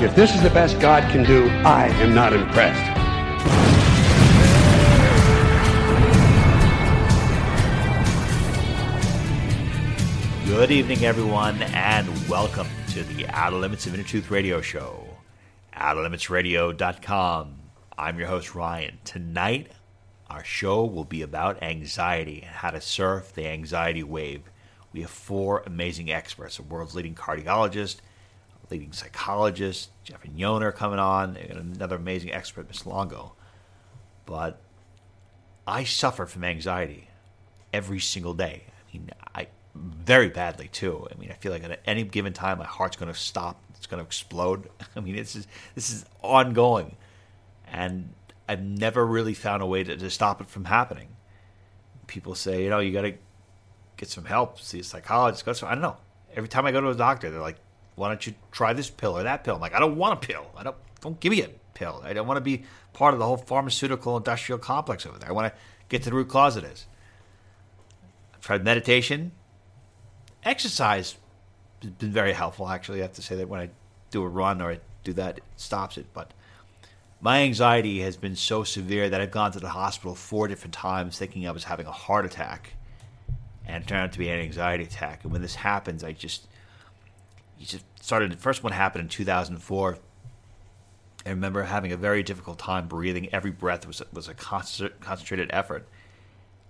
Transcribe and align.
If 0.00 0.14
this 0.14 0.32
is 0.32 0.40
the 0.40 0.50
best 0.50 0.78
God 0.78 1.10
can 1.10 1.24
do, 1.24 1.48
I 1.66 1.88
am 1.88 2.14
not 2.14 2.32
impressed. 2.32 2.78
Good 10.46 10.70
evening, 10.70 11.04
everyone, 11.04 11.60
and 11.62 12.08
welcome 12.28 12.68
to 12.90 13.02
the 13.02 13.26
Outer 13.26 13.56
Limits 13.56 13.88
of 13.88 13.94
Inner 13.94 14.04
Truth 14.04 14.30
Radio 14.30 14.60
Show. 14.60 15.04
OuterLimitsRadio.com. 15.74 17.56
I'm 17.98 18.18
your 18.20 18.28
host, 18.28 18.54
Ryan. 18.54 18.98
Tonight, 19.04 19.72
our 20.30 20.44
show 20.44 20.84
will 20.84 21.06
be 21.06 21.22
about 21.22 21.60
anxiety 21.60 22.42
and 22.42 22.54
how 22.54 22.70
to 22.70 22.80
surf 22.80 23.32
the 23.34 23.48
anxiety 23.48 24.04
wave. 24.04 24.42
We 24.92 25.00
have 25.00 25.10
four 25.10 25.64
amazing 25.66 26.12
experts, 26.12 26.58
the 26.58 26.62
world's 26.62 26.94
leading 26.94 27.16
cardiologist, 27.16 27.96
leading 28.70 28.92
psychologist, 28.92 29.90
Jeffrey 30.04 30.30
Yoner 30.36 30.74
coming 30.74 30.98
on, 30.98 31.36
and 31.36 31.74
another 31.76 31.96
amazing 31.96 32.32
expert, 32.32 32.68
Miss 32.68 32.86
Longo. 32.86 33.34
But 34.26 34.60
I 35.66 35.84
suffer 35.84 36.26
from 36.26 36.44
anxiety 36.44 37.08
every 37.72 38.00
single 38.00 38.34
day. 38.34 38.64
I 38.66 38.96
mean, 38.96 39.10
I 39.34 39.46
very 39.74 40.28
badly 40.28 40.68
too. 40.68 41.06
I 41.10 41.18
mean, 41.18 41.30
I 41.30 41.34
feel 41.34 41.52
like 41.52 41.62
at 41.62 41.80
any 41.86 42.04
given 42.04 42.32
time 42.32 42.58
my 42.58 42.64
heart's 42.64 42.96
going 42.96 43.12
to 43.12 43.18
stop. 43.18 43.60
It's 43.76 43.86
going 43.86 44.02
to 44.02 44.06
explode. 44.06 44.68
I 44.96 45.00
mean, 45.00 45.16
this 45.16 45.36
is 45.36 45.46
this 45.74 45.90
is 45.90 46.04
ongoing, 46.22 46.96
and 47.66 48.12
I've 48.48 48.62
never 48.62 49.06
really 49.06 49.34
found 49.34 49.62
a 49.62 49.66
way 49.66 49.84
to, 49.84 49.96
to 49.96 50.10
stop 50.10 50.40
it 50.40 50.48
from 50.48 50.64
happening. 50.64 51.08
People 52.06 52.34
say, 52.34 52.64
you 52.64 52.70
know, 52.70 52.78
you 52.78 52.92
got 52.92 53.02
to 53.02 53.14
get 53.98 54.08
some 54.08 54.24
help, 54.24 54.58
see 54.60 54.80
a 54.80 54.84
psychologist. 54.84 55.44
Go. 55.44 55.52
To, 55.52 55.66
I 55.66 55.72
don't 55.72 55.82
know. 55.82 55.98
Every 56.34 56.48
time 56.48 56.64
I 56.66 56.72
go 56.72 56.80
to 56.80 56.88
a 56.88 56.94
doctor, 56.94 57.30
they're 57.30 57.40
like, 57.40 57.58
"Why 57.98 58.08
don't 58.08 58.26
you 58.26 58.34
try 58.50 58.72
this 58.72 58.90
pill 58.90 59.16
or 59.16 59.22
that 59.22 59.44
pill?" 59.44 59.56
I'm 59.56 59.60
like, 59.60 59.74
"I 59.74 59.80
don't 59.80 59.96
want 59.96 60.24
a 60.24 60.26
pill. 60.26 60.46
I 60.56 60.62
don't. 60.62 60.76
Don't 61.00 61.20
give 61.20 61.30
me 61.30 61.42
a 61.42 61.48
pill. 61.74 62.02
I 62.04 62.12
don't 62.12 62.26
want 62.26 62.38
to 62.38 62.42
be 62.42 62.64
part 62.92 63.14
of 63.14 63.20
the 63.20 63.26
whole 63.26 63.36
pharmaceutical 63.36 64.16
industrial 64.16 64.58
complex 64.58 65.06
over 65.06 65.18
there. 65.18 65.28
I 65.28 65.32
want 65.32 65.52
to 65.52 65.60
get 65.88 66.02
to 66.04 66.10
the 66.10 66.16
root 66.16 66.28
cause 66.28 66.56
of 66.56 66.62
this." 66.62 66.86
I've 68.34 68.40
tried 68.40 68.64
meditation 68.64 69.32
exercise 70.44 71.16
has 71.82 71.90
been 71.92 72.12
very 72.12 72.32
helpful. 72.32 72.68
Actually, 72.68 73.00
I 73.00 73.02
have 73.02 73.12
to 73.14 73.22
say 73.22 73.36
that 73.36 73.48
when 73.48 73.60
I 73.60 73.70
do 74.10 74.22
a 74.22 74.28
run 74.28 74.60
or 74.60 74.72
I 74.72 74.80
do 75.04 75.12
that, 75.14 75.38
it 75.38 75.44
stops 75.56 75.96
it. 75.96 76.06
But 76.12 76.32
my 77.20 77.42
anxiety 77.42 78.00
has 78.00 78.16
been 78.16 78.36
so 78.36 78.64
severe 78.64 79.08
that 79.10 79.20
I've 79.20 79.30
gone 79.30 79.52
to 79.52 79.60
the 79.60 79.70
hospital 79.70 80.14
four 80.14 80.48
different 80.48 80.74
times 80.74 81.18
thinking 81.18 81.46
I 81.46 81.52
was 81.52 81.64
having 81.64 81.86
a 81.86 81.92
heart 81.92 82.24
attack, 82.24 82.74
and 83.66 83.84
it 83.84 83.86
turned 83.86 84.02
out 84.02 84.12
to 84.12 84.18
be 84.18 84.28
an 84.28 84.40
anxiety 84.40 84.84
attack. 84.84 85.24
And 85.24 85.32
when 85.32 85.42
this 85.42 85.56
happens, 85.56 86.02
I 86.02 86.12
just 86.12 86.48
you 87.58 87.66
just 87.66 87.84
started. 88.08 88.32
The 88.32 88.36
first 88.36 88.62
one 88.62 88.72
happened 88.72 89.02
in 89.02 89.08
2004. 89.08 89.98
I 91.26 91.30
remember 91.30 91.62
having 91.62 91.92
a 91.92 91.96
very 91.96 92.22
difficult 92.22 92.58
time 92.58 92.88
breathing. 92.88 93.28
Every 93.32 93.50
breath 93.50 93.86
was 93.86 94.02
was 94.12 94.28
a 94.28 94.34
concentrated 94.34 95.50
effort 95.52 95.86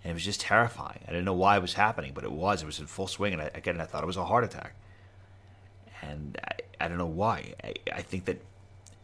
and 0.03 0.13
it 0.13 0.15
was 0.15 0.25
just 0.25 0.41
terrifying. 0.41 1.01
I 1.07 1.11
didn't 1.11 1.25
know 1.25 1.35
why 1.35 1.57
it 1.57 1.63
was 1.63 1.75
happening, 1.75 2.13
but 2.15 2.25
it 2.25 2.33
was. 2.33 2.63
It 2.63 2.67
was 2.67 2.79
in 2.79 2.87
full 2.87 3.09
swing, 3.09 3.33
and 3.33 3.43
I, 3.43 3.51
again, 3.55 3.81
I 3.81 3.85
thought 3.85 4.03
it 4.03 4.07
was 4.07 4.17
a 4.17 4.25
heart 4.25 4.45
attack. 4.45 4.75
And 6.03 6.39
I, 6.45 6.85
I 6.85 6.89
don't 6.89 6.99
know 6.99 7.07
why. 7.07 7.55
I, 7.63 7.75
I 7.93 8.03
think 8.03 8.27
that 8.27 8.41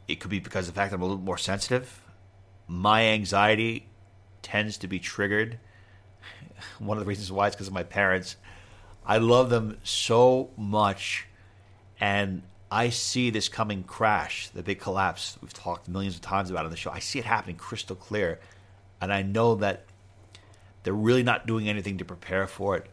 it 0.06 0.20
could 0.20 0.30
be 0.30 0.38
because 0.38 0.68
of 0.68 0.74
the 0.74 0.80
fact 0.80 0.90
that 0.90 0.96
I'm 0.96 1.02
a 1.02 1.06
little 1.06 1.22
more 1.22 1.38
sensitive. 1.38 2.00
My 2.68 3.02
anxiety 3.02 3.88
tends 4.42 4.78
to 4.78 4.86
be 4.88 4.98
triggered. 4.98 5.58
One 6.78 6.96
of 6.96 7.04
the 7.04 7.08
reasons 7.08 7.32
why 7.32 7.48
is 7.48 7.54
because 7.54 7.68
of 7.68 7.74
my 7.74 7.82
parents. 7.82 8.36
I 9.04 9.18
love 9.18 9.50
them 9.50 9.78
so 9.82 10.50
much, 10.56 11.26
and 12.00 12.42
I 12.70 12.88
see 12.88 13.30
this 13.30 13.48
coming 13.48 13.84
crash, 13.84 14.48
the 14.48 14.62
big 14.62 14.80
collapse. 14.80 15.38
We've 15.40 15.52
talked 15.52 15.88
millions 15.88 16.16
of 16.16 16.22
times 16.22 16.50
about 16.50 16.64
on 16.64 16.70
the 16.70 16.76
show. 16.76 16.90
I 16.90 16.98
see 16.98 17.18
it 17.18 17.24
happening 17.24 17.56
crystal 17.56 17.94
clear, 17.94 18.40
and 19.00 19.12
I 19.12 19.22
know 19.22 19.54
that 19.56 19.84
they're 20.82 20.92
really 20.92 21.22
not 21.22 21.46
doing 21.46 21.68
anything 21.68 21.98
to 21.98 22.04
prepare 22.04 22.46
for 22.46 22.76
it. 22.76 22.86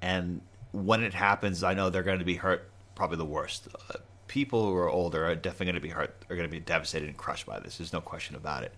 And 0.00 0.40
when 0.72 1.02
it 1.02 1.12
happens, 1.12 1.62
I 1.62 1.74
know 1.74 1.90
they're 1.90 2.02
going 2.02 2.20
to 2.20 2.24
be 2.24 2.36
hurt 2.36 2.70
probably 2.94 3.16
the 3.16 3.24
worst. 3.24 3.68
Uh, 3.74 3.98
people 4.28 4.64
who 4.64 4.74
are 4.76 4.88
older 4.88 5.26
are 5.26 5.34
definitely 5.34 5.66
going 5.66 5.74
to 5.74 5.80
be 5.80 5.88
hurt, 5.88 6.14
are 6.30 6.36
going 6.36 6.48
to 6.48 6.52
be 6.52 6.60
devastated 6.60 7.08
and 7.08 7.16
crushed 7.16 7.46
by 7.46 7.58
this. 7.58 7.78
There's 7.78 7.92
no 7.92 8.00
question 8.00 8.36
about 8.36 8.62
it. 8.62 8.72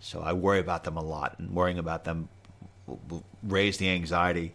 So 0.00 0.20
I 0.20 0.32
worry 0.32 0.58
about 0.58 0.84
them 0.84 0.96
a 0.96 1.02
lot, 1.02 1.38
and 1.38 1.50
worrying 1.52 1.78
about 1.78 2.04
them 2.04 2.28
will 2.86 3.24
raise 3.42 3.78
the 3.78 3.88
anxiety. 3.90 4.54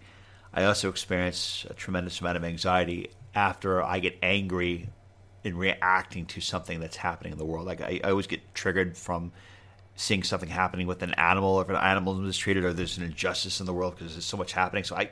I 0.53 0.66
also 0.66 0.89
experience 0.89 1.66
a 1.69 1.73
tremendous 1.73 2.19
amount 2.19 2.38
of 2.38 2.43
anxiety 2.43 3.09
after 3.34 3.81
I 3.81 4.00
get 4.00 4.18
angry 4.22 4.90
in 5.44 5.58
reacting 5.58 6.25
to 6.28 6.42
something 6.42 6.80
that's 6.80 6.97
happening 6.97 7.31
in 7.31 7.38
the 7.38 7.46
world. 7.46 7.66
Like 7.66 7.81
I, 7.81 8.00
I 8.03 8.09
always 8.09 8.28
get 8.28 8.53
triggered 8.53 8.97
from 8.97 9.31
seeing 9.96 10.24
something 10.24 10.50
happening 10.50 10.88
with 10.88 11.02
an 11.03 11.14
animal, 11.16 11.56
or 11.56 11.64
if 11.64 11.70
an 11.70 11.75
animal 11.75 12.14
is 12.14 12.20
mistreated, 12.20 12.64
or 12.64 12.74
there's 12.74 12.97
an 12.97 13.03
injustice 13.03 13.59
in 13.59 13.66
the 13.66 13.74
world 13.74 13.96
because 13.96 14.14
there's 14.14 14.25
so 14.25 14.38
much 14.38 14.53
happening. 14.53 14.84
So 14.84 14.96
I, 14.96 15.09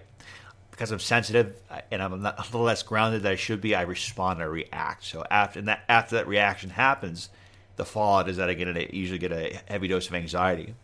because 0.72 0.92
I'm 0.92 1.00
sensitive 1.00 1.56
and 1.92 2.02
I'm 2.02 2.22
not, 2.22 2.40
a 2.40 2.44
little 2.44 2.62
less 2.62 2.84
grounded 2.84 3.24
than 3.24 3.34
I 3.34 3.36
should 3.36 3.62
be, 3.62 3.76
I 3.76 3.82
respond, 3.82 4.42
I 4.42 4.46
react. 4.46 5.04
So 5.04 5.24
after 5.30 5.62
that, 5.64 5.84
after 5.90 6.16
that 6.16 6.28
reaction 6.28 6.70
happens, 6.70 7.30
the 7.76 7.86
fallout 7.86 8.30
is 8.30 8.38
that 8.38 8.50
I 8.50 8.54
get 8.54 8.68
a, 8.68 8.96
usually 8.96 9.20
get 9.20 9.32
a 9.32 9.60
heavy 9.68 9.88
dose 9.88 10.08
of 10.08 10.16
anxiety. 10.16 10.76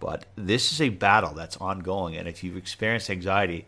But 0.00 0.26
this 0.34 0.72
is 0.72 0.80
a 0.80 0.88
battle 0.88 1.32
that's 1.34 1.56
ongoing, 1.58 2.16
and 2.16 2.26
if 2.26 2.42
you've 2.42 2.56
experienced 2.56 3.08
anxiety, 3.08 3.66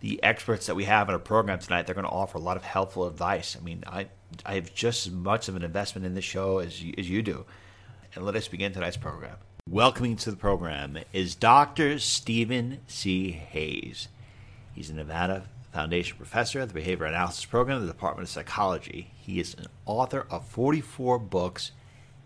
the 0.00 0.22
experts 0.22 0.66
that 0.66 0.74
we 0.76 0.84
have 0.84 1.08
in 1.08 1.14
our 1.14 1.18
program 1.18 1.58
tonight, 1.58 1.86
they're 1.86 1.94
going 1.94 2.06
to 2.06 2.10
offer 2.10 2.38
a 2.38 2.40
lot 2.40 2.56
of 2.56 2.64
helpful 2.64 3.06
advice. 3.06 3.56
I 3.58 3.64
mean, 3.64 3.84
I 3.86 4.08
I 4.44 4.54
have 4.54 4.74
just 4.74 5.06
as 5.06 5.12
much 5.12 5.48
of 5.48 5.56
an 5.56 5.62
investment 5.62 6.04
in 6.04 6.14
this 6.14 6.24
show 6.24 6.58
as 6.58 6.82
you, 6.82 6.94
as 6.98 7.08
you 7.08 7.22
do 7.22 7.46
and 8.16 8.24
let 8.24 8.34
us 8.34 8.48
begin 8.48 8.72
tonight's 8.72 8.96
program. 8.96 9.36
Welcoming 9.68 10.16
to 10.16 10.30
the 10.30 10.36
program 10.36 10.98
is 11.12 11.34
Dr. 11.34 11.98
Stephen 11.98 12.78
C. 12.86 13.30
Hayes. 13.32 14.08
He's 14.72 14.90
a 14.90 14.94
Nevada 14.94 15.44
Foundation 15.72 16.16
professor 16.16 16.60
at 16.60 16.68
the 16.68 16.74
Behavior 16.74 17.06
Analysis 17.06 17.44
Program 17.44 17.76
of 17.76 17.82
the 17.86 17.92
Department 17.92 18.28
of 18.28 18.32
Psychology. 18.32 19.10
He 19.16 19.38
is 19.38 19.54
an 19.54 19.66
author 19.84 20.26
of 20.30 20.46
44 20.46 21.18
books 21.18 21.72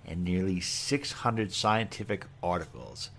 and 0.05 0.23
nearly 0.25 0.61
600 0.61 1.53
scientific 1.53 2.27
articles. 2.43 3.11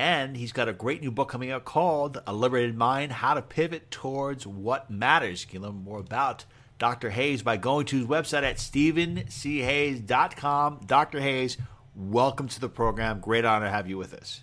And 0.00 0.34
he's 0.34 0.52
got 0.52 0.66
a 0.66 0.72
great 0.72 1.02
new 1.02 1.10
book 1.10 1.28
coming 1.28 1.50
out 1.50 1.66
called 1.66 2.22
A 2.26 2.32
Liberated 2.32 2.74
Mind 2.74 3.12
How 3.12 3.34
to 3.34 3.42
Pivot 3.42 3.90
Towards 3.90 4.46
What 4.46 4.90
Matters. 4.90 5.42
You 5.42 5.48
can 5.50 5.60
learn 5.60 5.84
more 5.84 5.98
about 5.98 6.46
Dr. 6.78 7.10
Hayes 7.10 7.42
by 7.42 7.58
going 7.58 7.84
to 7.84 7.98
his 7.98 8.06
website 8.06 8.42
at 8.42 8.56
stephenchayes.com. 8.56 10.80
Dr. 10.86 11.20
Hayes, 11.20 11.58
welcome 11.94 12.48
to 12.48 12.58
the 12.58 12.70
program. 12.70 13.20
Great 13.20 13.44
honor 13.44 13.66
to 13.66 13.70
have 13.70 13.90
you 13.90 13.98
with 13.98 14.14
us. 14.14 14.42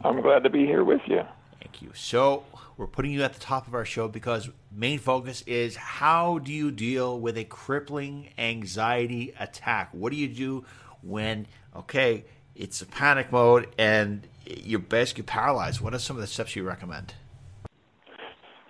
I'm 0.00 0.22
glad 0.22 0.44
to 0.44 0.48
be 0.48 0.64
here 0.64 0.82
with 0.82 1.02
you. 1.04 1.20
Thank 1.60 1.82
you. 1.82 1.90
So, 1.92 2.44
we're 2.78 2.86
putting 2.86 3.12
you 3.12 3.22
at 3.22 3.34
the 3.34 3.40
top 3.40 3.66
of 3.66 3.74
our 3.74 3.84
show 3.84 4.08
because 4.08 4.48
main 4.74 4.98
focus 4.98 5.42
is 5.42 5.76
how 5.76 6.38
do 6.38 6.50
you 6.50 6.70
deal 6.70 7.20
with 7.20 7.36
a 7.36 7.44
crippling 7.44 8.30
anxiety 8.38 9.34
attack? 9.38 9.90
What 9.92 10.10
do 10.10 10.16
you 10.16 10.28
do 10.28 10.64
when 11.02 11.48
okay, 11.76 12.24
it's 12.54 12.80
a 12.80 12.86
panic 12.86 13.30
mode 13.30 13.68
and 13.76 14.26
you're 14.46 14.80
basically 14.80 15.24
paralyzed? 15.24 15.80
What 15.80 15.94
are 15.94 15.98
some 15.98 16.16
of 16.16 16.20
the 16.20 16.26
steps 16.26 16.56
you 16.56 16.64
recommend? 16.64 17.14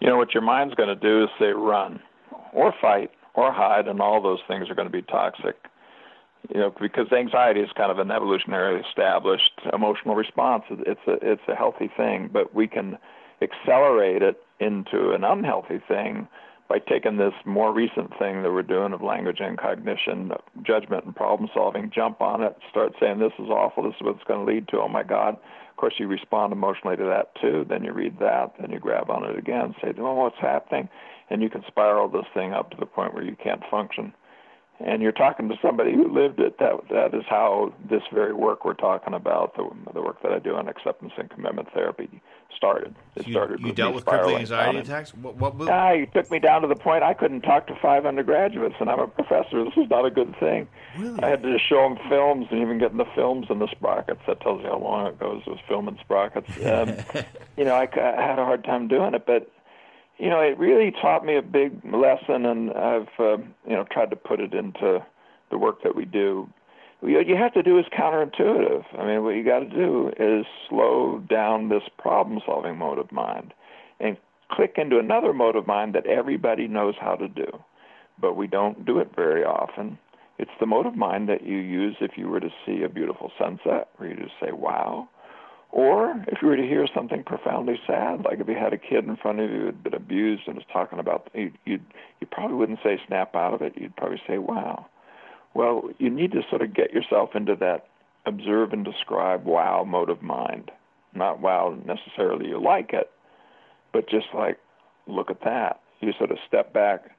You 0.01 0.09
know 0.09 0.17
what 0.17 0.35
your 0.35 0.43
mind's 0.43 0.75
going 0.75 0.89
to 0.89 0.97
do 0.97 1.25
is 1.25 1.31
say 1.39 1.47
run 1.47 2.01
or 2.53 2.75
fight 2.81 3.11
or 3.35 3.53
hide 3.53 3.89
and 3.89 4.01
all 4.01 4.23
those 4.23 4.41
things 4.47 4.69
are 4.71 4.75
going 4.75 4.89
to 4.89 4.93
be 4.93 5.03
toxic 5.03 5.57
you 6.53 6.61
know, 6.61 6.75
because 6.81 7.11
anxiety 7.13 7.61
is 7.61 7.71
kind 7.77 7.91
of 7.91 7.99
an 7.99 8.09
evolutionarily 8.09 8.85
established 8.87 9.61
emotional 9.73 10.15
response. 10.15 10.65
It's 10.71 11.01
a 11.07 11.17
it's 11.23 11.43
a 11.49 11.55
healthy 11.55 11.91
thing, 11.97 12.29
but 12.33 12.55
we 12.55 12.67
can 12.67 12.99
accelerate 13.41 14.23
it 14.23 14.43
into 14.61 15.13
an 15.13 15.25
unhealthy 15.25 15.81
thing 15.89 16.29
by 16.69 16.79
taking 16.79 17.17
this 17.17 17.35
more 17.45 17.73
recent 17.73 18.11
thing 18.19 18.43
that 18.43 18.51
we're 18.51 18.63
doing 18.63 18.93
of 18.93 19.03
language 19.03 19.39
and 19.41 19.59
cognition, 19.59 20.33
judgment 20.63 21.05
and 21.05 21.15
problem 21.15 21.49
solving, 21.53 21.91
jump 21.95 22.23
on 22.23 22.43
it, 22.43 22.57
start 22.71 22.95
saying 22.99 23.19
this 23.19 23.33
is 23.39 23.51
awful, 23.51 23.83
this 23.83 23.95
is 23.97 24.03
what 24.03 24.17
it's 24.17 24.25
going 24.25 24.45
to 24.45 24.51
lead 24.51 24.69
to. 24.69 24.79
Oh 24.81 24.89
my 24.89 25.03
God! 25.03 25.37
Course, 25.85 26.01
you 26.01 26.09
respond 26.09 26.51
emotionally 26.55 26.97
to 26.97 27.05
that 27.05 27.35
too. 27.43 27.67
Then 27.69 27.85
you 27.85 27.93
read 27.93 28.19
that, 28.19 28.55
then 28.59 28.71
you 28.71 28.79
grab 28.79 29.11
on 29.11 29.23
it 29.23 29.37
again, 29.37 29.75
say, 29.83 29.93
"Oh, 29.99 30.15
what's 30.15 30.39
happening?" 30.39 30.89
And 31.29 31.43
you 31.43 31.51
can 31.51 31.63
spiral 31.67 32.09
this 32.09 32.25
thing 32.33 32.55
up 32.55 32.71
to 32.71 32.79
the 32.79 32.87
point 32.87 33.13
where 33.13 33.23
you 33.23 33.37
can't 33.37 33.63
function 33.71 34.15
and 34.81 35.03
you're 35.03 35.13
talking 35.13 35.49
to 35.49 35.55
somebody 35.63 35.93
who 35.93 36.13
lived 36.13 36.41
it. 36.41 36.59
That 36.59 36.81
that 36.91 37.15
is 37.15 37.25
how 37.29 37.73
this 37.89 38.03
very 38.13 38.33
work 38.33 38.65
we're 38.65 38.75
talking 38.75 39.15
about, 39.15 39.55
the 39.57 39.69
the 39.93 40.03
work 40.03 40.23
that 40.23 40.33
I 40.33 40.39
do 40.39 40.55
on 40.55 40.69
acceptance 40.69 41.13
and 41.17 41.31
commitment 41.31 41.69
therapy, 41.73 42.09
started. 42.57 42.95
It 43.17 43.27
you, 43.27 43.33
started. 43.33 43.61
you 43.61 43.67
with 43.67 43.77
dealt 43.77 43.95
with 43.95 44.05
crippling 44.05 44.37
anxiety 44.37 44.79
attacks. 44.79 45.15
What? 45.15 45.37
what, 45.37 45.55
what 45.55 45.69
Ah, 45.69 45.95
he 45.95 46.07
took 46.07 46.31
me 46.31 46.39
down 46.39 46.63
to 46.63 46.69
the 46.69 46.77
point 46.77 47.03
I 47.03 47.15
couldn't 47.15 47.43
talk 47.43 47.67
to 47.69 47.77
five 47.81 48.07
undergraduates, 48.07 48.75
and 48.81 48.91
I'm 48.91 49.01
a 49.01 49.07
professor. 49.07 49.65
This 49.65 49.75
is 49.77 49.89
not 49.91 50.05
a 50.05 50.11
good 50.11 50.35
thing. 50.41 50.67
Really? 50.99 51.23
I 51.23 51.29
had 51.29 51.43
to 51.43 51.53
just 51.53 51.69
show 51.69 51.89
them 51.89 51.99
films 52.09 52.47
and 52.51 52.61
even 52.61 52.79
getting 52.79 52.99
the 52.99 53.09
films 53.15 53.47
and 53.51 53.61
the 53.61 53.69
sprockets. 53.69 54.21
That 54.27 54.41
tells 54.41 54.63
you 54.63 54.69
how 54.69 54.79
long 54.79 55.07
it 55.07 55.19
goes 55.21 55.43
with 55.47 55.59
film 55.69 55.89
and 55.89 55.99
sprockets. 56.01 56.49
Um, 56.65 56.97
you 57.57 57.65
know, 57.65 57.75
I, 57.75 57.89
I 57.97 58.23
had 58.23 58.39
a 58.39 58.45
hard 58.45 58.65
time 58.65 58.89
doing 58.89 59.15
it, 59.15 59.25
but 59.27 59.51
you 60.19 60.31
know, 60.31 60.41
it 60.41 60.59
really 60.59 60.91
taught 60.91 61.25
me 61.25 61.37
a 61.37 61.43
big 61.43 61.85
lesson, 61.85 62.47
and 62.47 62.71
I've 62.73 63.09
uh, 63.19 63.39
you 63.67 63.77
know 63.77 63.85
tried 63.91 64.11
to 64.11 64.17
put 64.17 64.41
it 64.41 64.55
into 64.55 65.05
the 65.51 65.59
work 65.59 65.83
that 65.83 65.97
we 65.97 66.05
do. 66.05 66.49
What 67.01 67.27
you 67.27 67.37
have 67.37 67.53
to 67.53 67.63
do 67.63 67.79
is 67.79 67.85
counterintuitive. 67.87 68.85
I 68.99 69.07
mean, 69.07 69.25
what 69.25 69.35
you 69.35 69.45
got 69.45 69.59
to 69.61 69.69
do 69.69 70.11
is 70.19 70.47
slow 70.69 71.23
down 71.29 71.69
this 71.69 71.83
problem-solving 71.99 72.79
mode 72.79 72.99
of 72.99 73.13
mind 73.13 73.53
and 74.01 74.17
click 74.51 74.75
into 74.79 74.99
another 74.99 75.33
mode 75.33 75.57
of 75.57 75.67
mind 75.67 75.95
that 75.95 76.07
everybody 76.07 76.67
knows 76.67 76.95
how 76.99 77.15
to 77.17 77.29
do, 77.29 77.47
but 78.19 78.37
we 78.37 78.47
don't 78.47 78.87
do 78.87 79.01
it 79.01 79.11
very 79.15 79.45
often. 79.45 79.99
It's 80.39 80.51
the 80.59 80.67
mode 80.67 80.87
of 80.87 80.97
mind 80.97 81.29
that 81.29 81.45
you 81.45 81.59
use 81.59 81.97
if 82.01 82.13
you 82.17 82.29
were 82.29 82.41
to 82.41 82.51
see 82.65 82.83
a 82.83 82.89
beautiful 82.89 83.31
sunset, 83.39 83.89
where 83.97 84.09
you 84.09 84.17
just 84.17 84.35
say, 84.41 84.53
wow. 84.53 85.09
Or 85.75 86.25
if 86.29 86.41
you 86.41 86.47
were 86.47 86.57
to 86.57 86.63
hear 86.63 86.87
something 86.95 87.25
profoundly 87.25 87.81
sad, 87.85 88.25
like 88.25 88.39
if 88.39 88.47
you 88.47 88.55
had 88.55 88.73
a 88.73 88.79
kid 88.79 89.07
in 89.07 89.17
front 89.17 89.41
of 89.41 89.51
you 89.51 89.59
who 89.59 89.67
had 89.67 89.83
been 89.83 89.93
abused 89.93 90.43
and 90.47 90.55
was 90.55 90.65
talking 90.73 91.01
about, 91.01 91.29
you 91.35 91.51
you'd 91.65 91.85
you 92.21 92.29
probably 92.31 92.55
wouldn't 92.55 92.79
say 92.85 93.01
snap 93.09 93.35
out 93.35 93.55
of 93.55 93.61
it. 93.61 93.73
You'd 93.77 93.97
probably 93.97 94.23
say, 94.25 94.39
wow. 94.39 94.87
Well, 95.53 95.91
you 95.99 96.11
need 96.11 96.31
to 96.31 96.43
sort 96.49 96.63
of 96.63 96.75
get 96.75 96.93
yourself 96.93 97.31
into 97.35 97.57
that 97.57 97.89
observe 98.25 98.73
and 98.73 98.85
describe 98.85 99.47
wow 99.47 99.83
mode 99.83 100.11
of 100.11 100.23
mind. 100.23 100.71
Not 101.13 101.41
wow 101.41 101.77
necessarily 101.85 102.47
you 102.47 102.63
like 102.63 102.93
it, 102.93 103.11
but 103.93 104.09
just 104.09 104.27
like, 104.33 104.61
look 105.09 105.29
at 105.29 105.43
that. 105.43 105.81
You 106.01 106.13
sort 106.17 106.31
of 106.31 106.39
step 106.47 106.73
back, 106.73 107.11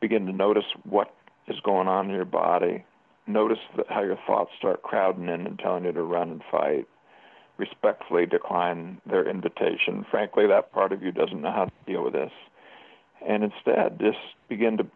begin 0.00 0.24
to 0.24 0.32
notice 0.32 0.64
what 0.84 1.14
is 1.48 1.60
going 1.62 1.88
on 1.88 2.08
in 2.08 2.14
your 2.14 2.24
body. 2.24 2.82
Notice 3.26 3.58
how 3.90 4.02
your 4.02 4.18
thoughts 4.26 4.52
start 4.56 4.82
crowding 4.82 5.28
in 5.28 5.46
and 5.46 5.58
telling 5.58 5.84
you 5.84 5.92
to 5.92 6.02
run 6.02 6.30
and 6.30 6.42
fight. 6.50 6.88
Respectfully 7.56 8.26
decline 8.26 9.00
their 9.06 9.28
invitation. 9.28 10.04
Frankly, 10.10 10.46
that 10.46 10.72
part 10.72 10.92
of 10.92 11.02
you 11.02 11.12
doesn't 11.12 11.40
know 11.40 11.52
how 11.52 11.66
to 11.66 11.72
deal 11.86 12.02
with 12.04 12.12
this. 12.12 12.32
And 13.26 13.44
instead, 13.44 13.98
just 14.00 14.18
begin 14.48 14.76
to 14.78 14.86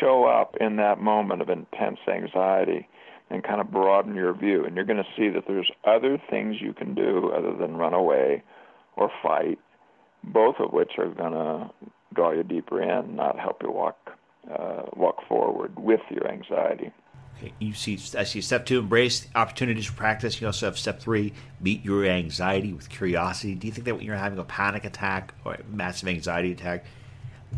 show 0.00 0.24
up 0.24 0.56
in 0.60 0.76
that 0.76 1.00
moment 1.00 1.42
of 1.42 1.48
intense 1.48 1.98
anxiety 2.08 2.88
and 3.30 3.44
kind 3.44 3.60
of 3.60 3.70
broaden 3.70 4.14
your 4.14 4.32
view. 4.32 4.64
And 4.64 4.74
you're 4.74 4.84
going 4.84 5.02
to 5.02 5.10
see 5.16 5.28
that 5.28 5.44
there's 5.46 5.70
other 5.84 6.20
things 6.30 6.56
you 6.60 6.72
can 6.72 6.94
do 6.94 7.32
other 7.36 7.54
than 7.54 7.76
run 7.76 7.92
away 7.92 8.42
or 8.96 9.10
fight, 9.22 9.58
both 10.24 10.56
of 10.60 10.72
which 10.72 10.92
are 10.98 11.08
going 11.08 11.32
to 11.32 11.70
draw 12.14 12.32
you 12.32 12.42
deeper 12.42 12.80
in, 12.82 13.16
not 13.16 13.38
help 13.38 13.62
you 13.62 13.70
walk 13.70 13.96
uh, 14.50 14.82
walk 14.96 15.16
forward 15.28 15.78
with 15.78 16.00
your 16.08 16.26
anxiety. 16.26 16.90
You 17.58 17.72
see, 17.72 17.98
I 18.16 18.24
see 18.24 18.40
step 18.40 18.66
two, 18.66 18.80
embrace 18.80 19.28
opportunities 19.34 19.86
for 19.86 19.94
practice. 19.94 20.40
You 20.40 20.48
also 20.48 20.66
have 20.66 20.78
step 20.78 21.00
three, 21.00 21.32
meet 21.60 21.84
your 21.84 22.04
anxiety 22.04 22.72
with 22.72 22.88
curiosity. 22.88 23.54
Do 23.54 23.66
you 23.66 23.72
think 23.72 23.84
that 23.84 23.94
when 23.94 24.04
you're 24.04 24.16
having 24.16 24.38
a 24.38 24.44
panic 24.44 24.84
attack 24.84 25.34
or 25.44 25.54
a 25.54 25.64
massive 25.70 26.08
anxiety 26.08 26.52
attack, 26.52 26.84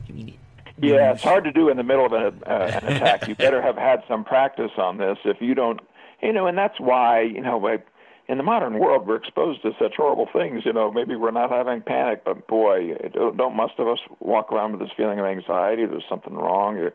you 0.06 0.14
mean, 0.14 0.38
Yeah, 0.78 1.12
it's 1.12 1.22
hard 1.22 1.44
to 1.44 1.52
do 1.52 1.68
in 1.68 1.76
the 1.76 1.82
middle 1.82 2.06
of 2.06 2.12
an, 2.12 2.42
uh, 2.46 2.80
an 2.82 2.92
attack. 2.96 3.28
You 3.28 3.34
better 3.34 3.60
have 3.60 3.76
had 3.76 4.02
some 4.08 4.24
practice 4.24 4.72
on 4.78 4.98
this. 4.98 5.18
If 5.24 5.40
you 5.40 5.54
don't, 5.54 5.80
you 6.22 6.32
know, 6.32 6.46
and 6.46 6.56
that's 6.56 6.78
why, 6.80 7.22
you 7.22 7.40
know, 7.40 7.58
like 7.58 7.86
in 8.28 8.38
the 8.38 8.44
modern 8.44 8.78
world, 8.78 9.06
we're 9.06 9.16
exposed 9.16 9.62
to 9.62 9.72
such 9.78 9.94
horrible 9.96 10.28
things. 10.32 10.64
You 10.64 10.72
know, 10.72 10.90
maybe 10.90 11.16
we're 11.16 11.32
not 11.32 11.50
having 11.50 11.82
panic, 11.82 12.22
but 12.24 12.46
boy, 12.46 12.94
don't, 13.12 13.36
don't 13.36 13.56
most 13.56 13.74
of 13.78 13.88
us 13.88 13.98
walk 14.20 14.52
around 14.52 14.72
with 14.72 14.80
this 14.80 14.90
feeling 14.96 15.18
of 15.18 15.26
anxiety? 15.26 15.84
There's 15.84 16.04
something 16.08 16.34
wrong. 16.34 16.76
You're 16.76 16.94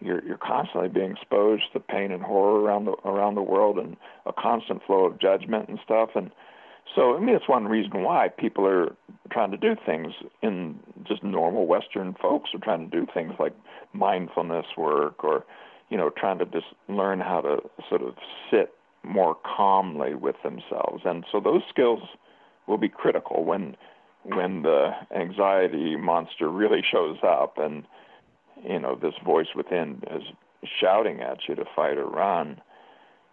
you're 0.00 0.24
you're 0.24 0.38
constantly 0.38 0.88
being 0.88 1.12
exposed 1.12 1.64
to 1.72 1.80
pain 1.80 2.12
and 2.12 2.22
horror 2.22 2.60
around 2.60 2.84
the 2.86 2.92
around 3.04 3.34
the 3.34 3.42
world, 3.42 3.78
and 3.78 3.96
a 4.26 4.32
constant 4.32 4.82
flow 4.86 5.04
of 5.04 5.20
judgment 5.20 5.68
and 5.68 5.78
stuff. 5.84 6.10
And 6.14 6.30
so, 6.94 7.16
I 7.16 7.20
mean, 7.20 7.34
it's 7.34 7.48
one 7.48 7.66
reason 7.66 8.02
why 8.02 8.28
people 8.28 8.66
are 8.66 8.94
trying 9.32 9.50
to 9.50 9.56
do 9.56 9.74
things 9.86 10.12
in 10.42 10.78
just 11.06 11.24
normal 11.24 11.66
Western 11.66 12.14
folks 12.20 12.50
are 12.54 12.60
trying 12.60 12.90
to 12.90 13.00
do 13.00 13.06
things 13.12 13.32
like 13.38 13.54
mindfulness 13.92 14.66
work, 14.76 15.24
or 15.24 15.44
you 15.88 15.96
know, 15.96 16.10
trying 16.10 16.38
to 16.38 16.46
just 16.46 16.66
learn 16.88 17.20
how 17.20 17.40
to 17.40 17.58
sort 17.88 18.02
of 18.02 18.14
sit 18.50 18.74
more 19.02 19.36
calmly 19.44 20.14
with 20.14 20.36
themselves. 20.42 21.02
And 21.04 21.24
so 21.30 21.40
those 21.40 21.62
skills 21.68 22.00
will 22.66 22.78
be 22.78 22.88
critical 22.88 23.44
when 23.44 23.76
when 24.24 24.62
the 24.62 24.92
anxiety 25.14 25.96
monster 25.96 26.48
really 26.48 26.82
shows 26.82 27.18
up 27.22 27.58
and 27.58 27.84
you 28.62 28.78
know 28.78 28.94
this 29.00 29.14
voice 29.24 29.48
within 29.54 30.02
is 30.10 30.22
shouting 30.80 31.20
at 31.20 31.38
you 31.48 31.54
to 31.54 31.64
fight 31.76 31.98
or 31.98 32.06
run 32.06 32.60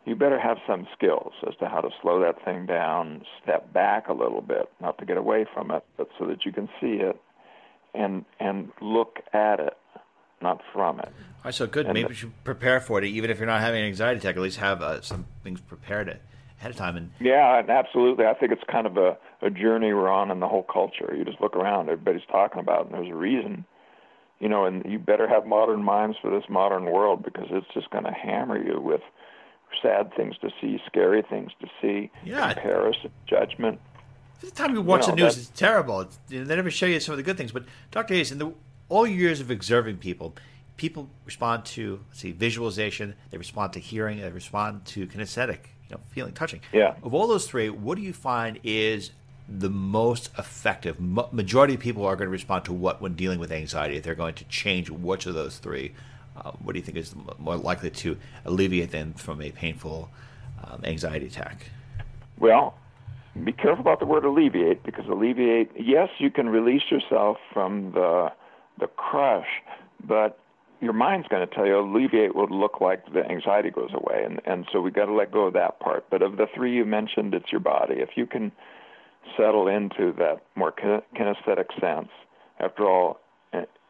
you 0.05 0.15
better 0.15 0.39
have 0.39 0.57
some 0.67 0.87
skills 0.97 1.31
as 1.47 1.55
to 1.57 1.67
how 1.67 1.79
to 1.79 1.89
slow 2.01 2.19
that 2.19 2.43
thing 2.43 2.65
down 2.65 3.23
step 3.43 3.71
back 3.73 4.07
a 4.07 4.13
little 4.13 4.41
bit 4.41 4.69
not 4.81 4.97
to 4.97 5.05
get 5.05 5.17
away 5.17 5.45
from 5.53 5.71
it 5.71 5.83
but 5.97 6.07
so 6.17 6.25
that 6.25 6.45
you 6.45 6.51
can 6.51 6.67
see 6.79 6.95
it 7.01 7.19
and 7.93 8.25
and 8.39 8.71
look 8.81 9.19
at 9.33 9.59
it 9.59 9.77
not 10.41 10.59
from 10.73 10.99
it 10.99 11.05
All 11.05 11.45
right, 11.45 11.53
so 11.53 11.67
good. 11.67 11.85
And 11.85 11.93
Maybe 11.93 12.03
the- 12.07 12.09
you 12.09 12.15
should 12.15 12.43
prepare 12.43 12.79
for 12.79 12.97
it, 12.97 13.05
even 13.05 13.29
if 13.29 13.37
you're 13.37 13.45
not 13.45 13.61
having 13.61 13.81
an 13.81 13.87
anxiety 13.87 14.17
attack. 14.19 14.35
At 14.35 14.41
least 14.41 14.57
have 14.57 14.81
uh, 14.81 15.01
some 15.01 15.27
things 15.43 15.61
prepared 15.61 16.07
ahead 16.59 16.71
of 16.71 16.77
time. 16.77 16.97
And 16.97 17.11
Yeah, 17.19 17.61
absolutely. 17.69 18.25
I 18.25 18.33
think 18.33 18.51
it's 18.51 18.63
kind 18.71 18.87
of 18.87 18.97
a, 18.97 19.17
a 19.43 19.51
journey 19.51 19.93
we're 19.93 20.09
on 20.09 20.31
in 20.31 20.39
the 20.39 20.47
whole 20.47 20.63
culture. 20.63 21.13
You 21.15 21.25
just 21.25 21.39
look 21.41 21.55
around, 21.55 21.89
everybody's 21.89 22.25
talking 22.31 22.59
about 22.59 22.81
it, 22.81 22.85
and 22.87 22.95
there's 22.95 23.11
a 23.11 23.15
reason. 23.15 23.65
You 24.41 24.49
know, 24.49 24.65
and 24.65 24.83
you 24.91 24.97
better 24.99 25.27
have 25.27 25.45
modern 25.45 25.83
minds 25.83 26.17
for 26.21 26.31
this 26.31 26.43
modern 26.49 26.85
world 26.85 27.23
because 27.23 27.45
it's 27.51 27.67
just 27.73 27.89
going 27.91 28.05
to 28.05 28.11
hammer 28.11 28.57
you 28.61 28.81
with 28.81 29.01
sad 29.81 30.13
things 30.15 30.35
to 30.41 30.49
see, 30.59 30.79
scary 30.87 31.21
things 31.21 31.51
to 31.61 31.67
see, 31.81 32.09
Yeah. 32.25 32.53
comparison, 32.53 33.11
judgment. 33.27 33.79
the 34.41 34.49
time 34.51 34.73
you 34.73 34.81
watch 34.81 35.03
You 35.05 35.09
know, 35.09 35.15
the 35.17 35.21
news, 35.25 35.37
it's 35.37 35.49
terrible. 35.59 36.01
It's, 36.01 36.19
you 36.27 36.39
know, 36.39 36.45
they 36.45 36.55
never 36.55 36.71
show 36.71 36.87
you 36.87 36.99
some 36.99 37.13
of 37.13 37.17
the 37.17 37.23
good 37.23 37.37
things. 37.37 37.51
But 37.51 37.65
Dr. 37.91 38.15
Hayes, 38.15 38.31
in 38.31 38.39
the 38.39 38.51
all 38.89 39.05
years 39.05 39.39
of 39.39 39.51
observing 39.51 39.97
people, 39.97 40.35
people 40.77 41.07
respond 41.25 41.63
to 41.65 41.99
let's 42.09 42.19
see 42.21 42.31
visualization, 42.31 43.13
they 43.29 43.37
respond 43.37 43.73
to 43.73 43.79
hearing, 43.79 44.19
they 44.19 44.31
respond 44.31 44.83
to 44.85 45.05
kinesthetic, 45.05 45.59
you 45.87 45.91
know, 45.95 45.99
feeling, 46.09 46.33
touching. 46.33 46.61
Yeah. 46.73 46.95
Of 47.03 47.13
all 47.13 47.27
those 47.27 47.45
three, 47.47 47.69
what 47.69 47.95
do 47.95 48.01
you 48.01 48.13
find 48.13 48.59
is 48.63 49.11
the 49.59 49.69
most 49.69 50.29
effective? 50.37 50.99
Majority 50.99 51.75
of 51.75 51.79
people 51.79 52.05
are 52.05 52.15
going 52.15 52.27
to 52.27 52.31
respond 52.31 52.65
to 52.65 52.73
what 52.73 53.01
when 53.01 53.13
dealing 53.15 53.39
with 53.39 53.51
anxiety. 53.51 53.97
If 53.97 54.03
they're 54.03 54.15
going 54.15 54.35
to 54.35 54.43
change 54.45 54.89
which 54.89 55.25
of 55.25 55.33
those 55.33 55.57
three, 55.57 55.93
uh, 56.37 56.51
what 56.51 56.73
do 56.73 56.79
you 56.79 56.85
think 56.85 56.97
is 56.97 57.13
more 57.37 57.57
likely 57.57 57.89
to 57.89 58.17
alleviate 58.45 58.91
them 58.91 59.13
from 59.13 59.41
a 59.41 59.51
painful 59.51 60.09
um, 60.63 60.81
anxiety 60.83 61.27
attack? 61.27 61.69
Well, 62.39 62.75
be 63.43 63.51
careful 63.51 63.81
about 63.81 63.99
the 63.99 64.05
word 64.05 64.25
alleviate 64.25 64.83
because 64.83 65.05
alleviate, 65.07 65.71
yes, 65.79 66.09
you 66.17 66.31
can 66.31 66.49
release 66.49 66.83
yourself 66.89 67.37
from 67.53 67.91
the 67.91 68.31
the 68.79 68.87
crush, 68.87 69.47
but 70.03 70.39
your 70.81 70.93
mind's 70.93 71.27
going 71.27 71.47
to 71.47 71.53
tell 71.53 71.67
you 71.67 71.77
alleviate 71.77 72.35
would 72.35 72.49
look 72.49 72.81
like 72.81 73.05
the 73.13 73.23
anxiety 73.29 73.69
goes 73.69 73.91
away, 73.93 74.23
and 74.25 74.41
and 74.45 74.67
so 74.71 74.81
we 74.81 74.91
got 74.91 75.05
to 75.05 75.13
let 75.13 75.31
go 75.31 75.47
of 75.47 75.53
that 75.53 75.79
part. 75.79 76.05
But 76.09 76.21
of 76.21 76.37
the 76.37 76.47
three 76.53 76.73
you 76.73 76.85
mentioned, 76.85 77.33
it's 77.33 77.51
your 77.51 77.61
body. 77.61 77.95
If 77.97 78.09
you 78.15 78.25
can 78.25 78.51
settle 79.37 79.67
into 79.67 80.13
that 80.17 80.41
more 80.55 80.71
kinesthetic 80.71 81.67
sense, 81.79 82.09
after 82.59 82.85
all, 82.85 83.19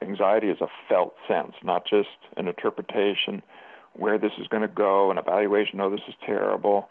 anxiety 0.01 0.47
is 0.47 0.61
a 0.61 0.67
felt 0.89 1.13
sense, 1.27 1.53
not 1.63 1.85
just 1.85 2.09
an 2.37 2.47
interpretation 2.47 3.41
where 3.93 4.17
this 4.17 4.31
is 4.39 4.47
going 4.47 4.61
to 4.61 4.67
go, 4.67 5.11
an 5.11 5.17
evaluation. 5.17 5.79
Oh, 5.81 5.89
this 5.89 6.01
is 6.07 6.15
terrible 6.25 6.89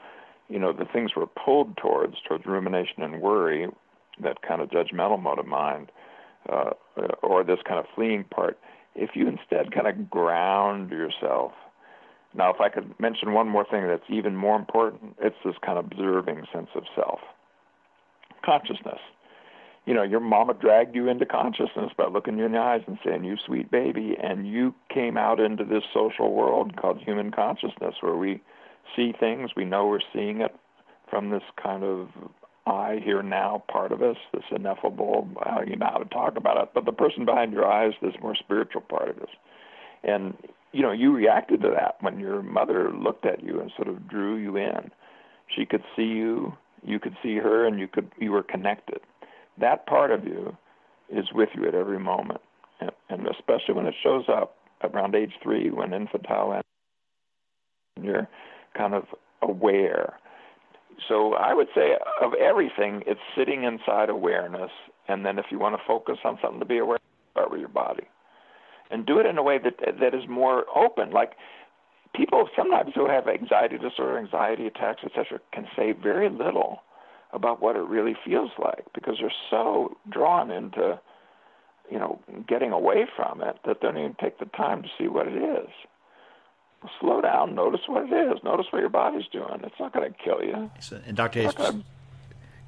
you 0.50 0.58
know, 0.58 0.72
the 0.72 0.84
things 0.84 1.12
we're 1.16 1.26
pulled 1.26 1.76
towards, 1.76 2.16
towards 2.28 2.44
rumination 2.44 3.02
and 3.02 3.22
worry, 3.22 3.68
that 4.20 4.42
kind 4.42 4.60
of 4.60 4.68
judgmental 4.68 5.22
mode 5.22 5.38
of 5.38 5.46
mind, 5.46 5.92
uh, 6.52 6.70
or 7.22 7.44
this 7.44 7.60
kind 7.66 7.78
of 7.78 7.86
fleeing 7.94 8.24
part, 8.24 8.58
if 8.96 9.10
you 9.14 9.28
instead 9.28 9.72
kind 9.72 9.86
of 9.86 10.10
ground 10.10 10.90
yourself. 10.90 11.52
Now, 12.34 12.52
if 12.52 12.60
I 12.60 12.68
could 12.68 12.98
mention 12.98 13.32
one 13.32 13.48
more 13.48 13.64
thing 13.64 13.86
that's 13.86 14.02
even 14.08 14.36
more 14.36 14.56
important, 14.56 15.16
it's 15.20 15.36
this 15.44 15.54
kind 15.64 15.78
of 15.78 15.86
observing 15.86 16.44
sense 16.52 16.68
of 16.74 16.82
self. 16.96 17.20
Consciousness. 18.44 18.98
You 19.86 19.94
know, 19.94 20.02
your 20.02 20.20
mama 20.20 20.54
dragged 20.54 20.94
you 20.94 21.08
into 21.08 21.26
consciousness 21.26 21.90
by 21.96 22.06
looking 22.06 22.38
you 22.38 22.44
in 22.44 22.52
the 22.52 22.58
eyes 22.58 22.82
and 22.86 22.98
saying, 23.04 23.24
You 23.24 23.36
sweet 23.44 23.70
baby, 23.70 24.16
and 24.22 24.46
you 24.46 24.74
came 24.92 25.16
out 25.16 25.40
into 25.40 25.64
this 25.64 25.82
social 25.92 26.32
world 26.32 26.76
called 26.76 26.98
human 27.00 27.30
consciousness 27.30 27.94
where 28.00 28.16
we 28.16 28.42
see 28.94 29.12
things, 29.18 29.50
we 29.56 29.64
know 29.64 29.86
we're 29.86 30.00
seeing 30.12 30.40
it 30.40 30.54
from 31.08 31.30
this 31.30 31.42
kind 31.62 31.82
of 31.82 32.08
I 32.66 33.00
here 33.02 33.22
now 33.22 33.64
part 33.70 33.90
of 33.90 34.02
us, 34.02 34.16
this 34.32 34.44
ineffable, 34.54 35.28
well, 35.34 35.66
you 35.66 35.76
know 35.76 35.88
how 35.90 35.98
to 35.98 36.04
talk 36.04 36.36
about 36.36 36.62
it, 36.62 36.68
but 36.74 36.84
the 36.84 36.92
person 36.92 37.24
behind 37.24 37.52
your 37.52 37.66
eyes, 37.66 37.94
this 38.02 38.14
more 38.22 38.36
spiritual 38.36 38.82
part 38.82 39.08
of 39.08 39.18
us. 39.18 39.30
And 40.04 40.36
you 40.72 40.82
know, 40.82 40.92
you 40.92 41.12
reacted 41.12 41.62
to 41.62 41.70
that 41.70 41.96
when 42.00 42.20
your 42.20 42.42
mother 42.42 42.92
looked 42.92 43.26
at 43.26 43.42
you 43.42 43.60
and 43.60 43.72
sort 43.74 43.88
of 43.88 44.08
drew 44.08 44.36
you 44.36 44.56
in. 44.56 44.90
She 45.56 45.66
could 45.66 45.82
see 45.96 46.04
you, 46.04 46.56
you 46.84 46.98
could 46.98 47.16
see 47.22 47.36
her, 47.36 47.66
and 47.66 47.78
you 47.78 47.88
could 47.88 48.10
you 48.18 48.32
were 48.32 48.42
connected. 48.42 49.00
That 49.58 49.86
part 49.86 50.10
of 50.10 50.24
you 50.24 50.56
is 51.10 51.26
with 51.34 51.50
you 51.54 51.66
at 51.66 51.74
every 51.74 51.98
moment, 51.98 52.40
and, 52.80 52.90
and 53.08 53.26
especially 53.26 53.74
when 53.74 53.86
it 53.86 53.94
shows 54.02 54.24
up 54.28 54.56
around 54.82 55.14
age 55.14 55.32
three, 55.42 55.70
when 55.70 55.92
infantile, 55.92 56.60
and 57.96 58.04
you're 58.04 58.28
kind 58.76 58.94
of 58.94 59.04
aware. 59.42 60.18
So 61.08 61.34
I 61.34 61.54
would 61.54 61.68
say 61.74 61.96
of 62.20 62.32
everything, 62.34 63.02
it's 63.06 63.20
sitting 63.36 63.64
inside 63.64 64.10
awareness, 64.10 64.70
and 65.08 65.24
then 65.24 65.38
if 65.38 65.46
you 65.50 65.58
want 65.58 65.76
to 65.76 65.82
focus 65.86 66.18
on 66.24 66.38
something 66.42 66.60
to 66.60 66.66
be 66.66 66.78
aware, 66.78 66.98
start 67.32 67.50
with 67.50 67.60
your 67.60 67.68
body 67.68 68.06
and 68.90 69.06
do 69.06 69.18
it 69.18 69.26
in 69.26 69.38
a 69.38 69.42
way 69.42 69.58
that 69.58 69.74
that 70.00 70.14
is 70.14 70.28
more 70.28 70.64
open. 70.76 71.10
Like 71.10 71.32
people 72.14 72.48
sometimes 72.56 72.92
who 72.94 73.06
have 73.06 73.28
anxiety 73.28 73.78
disorder, 73.78 74.18
anxiety 74.18 74.66
attacks, 74.66 75.02
etc., 75.04 75.40
can 75.52 75.66
say 75.76 75.92
very 75.92 76.28
little 76.28 76.82
about 77.32 77.62
what 77.62 77.76
it 77.76 77.82
really 77.82 78.16
feels 78.24 78.50
like 78.58 78.84
because 78.94 79.16
they're 79.20 79.32
so 79.50 79.96
drawn 80.08 80.50
into 80.50 80.98
you 81.90 81.98
know 81.98 82.20
getting 82.48 82.72
away 82.72 83.06
from 83.16 83.40
it 83.40 83.56
that 83.64 83.80
they 83.80 83.86
don't 83.86 83.98
even 83.98 84.16
take 84.20 84.38
the 84.38 84.46
time 84.46 84.82
to 84.82 84.88
see 84.98 85.08
what 85.08 85.26
it 85.28 85.36
is. 85.36 85.68
Slow 86.98 87.20
down, 87.20 87.54
notice 87.54 87.82
what 87.86 88.10
it 88.10 88.32
is, 88.32 88.42
notice 88.42 88.66
what 88.70 88.80
your 88.80 88.88
body's 88.88 89.26
doing. 89.30 89.60
It's 89.62 89.78
not 89.78 89.92
going 89.92 90.10
to 90.10 90.18
kill 90.18 90.42
you. 90.42 90.70
So, 90.80 90.98
and 91.06 91.14
Dr. 91.14 91.42
Hayes, 91.42 91.52
gonna... 91.52 91.84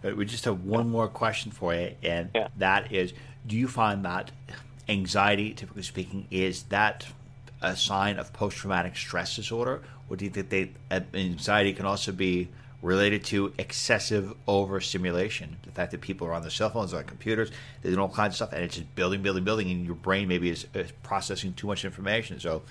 Uh, 0.05 0.11
we 0.15 0.27
just 0.27 0.45
have 0.45 0.65
one 0.65 0.91
more 0.91 1.09
question 1.09 1.51
for 1.51 1.75
you, 1.75 1.95
and 2.03 2.29
yeah. 2.35 2.49
that 2.59 2.93
is: 2.93 3.15
Do 3.47 3.57
you 3.57 3.69
find 3.69 4.05
that 4.05 4.31
anxiety, 4.87 5.55
typically 5.55 5.83
speaking, 5.83 6.27
is 6.31 6.65
that 6.65 7.07
a 7.63 7.77
sign 7.77 8.19
of 8.19 8.33
post 8.33 8.59
traumatic 8.59 8.97
stress 8.97 9.37
disorder? 9.37 9.83
Or 10.09 10.17
do 10.17 10.25
you 10.25 10.31
think 10.31 10.77
uh, 10.91 11.01
anxiety 11.15 11.73
can 11.73 11.87
also 11.87 12.13
be 12.13 12.49
related 12.83 13.25
to 13.25 13.53
excessive 13.59 14.35
overstimulation? 14.47 15.57
The 15.65 15.71
fact 15.71 15.93
that 15.93 16.01
people 16.01 16.27
are 16.27 16.35
on 16.35 16.43
their 16.43 16.51
cell 16.51 16.71
phones, 16.71 16.93
on 16.93 17.05
computers, 17.05 17.51
they're 17.81 17.93
doing 17.93 18.01
all 18.01 18.09
kinds 18.09 18.33
of 18.33 18.37
stuff, 18.37 18.53
and 18.53 18.63
it's 18.63 18.77
just 18.77 18.95
building, 18.95 19.23
building, 19.23 19.45
building, 19.45 19.71
and 19.71 19.87
your 19.87 19.95
brain 19.95 20.29
maybe 20.29 20.51
is, 20.51 20.67
is 20.75 20.93
processing 21.03 21.55
too 21.55 21.67
much 21.67 21.85
information. 21.85 22.41
So, 22.41 22.63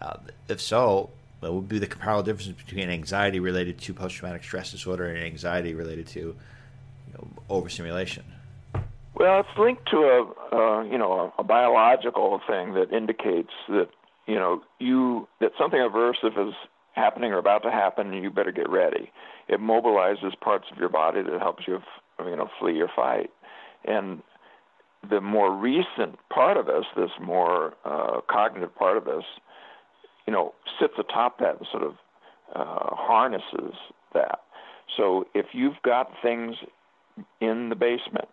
uh, 0.00 0.16
if 0.48 0.60
so, 0.60 1.10
what 1.40 1.52
would 1.52 1.68
be 1.68 1.78
the 1.78 1.86
comparable 1.86 2.22
difference 2.22 2.50
between 2.62 2.88
anxiety 2.88 3.40
related 3.40 3.78
to 3.80 3.94
post 3.94 4.14
traumatic 4.16 4.44
stress 4.44 4.70
disorder 4.70 5.06
and 5.06 5.24
anxiety 5.24 5.74
related 5.74 6.06
to 6.08 6.20
you 6.20 7.12
know, 7.12 7.28
overstimulation? 7.50 8.24
Well, 9.14 9.40
it's 9.40 9.58
linked 9.58 9.90
to 9.90 9.96
a 9.96 10.56
uh, 10.56 10.82
you 10.84 10.96
know 10.96 11.32
a, 11.36 11.40
a 11.40 11.44
biological 11.44 12.40
thing 12.46 12.74
that 12.74 12.92
indicates 12.92 13.50
that 13.68 13.88
you 14.28 14.36
know 14.36 14.62
you 14.78 15.26
that 15.40 15.52
something 15.58 15.80
aversive 15.80 16.48
is 16.48 16.54
happening 16.92 17.32
or 17.32 17.38
about 17.38 17.62
to 17.64 17.70
happen, 17.70 18.12
and 18.12 18.22
you 18.22 18.30
better 18.30 18.52
get 18.52 18.68
ready. 18.68 19.10
It 19.48 19.60
mobilizes 19.60 20.38
parts 20.40 20.66
of 20.70 20.78
your 20.78 20.88
body 20.88 21.22
that 21.22 21.40
helps 21.40 21.64
you 21.66 21.80
you 22.20 22.36
know 22.36 22.48
flee 22.60 22.80
or 22.80 22.88
fight, 22.94 23.30
and 23.84 24.22
the 25.08 25.20
more 25.20 25.54
recent 25.54 26.18
part 26.28 26.56
of 26.56 26.68
us, 26.68 26.84
this 26.96 27.10
more 27.20 27.74
uh, 27.84 28.20
cognitive 28.28 28.74
part 28.74 28.96
of 28.96 29.06
us, 29.06 29.24
you 30.26 30.32
know, 30.32 30.54
sits 30.80 30.94
atop 30.98 31.38
that 31.38 31.58
and 31.58 31.66
sort 31.70 31.84
of 31.84 31.92
uh, 32.54 32.94
harnesses 32.94 33.74
that. 34.14 34.40
So 34.96 35.26
if 35.34 35.46
you've 35.52 35.80
got 35.84 36.10
things 36.22 36.56
in 37.40 37.68
the 37.68 37.76
basement 37.76 38.28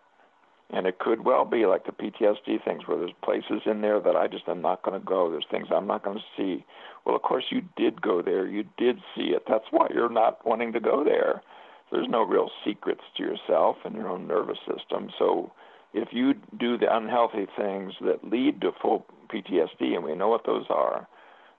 and 0.72 0.88
it 0.88 1.00
could 1.00 1.24
well 1.24 1.46
be 1.46 1.66
like 1.66 1.86
the 1.86 1.92
PTSD 1.92 2.64
things 2.64 2.84
where 2.86 2.98
there's 2.98 3.12
places 3.24 3.62
in 3.66 3.82
there 3.82 4.00
that 4.00 4.16
I 4.16 4.28
just 4.28 4.48
am 4.48 4.62
not 4.62 4.84
going 4.84 5.00
to 5.00 5.06
go. 5.06 5.30
There's 5.30 5.46
things 5.50 5.68
I'm 5.72 5.88
not 5.88 6.04
going 6.04 6.18
to 6.18 6.24
see. 6.36 6.66
Well, 7.06 7.16
of 7.16 7.22
course, 7.22 7.46
you 7.50 7.62
did 7.78 8.02
go 8.02 8.22
there. 8.22 8.48
You 8.48 8.64
did 8.78 8.98
see 9.16 9.28
it. 9.28 9.44
That's 9.48 9.66
why 9.72 9.88
you're 9.94 10.10
not 10.10 10.46
wanting 10.46 10.74
to 10.74 10.80
go 10.80 11.04
there. 11.04 11.42
There's 11.92 12.10
no 12.10 12.24
real 12.24 12.50
secrets 12.66 13.04
to 13.18 13.24
yourself 13.24 13.78
and 13.86 13.96
your 13.96 14.10
own 14.10 14.28
nervous 14.28 14.58
system. 14.68 15.10
So 15.20 15.52
if 15.94 16.10
you 16.12 16.34
do 16.60 16.78
the 16.78 16.94
unhealthy 16.94 17.48
things 17.56 17.94
that 18.02 18.30
lead 18.30 18.62
to 18.62 18.72
full 18.82 19.06
PTSD, 19.30 19.96
and 19.96 20.04
we 20.04 20.16
know 20.16 20.30
what 20.30 20.46
those 20.46 20.66
are, 20.70 21.08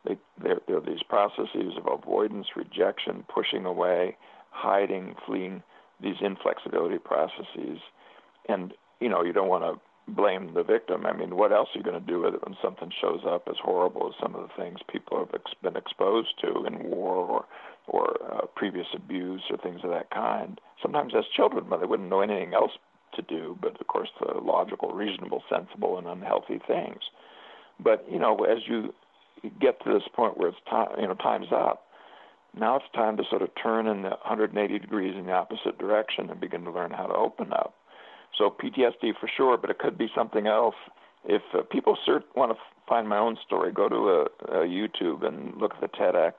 they, 0.05 0.19
they're, 0.43 0.61
they're 0.67 0.81
these 0.81 1.03
processes 1.09 1.75
of 1.79 1.87
avoidance, 1.87 2.49
rejection, 2.57 3.25
pushing 3.33 3.65
away, 3.65 4.17
hiding, 4.51 5.15
fleeing, 5.25 5.63
these 6.01 6.17
inflexibility 6.21 6.99
processes. 6.99 7.79
And 8.49 8.75
you 9.01 9.09
know, 9.09 9.23
you 9.23 9.33
don't 9.33 9.49
want 9.49 9.65
to 9.65 9.81
blame 10.09 10.55
the 10.55 10.63
victim. 10.63 11.05
I 11.05 11.13
mean, 11.13 11.37
what 11.37 11.53
else 11.53 11.69
are 11.75 11.79
you 11.79 11.85
going 11.85 12.01
to 12.01 12.07
do 12.07 12.21
with 12.21 12.35
it 12.35 12.45
when 12.47 12.57
something 12.63 12.91
shows 13.01 13.21
up 13.27 13.49
as 13.49 13.57
horrible 13.61 14.09
as 14.09 14.15
some 14.21 14.35
of 14.35 14.43
the 14.43 14.63
things 14.63 14.79
people 14.91 15.19
have 15.19 15.35
ex- 15.35 15.55
been 15.63 15.77
exposed 15.77 16.39
to 16.43 16.65
in 16.65 16.91
war 16.91 17.17
or 17.17 17.45
or 17.89 18.17
uh, 18.33 18.47
previous 18.57 18.89
abuse 18.95 19.43
or 19.49 19.57
things 19.59 19.81
of 19.85 19.91
that 19.91 20.11
kind? 20.11 20.61
Sometimes 20.83 21.13
as 21.17 21.25
children, 21.37 21.67
but 21.69 21.81
they 21.81 21.87
wouldn't 21.87 22.09
know 22.11 22.21
anything 22.21 22.53
else 22.53 22.73
to 23.15 23.23
do, 23.23 23.57
but 23.61 23.81
of 23.81 23.87
course 23.87 24.09
the 24.21 24.39
logical, 24.41 24.91
reasonable, 24.91 25.43
sensible, 25.49 25.97
and 25.99 26.07
unhealthy 26.07 26.61
things. 26.67 27.01
But 27.79 28.05
you 28.11 28.19
know, 28.19 28.37
as 28.45 28.59
you 28.67 28.93
get 29.61 29.83
to 29.85 29.93
this 29.93 30.09
point 30.15 30.37
where 30.37 30.49
it's 30.49 30.59
time, 30.69 30.89
you 31.01 31.07
know, 31.07 31.15
time's 31.15 31.53
up. 31.53 31.85
Now 32.59 32.77
it's 32.77 32.87
time 32.95 33.17
to 33.19 33.25
sort 33.29 33.43
of 33.43 33.51
turn 33.63 33.87
in 33.87 34.03
the 34.03 34.11
180 34.11 34.79
degrees 34.79 35.15
in 35.17 35.27
the 35.27 35.33
opposite 35.33 35.79
direction 35.79 36.31
and 36.31 36.41
begin 36.41 36.65
to 36.65 36.71
learn 36.71 36.91
how 36.91 37.07
to 37.07 37.15
open 37.15 37.53
up 37.53 37.75
so 38.37 38.51
PTSD 38.51 39.13
for 39.21 39.29
sure, 39.37 39.57
but 39.57 39.71
it 39.71 39.79
could 39.79 39.97
be 39.97 40.09
something 40.15 40.47
else. 40.47 40.75
If 41.25 41.43
uh, 41.55 41.63
people 41.71 41.97
search, 42.05 42.25
want 42.35 42.53
to 42.53 42.59
find 42.89 43.09
my 43.09 43.19
own 43.19 43.37
story, 43.45 43.73
go 43.73 43.89
to 43.89 43.97
a, 43.97 44.23
a 44.61 44.67
YouTube 44.67 45.27
and 45.27 45.57
look 45.57 45.75
at 45.75 45.81
the 45.81 45.89
TEDx. 45.89 46.35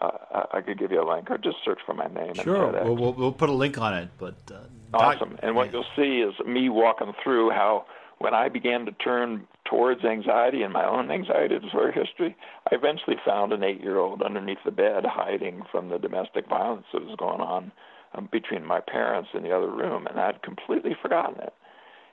Uh, 0.00 0.44
I 0.52 0.60
could 0.60 0.78
give 0.78 0.92
you 0.92 1.02
a 1.02 1.08
link, 1.08 1.30
or 1.30 1.38
just 1.38 1.56
search 1.64 1.80
for 1.84 1.94
my 1.94 2.06
name. 2.06 2.34
Sure, 2.34 2.72
we'll, 2.84 2.96
we'll, 2.96 3.12
we'll 3.12 3.32
put 3.32 3.48
a 3.48 3.52
link 3.52 3.76
on 3.78 3.94
it. 3.94 4.08
But 4.18 4.36
uh, 4.52 4.60
awesome. 4.94 5.36
and 5.42 5.56
what 5.56 5.72
you'll 5.72 5.84
see 5.96 6.20
is 6.20 6.34
me 6.46 6.68
walking 6.68 7.12
through 7.22 7.50
how 7.50 7.86
when 8.18 8.34
I 8.34 8.48
began 8.48 8.84
to 8.86 8.92
turn 8.92 9.48
towards 9.64 10.04
anxiety 10.04 10.62
and 10.62 10.72
my 10.72 10.86
own 10.86 11.10
anxiety 11.10 11.58
disorder 11.58 11.90
history, 11.90 12.36
I 12.70 12.74
eventually 12.74 13.16
found 13.24 13.52
an 13.52 13.64
eight-year-old 13.64 14.22
underneath 14.22 14.58
the 14.64 14.70
bed 14.70 15.04
hiding 15.06 15.62
from 15.72 15.88
the 15.88 15.98
domestic 15.98 16.48
violence 16.48 16.86
that 16.92 17.04
was 17.04 17.16
going 17.18 17.40
on 17.40 17.72
um, 18.14 18.28
between 18.32 18.64
my 18.64 18.80
parents 18.80 19.30
in 19.34 19.42
the 19.42 19.52
other 19.52 19.70
room, 19.70 20.06
and 20.06 20.18
I'd 20.18 20.42
completely 20.42 20.96
forgotten 21.00 21.40
it. 21.40 21.52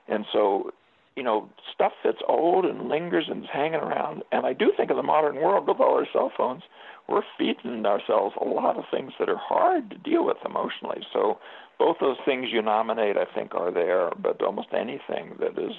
And 0.08 0.24
so, 0.32 0.70
you 1.16 1.22
know, 1.22 1.48
stuff 1.74 1.92
that's 2.04 2.22
old 2.28 2.64
and 2.64 2.88
lingers 2.88 3.26
and 3.28 3.44
is 3.44 3.50
hanging 3.52 3.80
around. 3.80 4.22
And 4.32 4.46
I 4.46 4.52
do 4.52 4.72
think 4.76 4.90
in 4.90 4.96
the 4.96 5.02
modern 5.02 5.36
world 5.36 5.66
with 5.66 5.80
all 5.80 5.94
our 5.94 6.06
cell 6.12 6.32
phones, 6.36 6.62
we're 7.08 7.22
feeding 7.36 7.84
ourselves 7.84 8.34
a 8.40 8.44
lot 8.44 8.76
of 8.76 8.84
things 8.90 9.12
that 9.18 9.28
are 9.28 9.38
hard 9.38 9.90
to 9.90 9.98
deal 9.98 10.24
with 10.24 10.36
emotionally. 10.44 11.00
So 11.12 11.38
both 11.78 11.96
those 12.00 12.18
things 12.24 12.48
you 12.52 12.62
nominate, 12.62 13.16
I 13.16 13.24
think, 13.34 13.54
are 13.54 13.72
there, 13.72 14.10
but 14.22 14.42
almost 14.42 14.68
anything 14.72 15.36
that 15.40 15.58
is 15.58 15.74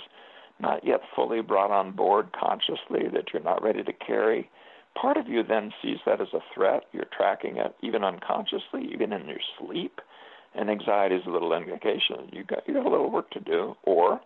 not 0.60 0.86
yet 0.86 1.02
fully 1.16 1.42
brought 1.42 1.72
on 1.72 1.92
board 1.92 2.30
consciously 2.38 3.08
that 3.14 3.32
you're 3.32 3.44
not 3.44 3.64
ready 3.64 3.84
to 3.84 3.94
carry 3.94 4.50
part 5.00 5.18
of 5.18 5.28
you 5.28 5.44
then 5.44 5.72
sees 5.82 5.98
that 6.06 6.22
as 6.22 6.34
a 6.34 6.40
threat. 6.54 6.84
You're 6.92 7.06
tracking 7.16 7.58
it 7.58 7.76
even 7.82 8.04
unconsciously, 8.04 8.90
even 8.94 9.14
in 9.14 9.28
your 9.28 9.40
sleep 9.58 10.02
and 10.56 10.70
anxiety 10.70 11.16
is 11.16 11.26
a 11.28 11.30
little 11.30 11.54
indication 11.54 12.30
you 12.32 12.44
got 12.44 12.68
you 12.68 12.74
got 12.74 12.86
a 12.86 12.90
little 12.90 13.12
work 13.12 13.30
to 13.32 13.40
do, 13.40 13.76
or 13.84 14.20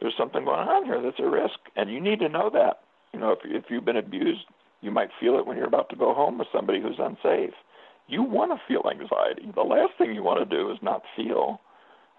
there's 0.00 0.14
something 0.18 0.44
going 0.44 0.68
on 0.68 0.84
here 0.84 1.00
that's 1.00 1.18
a 1.18 1.28
risk, 1.28 1.58
and 1.76 1.90
you 1.90 2.00
need 2.00 2.20
to 2.20 2.28
know 2.28 2.50
that. 2.52 2.80
You 3.12 3.20
know, 3.20 3.32
if 3.32 3.38
if 3.44 3.64
you've 3.70 3.84
been 3.84 3.96
abused, 3.96 4.46
you 4.80 4.90
might 4.90 5.10
feel 5.20 5.38
it 5.38 5.46
when 5.46 5.56
you're 5.56 5.66
about 5.66 5.88
to 5.90 5.96
go 5.96 6.14
home 6.14 6.38
with 6.38 6.48
somebody 6.52 6.80
who's 6.80 6.98
unsafe. 6.98 7.54
You 8.06 8.22
want 8.22 8.52
to 8.52 8.60
feel 8.68 8.88
anxiety. 8.90 9.50
The 9.54 9.62
last 9.62 9.92
thing 9.96 10.14
you 10.14 10.22
want 10.22 10.48
to 10.48 10.56
do 10.56 10.70
is 10.70 10.78
not 10.82 11.02
feel. 11.16 11.60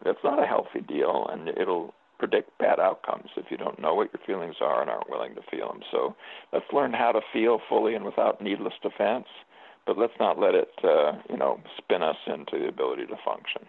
That's 0.04 0.24
not 0.24 0.42
a 0.42 0.48
healthy 0.48 0.82
deal, 0.82 1.28
and 1.32 1.50
it'll 1.50 1.94
predict 2.18 2.58
bad 2.58 2.80
outcomes 2.80 3.30
if 3.36 3.46
you 3.50 3.58
don't 3.58 3.80
know 3.80 3.94
what 3.94 4.10
your 4.14 4.26
feelings 4.26 4.56
are 4.62 4.82
and 4.82 4.90
aren't 4.90 5.10
willing 5.10 5.36
to 5.36 5.42
feel 5.52 5.68
them. 5.68 5.82
So 5.92 6.16
let's 6.54 6.66
learn 6.74 6.94
how 6.94 7.12
to 7.12 7.22
feel 7.34 7.60
fully 7.68 7.94
and 7.94 8.06
without 8.06 8.42
needless 8.42 8.74
defense 8.82 9.26
but 9.86 9.98
let's 9.98 10.14
not 10.20 10.40
let 10.40 10.56
it, 10.56 10.72
uh, 10.84 11.14
you 11.30 11.38
know, 11.38 11.60
spin 11.78 12.02
us 12.02 12.18
into 12.28 12.60
the 12.60 12.68
ability 12.68 13.06
to 13.08 13.16
function. 13.24 13.66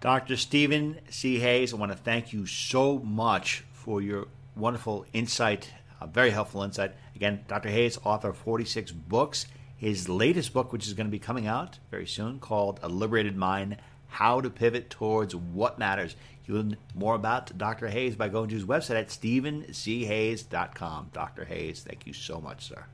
Dr. 0.00 0.36
Stephen 0.36 0.98
C. 1.10 1.38
Hayes, 1.38 1.72
I 1.72 1.76
want 1.76 1.92
to 1.92 1.98
thank 1.98 2.32
you 2.32 2.46
so 2.46 2.98
much 2.98 3.64
for 3.72 4.02
your 4.02 4.26
wonderful 4.56 5.06
insight, 5.12 5.72
a 6.00 6.06
very 6.06 6.30
helpful 6.30 6.62
insight. 6.62 6.92
Again, 7.14 7.44
Dr. 7.46 7.68
Hayes, 7.68 7.98
author 8.04 8.30
of 8.30 8.36
46 8.38 8.90
books. 8.92 9.46
His 9.76 10.08
latest 10.08 10.52
book, 10.52 10.72
which 10.72 10.86
is 10.86 10.94
going 10.94 11.06
to 11.06 11.12
be 11.12 11.18
coming 11.18 11.46
out 11.46 11.78
very 11.90 12.06
soon, 12.06 12.38
called 12.38 12.80
A 12.82 12.88
Liberated 12.88 13.36
Mind 13.36 13.76
How 14.08 14.40
to 14.40 14.50
Pivot 14.50 14.90
Towards 14.90 15.34
What 15.34 15.78
Matters. 15.78 16.16
You 16.44 16.54
learn 16.54 16.76
more 16.94 17.14
about 17.14 17.56
Dr. 17.56 17.88
Hayes 17.88 18.16
by 18.16 18.28
going 18.28 18.48
to 18.48 18.54
his 18.54 18.64
website 18.64 18.98
at 18.98 19.08
stephenchayes.com. 19.08 21.10
Dr. 21.12 21.44
Hayes, 21.44 21.84
thank 21.86 22.06
you 22.06 22.12
so 22.12 22.40
much, 22.40 22.68
sir. 22.68 22.84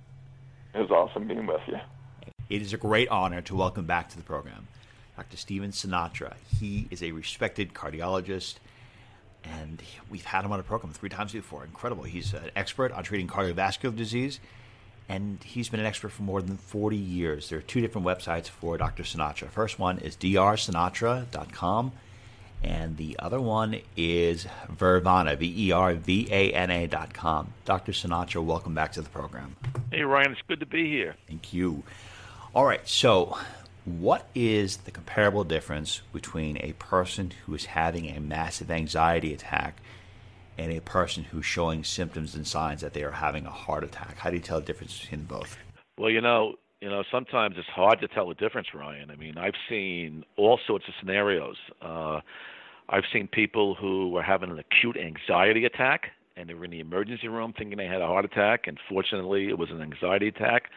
It 0.74 0.80
was 0.80 0.90
awesome 0.90 1.26
being 1.26 1.46
with 1.46 1.62
you. 1.66 1.78
It 2.48 2.62
is 2.62 2.72
a 2.72 2.76
great 2.78 3.08
honor 3.08 3.42
to 3.42 3.54
welcome 3.54 3.84
back 3.84 4.08
to 4.10 4.16
the 4.16 4.22
program 4.22 4.68
Dr. 5.16 5.36
Stephen 5.36 5.70
Sinatra. 5.70 6.34
He 6.58 6.86
is 6.90 7.02
a 7.02 7.10
respected 7.12 7.74
cardiologist, 7.74 8.54
and 9.44 9.82
we've 10.08 10.24
had 10.24 10.44
him 10.44 10.52
on 10.52 10.58
the 10.58 10.64
program 10.64 10.92
three 10.92 11.08
times 11.08 11.32
before. 11.32 11.64
Incredible. 11.64 12.04
He's 12.04 12.32
an 12.32 12.50
expert 12.56 12.92
on 12.92 13.02
treating 13.04 13.26
cardiovascular 13.28 13.94
disease. 13.96 14.40
and 15.10 15.42
he's 15.42 15.70
been 15.70 15.80
an 15.80 15.86
expert 15.86 16.10
for 16.10 16.22
more 16.22 16.42
than 16.42 16.58
40 16.58 16.94
years. 16.96 17.48
There 17.48 17.58
are 17.58 17.62
two 17.62 17.80
different 17.80 18.06
websites 18.06 18.46
for 18.48 18.76
Dr. 18.76 19.04
Sinatra. 19.04 19.48
First 19.48 19.78
one 19.78 19.98
is 19.98 20.14
drsinatra.com, 20.16 21.92
and 22.62 22.96
the 22.98 23.16
other 23.18 23.40
one 23.40 23.80
is 23.96 24.46
Vervana, 24.70 25.36
V 25.38 25.68
E 25.68 25.72
R 25.72 25.94
V 25.94 26.28
A 26.30 26.52
N 26.52 26.70
A.com. 26.70 27.54
Dr. 27.64 27.92
Sinatra, 27.92 28.44
welcome 28.44 28.74
back 28.74 28.92
to 28.92 29.00
the 29.02 29.08
program. 29.08 29.56
Hey, 29.90 30.02
Ryan, 30.02 30.32
it's 30.32 30.42
good 30.46 30.60
to 30.60 30.66
be 30.66 30.88
here. 30.90 31.14
Thank 31.26 31.52
you. 31.54 31.82
All 32.54 32.64
right, 32.64 32.86
so 32.88 33.36
what 33.84 34.26
is 34.34 34.78
the 34.78 34.90
comparable 34.90 35.44
difference 35.44 36.00
between 36.14 36.56
a 36.62 36.72
person 36.72 37.32
who 37.44 37.54
is 37.54 37.66
having 37.66 38.08
a 38.08 38.20
massive 38.20 38.70
anxiety 38.70 39.34
attack 39.34 39.82
and 40.56 40.72
a 40.72 40.80
person 40.80 41.24
who's 41.24 41.44
showing 41.44 41.84
symptoms 41.84 42.34
and 42.34 42.46
signs 42.46 42.80
that 42.80 42.94
they 42.94 43.02
are 43.02 43.10
having 43.10 43.44
a 43.44 43.50
heart 43.50 43.84
attack? 43.84 44.16
How 44.16 44.30
do 44.30 44.36
you 44.36 44.42
tell 44.42 44.60
the 44.60 44.66
difference 44.66 44.98
between 44.98 45.24
both? 45.24 45.58
Well, 45.98 46.08
you 46.08 46.22
know, 46.22 46.54
you 46.80 46.88
know, 46.88 47.04
sometimes 47.10 47.56
it's 47.58 47.68
hard 47.68 48.00
to 48.00 48.08
tell 48.08 48.28
the 48.28 48.34
difference, 48.34 48.68
Ryan. 48.74 49.10
I 49.10 49.16
mean, 49.16 49.36
I've 49.36 49.56
seen 49.68 50.24
all 50.38 50.58
sorts 50.66 50.88
of 50.88 50.94
scenarios. 50.98 51.56
Uh, 51.82 52.20
I've 52.88 53.04
seen 53.12 53.28
people 53.28 53.74
who 53.74 54.08
were 54.08 54.22
having 54.22 54.50
an 54.50 54.58
acute 54.58 54.96
anxiety 54.96 55.66
attack 55.66 56.12
and 56.38 56.48
they 56.48 56.54
were 56.54 56.64
in 56.64 56.70
the 56.70 56.80
emergency 56.80 57.28
room 57.28 57.52
thinking 57.56 57.76
they 57.76 57.86
had 57.86 58.00
a 58.00 58.06
heart 58.06 58.24
attack, 58.24 58.68
and 58.68 58.78
fortunately, 58.88 59.48
it 59.48 59.58
was 59.58 59.70
an 59.70 59.82
anxiety 59.82 60.28
attack. 60.28 60.70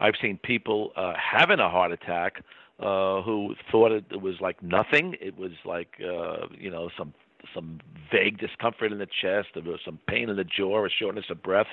I've 0.00 0.14
seen 0.20 0.38
people 0.42 0.92
uh, 0.96 1.14
having 1.16 1.60
a 1.60 1.68
heart 1.68 1.92
attack 1.92 2.44
uh, 2.80 3.22
who 3.22 3.54
thought 3.70 3.92
it, 3.92 4.04
it 4.10 4.20
was 4.20 4.34
like 4.40 4.62
nothing. 4.62 5.16
It 5.20 5.36
was 5.38 5.52
like 5.64 6.00
uh, 6.00 6.46
you 6.58 6.70
know 6.70 6.90
some 6.96 7.14
some 7.54 7.80
vague 8.10 8.38
discomfort 8.38 8.92
in 8.92 8.98
the 8.98 9.06
chest, 9.06 9.48
or 9.56 9.78
some 9.84 9.98
pain 10.08 10.28
in 10.28 10.36
the 10.36 10.44
jaw, 10.44 10.70
or 10.78 10.88
shortness 10.90 11.26
of 11.30 11.42
breath. 11.42 11.66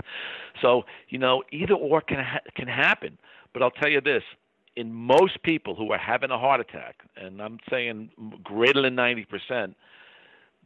So 0.61 0.83
you 1.09 1.17
know 1.17 1.43
either 1.51 1.73
or 1.73 2.01
can 2.01 2.19
ha- 2.19 2.41
can 2.55 2.67
happen. 2.67 3.17
But 3.53 3.63
I'll 3.63 3.71
tell 3.71 3.89
you 3.89 4.01
this: 4.01 4.23
in 4.75 4.93
most 4.93 5.41
people 5.43 5.75
who 5.75 5.91
are 5.91 5.97
having 5.97 6.31
a 6.31 6.37
heart 6.37 6.61
attack, 6.61 6.97
and 7.17 7.41
I'm 7.41 7.59
saying 7.69 8.11
greater 8.43 8.81
than 8.81 8.95
ninety 8.95 9.25
percent, 9.25 9.75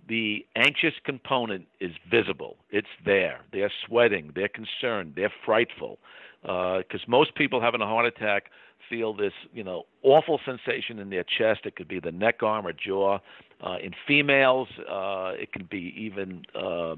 the 0.07 0.45
anxious 0.55 0.93
component 1.05 1.67
is 1.79 1.91
visible. 2.09 2.57
It's 2.69 2.87
there. 3.05 3.41
They're 3.51 3.71
sweating. 3.87 4.31
They're 4.35 4.49
concerned. 4.49 5.13
They're 5.15 5.33
frightful. 5.45 5.99
Because 6.43 7.01
uh, 7.07 7.09
most 7.09 7.35
people 7.35 7.61
having 7.61 7.81
a 7.81 7.87
heart 7.87 8.05
attack 8.05 8.51
feel 8.89 9.13
this, 9.13 9.33
you 9.53 9.63
know, 9.63 9.83
awful 10.03 10.39
sensation 10.45 10.99
in 10.99 11.09
their 11.09 11.23
chest. 11.23 11.61
It 11.65 11.75
could 11.75 11.87
be 11.87 11.99
the 11.99 12.11
neck, 12.11 12.43
arm, 12.43 12.67
or 12.67 12.73
jaw. 12.73 13.19
Uh, 13.65 13.77
in 13.81 13.91
females, 14.05 14.67
uh, 14.91 15.31
it 15.35 15.53
can 15.53 15.65
be 15.71 15.93
even 15.97 16.43
uh, 16.53 16.95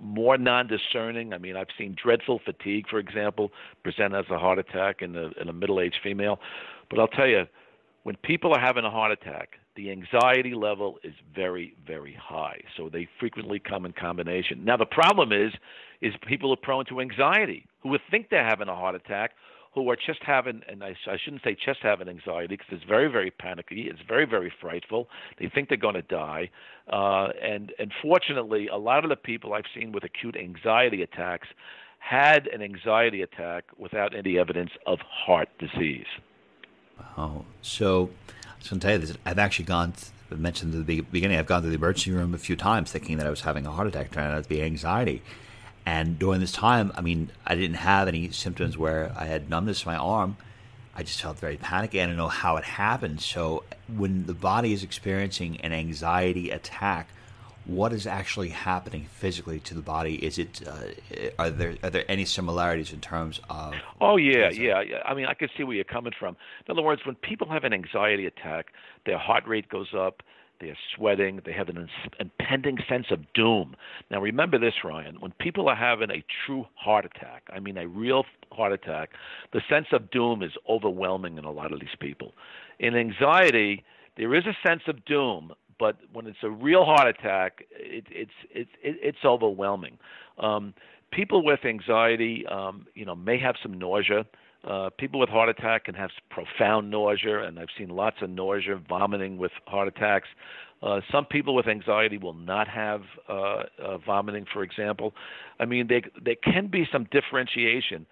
more 0.00 0.36
non-discerning. 0.36 1.32
I 1.32 1.38
mean, 1.38 1.56
I've 1.56 1.68
seen 1.78 1.96
dreadful 2.02 2.40
fatigue, 2.44 2.86
for 2.88 2.98
example, 2.98 3.52
present 3.84 4.14
as 4.14 4.24
a 4.30 4.38
heart 4.38 4.58
attack 4.58 5.00
in 5.00 5.16
a, 5.16 5.30
in 5.40 5.48
a 5.48 5.52
middle-aged 5.52 5.98
female. 6.02 6.40
But 6.90 6.98
I'll 6.98 7.08
tell 7.08 7.28
you, 7.28 7.44
when 8.02 8.16
people 8.16 8.52
are 8.52 8.60
having 8.60 8.84
a 8.84 8.90
heart 8.90 9.12
attack, 9.12 9.50
the 9.76 9.92
anxiety 9.92 10.54
level 10.54 10.98
is 11.04 11.14
very, 11.34 11.76
very 11.86 12.16
high. 12.20 12.60
So 12.76 12.88
they 12.88 13.06
frequently 13.20 13.60
come 13.60 13.86
in 13.86 13.92
combination. 13.92 14.64
Now 14.64 14.76
the 14.76 14.86
problem 14.86 15.30
is, 15.32 15.52
is 16.00 16.14
people 16.26 16.52
are 16.52 16.56
prone 16.56 16.84
to 16.86 17.00
anxiety 17.00 17.66
who 17.80 17.90
would 17.90 18.00
think 18.10 18.28
they're 18.30 18.44
having 18.44 18.68
a 18.68 18.74
heart 18.74 18.94
attack, 18.94 19.32
who 19.74 19.88
are 19.90 19.96
just 19.96 20.20
having, 20.22 20.62
and 20.68 20.82
I, 20.82 20.96
I 21.06 21.16
shouldn't 21.22 21.42
say 21.42 21.56
just 21.64 21.80
having 21.82 22.08
anxiety 22.08 22.56
because 22.56 22.66
it's 22.70 22.84
very, 22.84 23.08
very 23.08 23.30
panicky. 23.30 23.82
It's 23.82 24.00
very, 24.08 24.24
very 24.24 24.52
frightful. 24.60 25.08
They 25.38 25.48
think 25.48 25.68
they're 25.68 25.78
going 25.78 25.94
to 25.94 26.02
die. 26.02 26.50
Uh, 26.90 27.28
and 27.42 27.72
unfortunately, 27.78 28.68
a 28.68 28.76
lot 28.76 29.04
of 29.04 29.10
the 29.10 29.16
people 29.16 29.52
I've 29.52 29.64
seen 29.74 29.92
with 29.92 30.04
acute 30.04 30.36
anxiety 30.36 31.02
attacks 31.02 31.48
had 31.98 32.46
an 32.48 32.62
anxiety 32.62 33.22
attack 33.22 33.64
without 33.76 34.16
any 34.16 34.38
evidence 34.38 34.70
of 34.86 35.00
heart 35.00 35.48
disease. 35.58 36.06
Oh, 37.16 37.44
so 37.60 38.10
I 38.44 38.58
was 38.58 38.68
going 38.68 38.80
to 38.80 38.86
tell 38.86 38.92
you 38.92 38.98
this. 38.98 39.16
I've 39.24 39.38
actually 39.38 39.66
gone. 39.66 39.94
I 40.30 40.34
mentioned 40.34 40.74
at 40.74 40.86
the 40.86 41.00
beginning. 41.02 41.38
I've 41.38 41.46
gone 41.46 41.62
to 41.62 41.68
the 41.68 41.74
emergency 41.74 42.12
room 42.12 42.34
a 42.34 42.38
few 42.38 42.56
times, 42.56 42.90
thinking 42.90 43.18
that 43.18 43.26
I 43.26 43.30
was 43.30 43.42
having 43.42 43.66
a 43.66 43.70
heart 43.70 43.86
attack, 43.86 44.10
turning 44.10 44.32
out 44.32 44.42
to 44.42 44.48
be 44.48 44.62
anxiety. 44.62 45.22
And 45.88 46.18
during 46.18 46.40
this 46.40 46.52
time, 46.52 46.92
I 46.96 47.00
mean, 47.00 47.30
I 47.46 47.54
didn't 47.54 47.78
have 47.78 48.08
any 48.08 48.30
symptoms 48.30 48.76
where 48.76 49.10
I 49.16 49.24
had 49.24 49.48
numbness 49.48 49.86
in 49.86 49.90
my 49.90 49.96
arm. 49.96 50.36
I 50.94 51.02
just 51.02 51.22
felt 51.22 51.38
very 51.38 51.56
panicky. 51.56 52.02
I 52.02 52.06
don't 52.06 52.18
know 52.18 52.28
how 52.28 52.58
it 52.58 52.64
happened. 52.64 53.22
So 53.22 53.64
when 53.96 54.26
the 54.26 54.34
body 54.34 54.74
is 54.74 54.82
experiencing 54.82 55.58
an 55.62 55.72
anxiety 55.72 56.50
attack, 56.50 57.08
what 57.64 57.94
is 57.94 58.06
actually 58.06 58.50
happening 58.50 59.06
physically 59.12 59.60
to 59.60 59.72
the 59.72 59.80
body? 59.80 60.16
Is 60.16 60.38
it 60.38 60.60
uh, 60.66 61.32
are 61.38 61.48
there 61.48 61.76
are 61.82 61.88
there 61.88 62.04
any 62.06 62.26
similarities 62.26 62.92
in 62.92 63.00
terms 63.00 63.40
of? 63.48 63.72
Oh 63.98 64.18
yeah, 64.18 64.50
yeah, 64.50 64.82
yeah. 64.82 65.02
I 65.06 65.14
mean, 65.14 65.24
I 65.24 65.32
can 65.32 65.48
see 65.56 65.64
where 65.64 65.74
you're 65.74 65.84
coming 65.84 66.12
from. 66.18 66.36
In 66.66 66.72
other 66.72 66.82
words, 66.82 67.06
when 67.06 67.14
people 67.14 67.48
have 67.48 67.64
an 67.64 67.72
anxiety 67.72 68.26
attack, 68.26 68.72
their 69.06 69.18
heart 69.18 69.46
rate 69.46 69.70
goes 69.70 69.94
up. 69.96 70.22
They're 70.60 70.76
sweating. 70.96 71.40
They 71.44 71.52
have 71.52 71.68
an 71.68 71.88
impending 72.18 72.78
sense 72.88 73.06
of 73.10 73.20
doom. 73.32 73.76
Now, 74.10 74.20
remember 74.20 74.58
this, 74.58 74.74
Ryan. 74.84 75.20
When 75.20 75.32
people 75.38 75.68
are 75.68 75.76
having 75.76 76.10
a 76.10 76.24
true 76.46 76.66
heart 76.74 77.04
attack, 77.04 77.44
I 77.52 77.60
mean 77.60 77.76
a 77.76 77.86
real 77.86 78.24
heart 78.52 78.72
attack, 78.72 79.10
the 79.52 79.60
sense 79.68 79.86
of 79.92 80.10
doom 80.10 80.42
is 80.42 80.52
overwhelming 80.68 81.38
in 81.38 81.44
a 81.44 81.52
lot 81.52 81.72
of 81.72 81.80
these 81.80 81.96
people. 82.00 82.32
In 82.78 82.96
anxiety, 82.96 83.84
there 84.16 84.34
is 84.34 84.44
a 84.46 84.56
sense 84.66 84.82
of 84.88 85.04
doom, 85.04 85.52
but 85.78 85.96
when 86.12 86.26
it's 86.26 86.38
a 86.42 86.50
real 86.50 86.84
heart 86.84 87.06
attack, 87.06 87.64
it, 87.70 88.04
it's 88.10 88.32
it's 88.50 88.70
it's 88.82 89.18
overwhelming. 89.24 89.98
Um, 90.38 90.74
people 91.12 91.44
with 91.44 91.64
anxiety, 91.64 92.44
um, 92.46 92.86
you 92.94 93.04
know, 93.04 93.14
may 93.14 93.38
have 93.38 93.54
some 93.62 93.78
nausea. 93.78 94.26
Uh, 94.64 94.90
people 94.98 95.20
with 95.20 95.28
heart 95.28 95.48
attack 95.48 95.84
can 95.84 95.94
have 95.94 96.10
profound 96.30 96.90
nausea, 96.90 97.44
and 97.44 97.58
I've 97.58 97.68
seen 97.76 97.88
lots 97.90 98.16
of 98.22 98.30
nausea, 98.30 98.80
vomiting 98.88 99.38
with 99.38 99.52
heart 99.66 99.88
attacks. 99.88 100.28
Uh, 100.82 101.00
some 101.12 101.24
people 101.24 101.54
with 101.54 101.66
anxiety 101.66 102.18
will 102.18 102.34
not 102.34 102.68
have 102.68 103.02
uh, 103.28 103.62
uh, 103.82 103.98
vomiting, 103.98 104.46
for 104.52 104.62
example. 104.62 105.14
I 105.58 105.64
mean, 105.64 105.86
there 105.88 106.02
there 106.22 106.36
can 106.36 106.68
be 106.68 106.86
some 106.90 107.06
differentiation, 107.10 108.06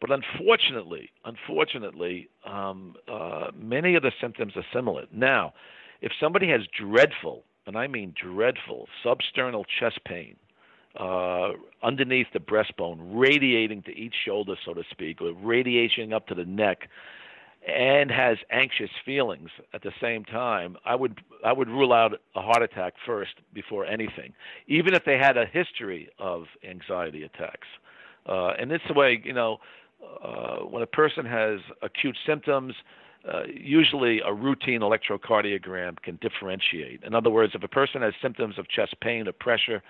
but 0.00 0.10
unfortunately, 0.10 1.10
unfortunately, 1.24 2.28
um, 2.44 2.94
uh, 3.08 3.48
many 3.56 3.94
of 3.94 4.02
the 4.02 4.12
symptoms 4.20 4.52
are 4.56 4.64
similar. 4.72 5.06
Now, 5.12 5.52
if 6.00 6.12
somebody 6.20 6.48
has 6.48 6.62
dreadful, 6.76 7.44
and 7.66 7.76
I 7.76 7.86
mean 7.86 8.14
dreadful, 8.20 8.88
substernal 9.04 9.64
chest 9.78 10.00
pain 10.04 10.36
uh, 10.98 11.52
underneath 11.82 12.26
the 12.32 12.40
breastbone, 12.40 12.98
radiating 13.00 13.82
to 13.82 13.92
each 13.92 14.14
shoulder, 14.24 14.54
so 14.64 14.74
to 14.74 14.82
speak, 14.90 15.20
or 15.20 15.32
radiating 15.32 16.12
up 16.12 16.26
to 16.26 16.34
the 16.34 16.44
neck, 16.44 16.88
and 17.66 18.10
has 18.10 18.38
anxious 18.50 18.90
feelings 19.04 19.50
at 19.74 19.82
the 19.82 19.92
same 20.00 20.24
time, 20.24 20.76
I 20.84 20.94
would 20.94 21.20
I 21.44 21.52
would 21.52 21.68
rule 21.68 21.92
out 21.92 22.12
a 22.34 22.40
heart 22.40 22.62
attack 22.62 22.94
first 23.04 23.32
before 23.52 23.84
anything, 23.84 24.32
even 24.66 24.94
if 24.94 25.04
they 25.04 25.18
had 25.18 25.36
a 25.36 25.44
history 25.44 26.08
of 26.18 26.44
anxiety 26.68 27.24
attacks. 27.24 27.66
Uh, 28.26 28.52
and 28.58 28.70
the 28.88 28.94
way 28.94 29.20
you 29.22 29.32
know 29.32 29.58
uh, 30.22 30.58
when 30.58 30.82
a 30.82 30.86
person 30.86 31.26
has 31.26 31.60
acute 31.82 32.16
symptoms 32.26 32.74
uh, 33.26 33.42
usually 33.52 34.20
a 34.20 34.32
routine 34.32 34.80
electrocardiogram 34.80 36.00
can 36.02 36.18
differentiate. 36.20 37.02
In 37.02 37.14
other 37.14 37.30
words, 37.30 37.52
if 37.54 37.62
a 37.62 37.68
person 37.68 38.02
has 38.02 38.14
symptoms 38.22 38.58
of 38.58 38.68
chest 38.68 38.94
pain 39.00 39.26
or 39.26 39.32
pressure 39.32 39.82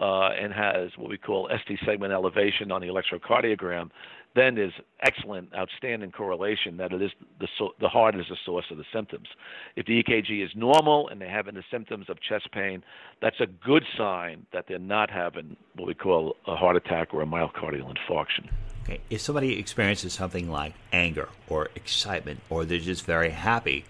uh, 0.00 0.30
and 0.30 0.52
has 0.52 0.90
what 0.96 1.08
we 1.08 1.16
call 1.16 1.48
ST 1.62 1.78
segment 1.84 2.12
elevation 2.12 2.70
on 2.70 2.80
the 2.80 2.88
electrocardiogram, 2.88 3.90
then 4.34 4.56
there's 4.56 4.72
excellent, 5.00 5.48
outstanding 5.54 6.10
correlation 6.10 6.76
that 6.76 6.92
it 6.92 7.00
is 7.00 7.12
the, 7.38 7.46
the 7.80 7.88
heart 7.88 8.16
is 8.16 8.26
the 8.28 8.36
source 8.44 8.64
of 8.70 8.76
the 8.76 8.84
symptoms. 8.92 9.28
If 9.76 9.86
the 9.86 10.02
EKG 10.02 10.44
is 10.44 10.50
normal 10.56 11.08
and 11.08 11.20
they're 11.20 11.30
having 11.30 11.54
the 11.54 11.62
symptoms 11.70 12.06
of 12.08 12.20
chest 12.20 12.50
pain, 12.52 12.82
that's 13.22 13.40
a 13.40 13.46
good 13.46 13.84
sign 13.96 14.46
that 14.52 14.66
they're 14.68 14.78
not 14.78 15.10
having 15.10 15.56
what 15.76 15.86
we 15.86 15.94
call 15.94 16.36
a 16.46 16.56
heart 16.56 16.76
attack 16.76 17.14
or 17.14 17.22
a 17.22 17.26
myocardial 17.26 17.92
infarction. 17.94 18.50
Okay, 18.84 19.00
if 19.08 19.22
somebody 19.22 19.58
experiences 19.58 20.12
something 20.12 20.50
like 20.50 20.74
anger 20.92 21.30
or 21.48 21.70
excitement, 21.74 22.40
or 22.50 22.66
they're 22.66 22.78
just 22.78 23.06
very 23.06 23.30
happy, 23.30 23.86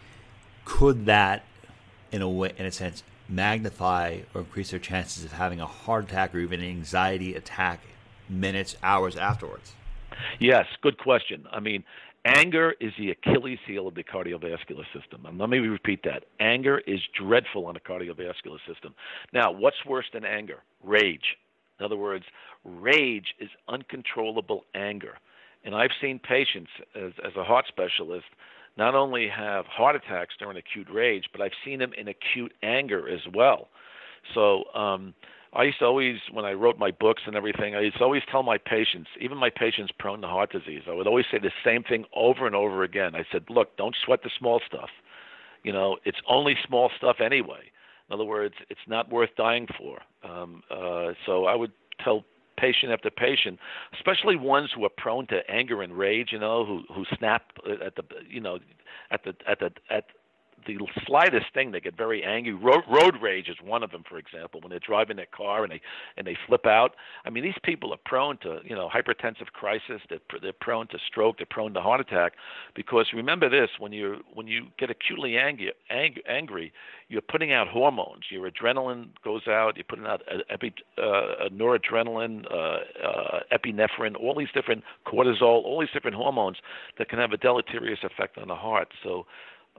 could 0.65 1.07
that, 1.07 1.45
in 2.13 2.23
a 2.23 2.29
way, 2.29 2.53
in 2.57 2.65
a 2.65 2.71
sense, 2.71 3.03
magnify 3.29 4.21
or 4.33 4.43
increase 4.43 4.71
their 4.71 4.79
chances 4.79 5.25
of 5.25 5.33
having 5.33 5.61
a 5.61 5.67
heart 5.67 6.05
attack 6.05 6.33
or 6.33 6.39
even 6.39 6.61
an 6.61 6.67
anxiety 6.67 7.35
attack 7.35 7.81
minutes, 8.29 8.77
hours 8.85 9.17
afterwards? 9.17 9.73
Yes, 10.39 10.67
good 10.81 10.97
question. 10.99 11.45
I 11.51 11.59
mean, 11.59 11.83
anger 12.25 12.75
is 12.81 12.93
the 12.97 13.11
Achilles 13.11 13.59
heel 13.67 13.89
of 13.89 13.97
the 13.97 14.05
cardiovascular 14.05 14.85
system. 14.95 15.27
And 15.27 15.39
let 15.39 15.51
me 15.51 15.59
repeat 15.59 16.05
that. 16.05 16.25
Anger 16.39 16.79
is 16.79 17.01
dreadful 17.19 17.67
on 17.67 17.75
the 17.75 17.81
cardiovascular 17.81 18.59
system. 18.67 18.95
Now, 19.33 19.51
what's 19.51 19.85
worse 19.85 20.07
than 20.13 20.25
anger? 20.25 20.63
Rage. 20.85 21.37
In 21.79 21.85
other 21.85 21.97
words, 21.97 22.25
rage 22.65 23.35
is 23.41 23.51
uncontrollable 23.69 24.65
anger. 24.75 25.15
And 25.65 25.75
I've 25.75 25.91
seen 26.01 26.19
patients 26.19 26.71
as, 26.95 27.13
as 27.25 27.33
a 27.37 27.45
heart 27.45 27.67
specialist 27.69 28.27
not 28.77 28.95
only 28.95 29.29
have 29.29 29.67
heart 29.67 29.97
attacks 29.97 30.35
during 30.39 30.57
acute 30.57 30.89
rage, 30.93 31.25
but 31.33 31.41
I've 31.41 31.53
seen 31.65 31.79
them 31.79 31.93
in 31.97 32.09
acute 32.09 32.53
anger 32.63 33.09
as 33.09 33.21
well. 33.33 33.69
So 34.35 34.65
um, 34.75 35.15
I 35.53 35.65
used 35.65 35.79
to 35.79 35.85
always, 35.85 36.17
when 36.33 36.45
I 36.45 36.53
wrote 36.53 36.79
my 36.79 36.91
books 36.91 37.23
and 37.27 37.37
everything, 37.37 37.77
I 37.77 37.81
used 37.83 37.99
to 37.99 38.05
always 38.05 38.23
tell 38.31 38.43
my 38.43 38.59
patients, 38.59 39.09
even 39.21 39.39
my 39.39 39.51
patients 39.51 39.93
prone 39.99 40.21
to 40.23 40.27
heart 40.27 40.51
disease, 40.51 40.83
I 40.89 40.93
would 40.93 41.07
always 41.07 41.27
say 41.31 41.39
the 41.39 41.53
same 41.65 41.85
thing 41.85 42.05
over 42.15 42.47
and 42.47 42.57
over 42.57 42.83
again. 42.83 43.15
I 43.15 43.25
said, 43.31 43.45
look, 43.49 43.77
don't 43.77 43.95
sweat 44.05 44.23
the 44.25 44.31
small 44.39 44.61
stuff. 44.67 44.91
You 45.63 45.73
know, 45.73 45.97
it's 46.05 46.19
only 46.29 46.57
small 46.67 46.91
stuff 46.99 47.17
anyway. 47.25 47.71
In 48.09 48.15
other 48.15 48.25
words, 48.25 48.55
it's 48.69 48.81
not 48.87 49.11
worth 49.11 49.31
dying 49.37 49.67
for. 49.79 50.01
Um, 50.29 50.63
uh, 50.71 51.13
so 51.27 51.47
I 51.47 51.55
would 51.55 51.73
tell 52.03 52.25
patient 52.59 52.93
after 52.93 53.11
patient, 53.11 53.59
especially 53.95 54.37
ones 54.37 54.71
who 54.75 54.85
are 54.85 54.91
prone 54.97 55.27
to 55.29 55.41
anger 55.49 55.83
and 55.83 55.97
rage, 55.97 56.29
you 56.33 56.39
know, 56.39 56.65
who 56.65 56.83
who 56.95 57.05
snap 57.19 57.43
at 57.85 57.97
the 57.97 58.03
you 58.29 58.41
know 58.41 58.59
at 59.11 59.25
the 59.25 59.35
at 59.49 59.59
the 59.59 59.71
at 59.91 60.05
the 60.67 60.79
slightest 61.07 61.47
thing 61.55 61.73
they 61.73 61.81
get 61.81 61.97
very 61.97 62.23
angry. 62.23 62.53
Road, 62.53 62.85
road 62.89 63.15
rage 63.21 63.49
is 63.49 63.57
one 63.63 63.83
of 63.83 63.91
them, 63.91 64.05
for 64.09 64.19
example, 64.19 64.61
when 64.61 64.71
they're 64.71 64.81
driving 64.81 65.17
their 65.17 65.27
car 65.27 65.65
and 65.65 65.73
they 65.73 65.81
and 66.17 66.27
they 66.27 66.37
flip 66.47 66.67
out. 66.67 66.93
I 67.25 67.31
mean, 67.31 67.45
these 67.45 67.59
people 67.63 67.93
are 67.93 67.99
prone 68.05 68.39
to 68.39 68.61
you 68.65 68.75
know 68.75 68.89
hypertensive 68.89 69.49
crisis. 69.53 70.01
They're 70.09 70.21
they're 70.41 70.53
prone 70.53 70.89
to 70.89 70.99
stroke. 71.07 71.39
They're 71.39 71.47
prone 71.49 71.75
to 71.75 71.81
heart 71.81 72.01
attack 72.01 72.35
because 72.75 73.07
remember 73.15 73.49
this: 73.49 73.71
when 73.79 73.93
you 73.93 74.19
when 74.33 74.47
you 74.47 74.67
get 74.79 74.91
acutely 74.91 75.37
angry, 75.37 75.73
ang, 75.91 76.17
angry, 76.29 76.73
you're 77.09 77.23
putting 77.23 77.53
out 77.53 77.69
hormones. 77.69 78.25
Your 78.31 78.51
adrenaline 78.51 79.09
goes 79.23 79.47
out. 79.47 79.77
You're 79.77 79.85
putting 79.85 80.07
out 80.07 80.23
epi, 80.51 80.75
uh, 80.99 81.49
noradrenaline, 81.53 82.45
uh, 82.51 83.07
uh, 83.07 83.41
epinephrine, 83.53 84.17
all 84.17 84.35
these 84.37 84.49
different 84.55 84.83
cortisol, 85.07 85.43
all 85.43 85.81
these 85.81 85.91
different 85.93 86.17
hormones 86.17 86.57
that 86.99 87.09
can 87.09 87.19
have 87.19 87.33
a 87.33 87.37
deleterious 87.37 88.01
effect 88.03 88.39
on 88.39 88.49
the 88.49 88.55
heart. 88.55 88.89
So 89.03 89.27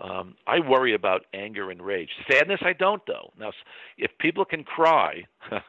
um, 0.02 0.36
I 0.46 0.60
worry 0.60 0.94
about 0.94 1.26
anger 1.34 1.72
and 1.72 1.82
rage. 1.82 2.10
Sadness, 2.30 2.60
I 2.64 2.74
don't, 2.74 3.02
though. 3.08 3.32
Now, 3.40 3.52
if 3.98 4.12
people 4.20 4.44
can 4.44 4.64
cry, 4.64 5.24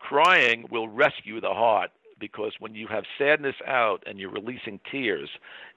crying 0.00 0.66
will 0.70 0.88
rescue 0.88 1.40
the 1.40 1.50
heart 1.50 1.90
because 2.18 2.52
when 2.58 2.74
you 2.74 2.86
have 2.88 3.04
sadness 3.16 3.54
out 3.66 4.02
and 4.06 4.18
you're 4.18 4.30
releasing 4.30 4.80
tears 4.90 5.28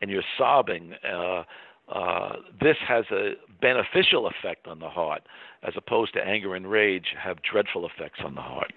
and 0.01 0.09
you're 0.09 0.23
sobbing, 0.37 0.93
uh, 1.07 1.43
uh, 1.89 2.35
this 2.59 2.77
has 2.87 3.05
a 3.11 3.33
beneficial 3.61 4.27
effect 4.27 4.67
on 4.67 4.79
the 4.79 4.89
heart 4.89 5.21
as 5.61 5.73
opposed 5.77 6.13
to 6.13 6.25
anger 6.25 6.55
and 6.55 6.69
rage 6.69 7.07
have 7.17 7.37
dreadful 7.41 7.85
effects 7.85 8.19
on 8.23 8.35
the 8.35 8.41
heart. 8.41 8.73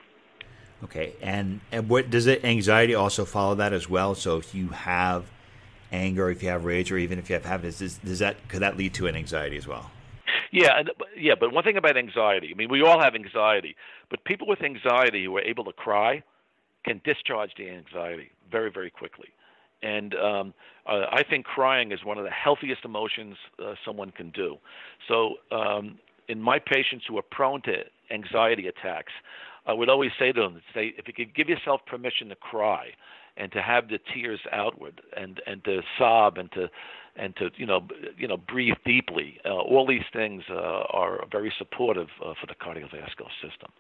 Okay, 0.85 1.15
and, 1.23 1.61
and 1.73 1.89
what 1.89 2.11
does 2.11 2.27
it 2.27 2.45
anxiety 2.45 2.95
also 2.95 3.25
follow 3.25 3.55
that 3.55 3.73
as 3.73 3.89
well? 3.89 4.15
So 4.15 4.37
if 4.37 4.55
you 4.55 4.69
have 4.69 5.25
anger, 5.93 6.31
if 6.31 6.43
you 6.43 6.49
have 6.49 6.65
rage, 6.65 6.91
or 6.91 6.99
even 6.99 7.19
if 7.19 7.29
you 7.29 7.35
have 7.35 7.45
happiness, 7.45 7.79
does, 7.79 7.99
does 7.99 8.19
that 8.19 8.37
could 8.49 8.61
that 8.61 8.77
lead 8.77 8.95
to 8.95 9.07
an 9.07 9.17
anxiety 9.17 9.57
as 9.57 9.67
well? 9.67 9.91
Yeah, 10.53 10.83
yeah. 11.17 11.35
But 11.39 11.53
one 11.53 11.65
thing 11.65 11.77
about 11.77 11.97
anxiety, 11.97 12.51
I 12.53 12.57
mean, 12.57 12.71
we 12.71 12.83
all 12.83 13.01
have 13.01 13.15
anxiety, 13.15 13.77
but 14.11 14.25
people 14.25 14.47
with 14.47 14.63
anxiety 14.63 15.25
who 15.25 15.37
are 15.37 15.43
able 15.43 15.65
to 15.65 15.73
cry 15.73 16.23
can 16.85 17.01
discharge 17.05 17.51
the 17.59 17.69
anxiety 17.69 18.31
very, 18.51 18.71
very 18.71 18.91
quickly. 18.91 19.29
And 19.83 20.15
um, 20.15 20.55
uh, 20.87 21.07
I 21.13 21.23
think 21.29 21.45
crying 21.45 21.93
is 21.93 22.05
one 22.05 22.17
of 22.17 22.25
the 22.25 22.31
healthiest 22.31 22.85
emotions 22.85 23.37
uh, 23.63 23.75
someone 23.85 24.11
can 24.11 24.31
do. 24.31 24.57
So, 25.09 25.35
um, 25.51 25.99
in 26.29 26.41
my 26.41 26.59
patients 26.59 27.05
who 27.07 27.19
are 27.19 27.23
prone 27.23 27.63
to 27.63 27.85
anxiety 28.11 28.67
attacks, 28.67 29.13
I 29.67 29.73
would 29.73 29.89
always 29.89 30.11
say 30.19 30.33
to 30.33 30.41
them, 30.41 30.63
say, 30.75 30.95
if 30.97 31.07
you 31.07 31.15
could 31.15 31.35
give 31.35 31.49
yourself 31.49 31.81
permission 31.87 32.29
to 32.31 32.37
cry, 32.37 32.89
and 33.37 33.53
to 33.53 33.63
have 33.63 33.89
the 33.89 33.99
tears 34.13 34.41
outward 34.53 35.01
and 35.17 35.41
and 35.47 35.65
to 35.65 35.81
sob 35.99 36.39
and 36.39 36.51
to 36.53 36.69
and 37.17 37.37
to 37.37 37.51
you 37.57 37.67
know 37.67 37.87
you 38.17 38.29
know 38.29 38.37
breathe 38.37 38.77
deeply. 38.85 39.41
Uh, 39.45 39.51
all 39.51 39.87
these 39.87 40.07
things 40.13 40.45
uh, 40.51 40.55
are 40.55 41.25
very 41.31 41.53
supportive 41.59 42.09
uh, 42.25 42.35
for 42.41 42.47
the 42.47 42.55
cardiovascular 42.55 43.31
system. 43.43 43.71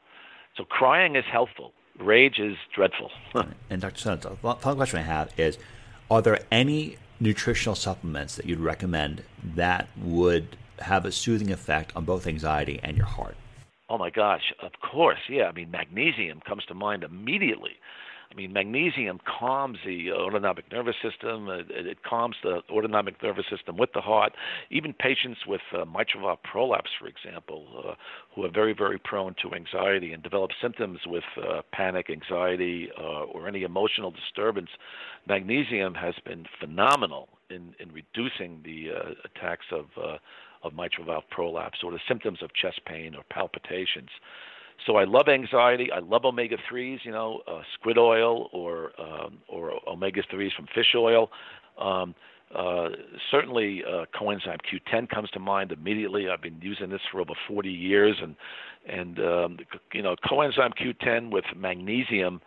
So 0.56 0.64
crying 0.64 1.16
is 1.16 1.24
helpful. 1.30 1.72
Rage 1.98 2.38
is 2.38 2.56
dreadful. 2.74 3.10
and 3.70 3.80
Dr. 3.80 3.98
Son, 3.98 4.20
the 4.20 4.36
final 4.36 4.76
question 4.76 4.98
I 4.98 5.02
have 5.02 5.32
is: 5.38 5.58
Are 6.10 6.22
there 6.22 6.40
any 6.50 6.96
nutritional 7.20 7.74
supplements 7.74 8.36
that 8.36 8.46
you'd 8.46 8.60
recommend 8.60 9.22
that 9.42 9.88
would 9.96 10.56
have 10.80 11.06
a 11.06 11.12
soothing 11.12 11.50
effect 11.50 11.94
on 11.96 12.04
both 12.04 12.26
anxiety 12.26 12.78
and 12.82 12.96
your 12.96 13.06
heart? 13.06 13.36
Oh 13.88 13.98
my 13.98 14.10
gosh, 14.10 14.52
of 14.62 14.72
course, 14.80 15.20
yeah. 15.28 15.44
I 15.44 15.52
mean, 15.52 15.70
magnesium 15.70 16.40
comes 16.40 16.64
to 16.66 16.74
mind 16.74 17.04
immediately. 17.04 17.72
I 18.36 18.40
mean, 18.40 18.52
magnesium 18.52 19.18
calms 19.26 19.78
the 19.86 20.12
autonomic 20.12 20.70
nervous 20.70 20.96
system. 21.02 21.48
It, 21.48 21.70
it 21.70 22.02
calms 22.02 22.36
the 22.42 22.60
autonomic 22.70 23.22
nervous 23.22 23.46
system 23.50 23.78
with 23.78 23.90
the 23.94 24.02
heart. 24.02 24.34
Even 24.70 24.92
patients 24.92 25.40
with 25.46 25.62
uh, 25.72 25.86
mitral 25.86 26.24
valve 26.24 26.42
prolapse, 26.42 26.90
for 27.00 27.08
example, 27.08 27.66
uh, 27.78 27.94
who 28.34 28.44
are 28.44 28.50
very, 28.50 28.74
very 28.74 28.98
prone 28.98 29.34
to 29.40 29.54
anxiety 29.54 30.12
and 30.12 30.22
develop 30.22 30.50
symptoms 30.60 30.98
with 31.06 31.24
uh, 31.38 31.62
panic, 31.72 32.10
anxiety, 32.10 32.90
uh, 33.00 33.24
or 33.24 33.48
any 33.48 33.62
emotional 33.62 34.10
disturbance, 34.10 34.68
magnesium 35.26 35.94
has 35.94 36.14
been 36.26 36.44
phenomenal 36.60 37.30
in, 37.48 37.74
in 37.80 37.90
reducing 37.90 38.60
the 38.64 38.90
uh, 38.94 39.10
attacks 39.24 39.66
of, 39.72 39.86
uh, 39.96 40.18
of 40.62 40.74
mitral 40.74 41.06
valve 41.06 41.24
prolapse 41.30 41.78
or 41.82 41.90
the 41.90 42.00
symptoms 42.06 42.42
of 42.42 42.50
chest 42.52 42.82
pain 42.84 43.14
or 43.14 43.22
palpitations. 43.30 44.10
So 44.86 44.96
I 44.96 45.04
love 45.04 45.28
anxiety. 45.28 45.90
I 45.92 46.00
love 46.00 46.24
omega 46.24 46.56
threes. 46.68 47.00
You 47.04 47.12
know, 47.12 47.40
uh, 47.46 47.62
squid 47.74 47.98
oil 47.98 48.48
or 48.52 48.92
um, 49.00 49.38
or 49.48 49.72
omega 49.88 50.22
threes 50.30 50.52
from 50.56 50.66
fish 50.74 50.94
oil. 50.94 51.30
Um, 51.78 52.14
uh, 52.54 52.88
certainly, 53.30 53.82
uh, 53.84 54.04
coenzyme 54.14 54.58
Q10 54.72 55.08
comes 55.08 55.28
to 55.30 55.40
mind 55.40 55.72
immediately. 55.72 56.28
I've 56.28 56.42
been 56.42 56.60
using 56.62 56.90
this 56.90 57.00
for 57.10 57.20
over 57.20 57.32
40 57.48 57.68
years, 57.68 58.16
and 58.22 58.36
and 58.88 59.18
um, 59.18 59.58
you 59.92 60.02
know, 60.02 60.14
coenzyme 60.24 60.72
Q10 60.80 61.30
with 61.30 61.44
magnesium 61.56 62.40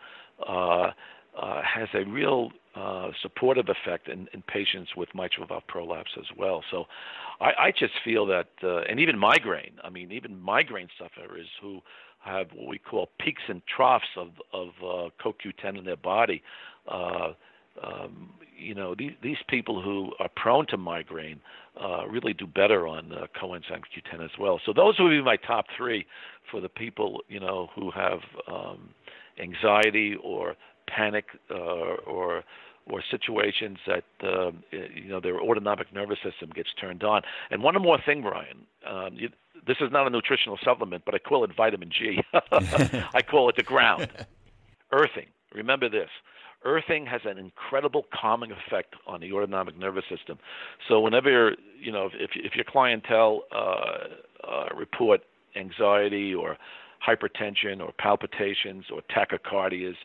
uh, 0.48 0.92
uh, 1.38 1.62
has 1.62 1.88
a 1.94 2.04
real 2.04 2.50
uh, 2.74 3.10
supportive 3.22 3.68
effect 3.68 4.08
in, 4.08 4.28
in 4.32 4.42
patients 4.42 4.90
with 4.96 5.08
mitral 5.14 5.46
valve 5.46 5.66
prolapse 5.66 6.12
as 6.18 6.26
well. 6.36 6.62
So, 6.70 6.86
I, 7.40 7.52
I 7.58 7.70
just 7.72 7.94
feel 8.04 8.26
that, 8.26 8.48
uh, 8.62 8.80
and 8.82 9.00
even 9.00 9.18
migraine. 9.18 9.72
I 9.82 9.90
mean, 9.90 10.12
even 10.12 10.40
migraine 10.40 10.88
sufferers 10.98 11.48
who 11.60 11.80
have 12.20 12.48
what 12.54 12.68
we 12.68 12.78
call 12.78 13.08
peaks 13.18 13.42
and 13.48 13.62
troughs 13.66 14.04
of 14.16 14.28
of 14.52 14.68
uh, 14.82 15.10
CoQ10 15.24 15.78
in 15.78 15.84
their 15.84 15.96
body. 15.96 16.42
Uh, 16.86 17.32
um, 17.82 18.30
you 18.58 18.74
know, 18.74 18.94
these 18.94 19.12
these 19.22 19.38
people 19.48 19.80
who 19.80 20.12
are 20.18 20.28
prone 20.36 20.66
to 20.68 20.76
migraine 20.76 21.40
uh, 21.80 22.06
really 22.06 22.34
do 22.34 22.46
better 22.46 22.86
on 22.86 23.10
coenzyme 23.40 23.80
Q10 23.80 24.22
as 24.22 24.30
well. 24.38 24.60
So 24.66 24.72
those 24.72 24.96
would 24.98 25.10
be 25.10 25.22
my 25.22 25.36
top 25.36 25.66
three 25.76 26.06
for 26.50 26.60
the 26.60 26.68
people 26.68 27.22
you 27.28 27.40
know 27.40 27.70
who 27.74 27.90
have 27.90 28.20
um, 28.46 28.90
anxiety 29.40 30.16
or 30.22 30.56
panic 30.96 31.26
uh, 31.50 31.54
or 31.54 32.42
or 32.86 33.02
situations 33.10 33.78
that 33.86 34.04
uh, 34.22 34.50
you 34.72 35.08
know 35.08 35.20
their 35.20 35.40
autonomic 35.40 35.92
nervous 35.92 36.18
system 36.24 36.50
gets 36.54 36.70
turned 36.80 37.04
on. 37.04 37.22
And 37.50 37.62
one 37.62 37.80
more 37.80 37.98
thing, 38.04 38.22
Brian, 38.22 38.66
um, 38.88 39.14
you, 39.14 39.28
this 39.66 39.76
is 39.80 39.90
not 39.92 40.06
a 40.06 40.10
nutritional 40.10 40.58
supplement, 40.64 41.04
but 41.04 41.14
I 41.14 41.18
call 41.18 41.44
it 41.44 41.50
vitamin 41.56 41.90
G. 41.90 42.22
I 43.14 43.22
call 43.22 43.48
it 43.48 43.56
the 43.56 43.62
ground. 43.62 44.08
Earthing. 44.92 45.26
Remember 45.54 45.88
this. 45.88 46.08
Earthing 46.64 47.06
has 47.06 47.22
an 47.24 47.38
incredible 47.38 48.04
calming 48.12 48.50
effect 48.52 48.94
on 49.06 49.20
the 49.20 49.32
autonomic 49.32 49.78
nervous 49.78 50.04
system. 50.14 50.38
So 50.88 51.00
whenever 51.00 51.54
you 51.80 51.92
know, 51.92 52.08
if 52.12 52.30
if 52.34 52.54
your 52.54 52.64
clientele 52.64 53.42
uh, 53.54 54.46
uh, 54.46 54.66
report 54.76 55.20
anxiety 55.56 56.34
or 56.34 56.56
hypertension 57.06 57.80
or 57.80 57.92
palpitations 57.98 58.84
or 58.92 59.00
tachycardias, 59.10 59.96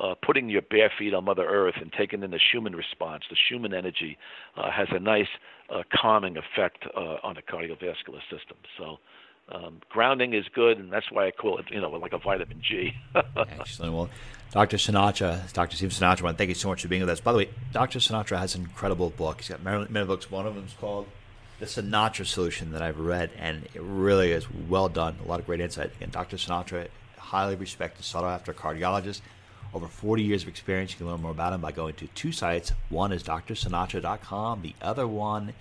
uh, 0.00 0.14
putting 0.24 0.48
your 0.48 0.62
bare 0.62 0.90
feet 0.98 1.14
on 1.14 1.24
Mother 1.24 1.46
Earth 1.46 1.76
and 1.80 1.92
taking 1.92 2.22
in 2.22 2.30
the 2.30 2.38
Schumann 2.38 2.74
response, 2.74 3.24
the 3.30 3.36
Schumann 3.36 3.74
energy, 3.74 4.18
uh, 4.56 4.70
has 4.70 4.88
a 4.90 4.98
nice 4.98 5.28
uh, 5.70 5.82
calming 5.92 6.36
effect 6.36 6.84
uh, 6.96 7.16
on 7.22 7.34
the 7.34 7.42
cardiovascular 7.42 8.20
system. 8.30 8.56
So. 8.78 8.98
Um, 9.46 9.80
grounding 9.90 10.32
is 10.32 10.46
good, 10.54 10.78
and 10.78 10.90
that's 10.90 11.12
why 11.12 11.26
I 11.26 11.30
call 11.30 11.58
it, 11.58 11.66
you 11.70 11.78
know, 11.78 11.90
like 11.90 12.14
a 12.14 12.18
vitamin 12.18 12.62
G. 12.62 12.94
Excellent. 13.36 13.92
Well, 13.92 14.08
Dr. 14.52 14.78
Sinatra, 14.78 15.52
Dr. 15.52 15.76
Steve 15.76 15.90
Sinatra, 15.90 16.20
I 16.20 16.24
want 16.24 16.36
to 16.36 16.38
thank 16.38 16.48
you 16.48 16.54
so 16.54 16.68
much 16.68 16.80
for 16.80 16.88
being 16.88 17.02
with 17.02 17.10
us. 17.10 17.20
By 17.20 17.32
the 17.32 17.38
way, 17.38 17.50
Dr. 17.70 17.98
Sinatra 17.98 18.38
has 18.38 18.54
an 18.54 18.62
incredible 18.62 19.10
book. 19.10 19.42
He's 19.42 19.50
got 19.50 19.62
many, 19.62 19.84
many 19.90 20.06
books. 20.06 20.30
One 20.30 20.46
of 20.46 20.54
them 20.54 20.64
is 20.64 20.72
called 20.72 21.08
The 21.60 21.66
Sinatra 21.66 22.24
Solution 22.24 22.72
that 22.72 22.80
I've 22.80 22.98
read, 22.98 23.32
and 23.38 23.64
it 23.74 23.82
really 23.82 24.32
is 24.32 24.50
well 24.50 24.88
done. 24.88 25.18
A 25.22 25.28
lot 25.28 25.40
of 25.40 25.46
great 25.46 25.60
insight. 25.60 25.90
And 26.00 26.10
Dr. 26.10 26.38
Sinatra, 26.38 26.88
highly 27.18 27.56
respected 27.56 28.02
sought 28.02 28.24
after 28.24 28.54
cardiologist 28.54 29.20
over 29.74 29.88
40 29.88 30.22
years 30.22 30.42
of 30.44 30.48
experience. 30.48 30.92
You 30.92 30.98
can 30.98 31.08
learn 31.08 31.20
more 31.20 31.32
about 31.32 31.52
him 31.52 31.60
by 31.60 31.72
going 31.72 31.94
to 31.94 32.06
two 32.08 32.32
sites. 32.32 32.72
One 32.88 33.12
is 33.12 33.22
drsinatra.com. 33.24 34.62
The 34.62 34.74
other 34.80 35.06
one 35.06 35.52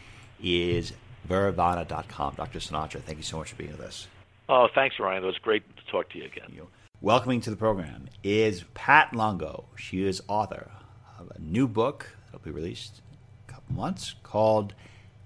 is 0.42 0.94
vervana.com. 1.28 2.36
Dr. 2.36 2.60
Sinatra, 2.60 3.02
thank 3.02 3.18
you 3.18 3.24
so 3.24 3.40
much 3.40 3.50
for 3.50 3.56
being 3.56 3.72
with 3.72 3.82
us. 3.82 4.08
Oh, 4.48 4.68
thanks, 4.74 5.00
Ryan. 5.00 5.24
It 5.24 5.28
was 5.28 5.38
great 5.40 5.64
to 5.78 5.86
talk 5.92 6.10
to 6.12 6.20
you 6.20 6.26
again. 6.26 6.52
You. 6.54 6.68
Welcoming 7.02 7.42
to 7.42 7.50
the 7.50 7.56
program 7.56 8.08
is 8.24 8.64
Pat 8.74 9.14
Longo. 9.14 9.66
She 9.76 10.06
is 10.06 10.22
author 10.28 10.70
of 11.20 11.32
a 11.36 11.40
new 11.40 11.68
book 11.68 12.12
that'll 12.26 12.46
be 12.46 12.52
released 12.52 13.02
in 13.10 13.18
a 13.50 13.52
couple 13.52 13.76
months 13.76 14.16
called 14.24 14.74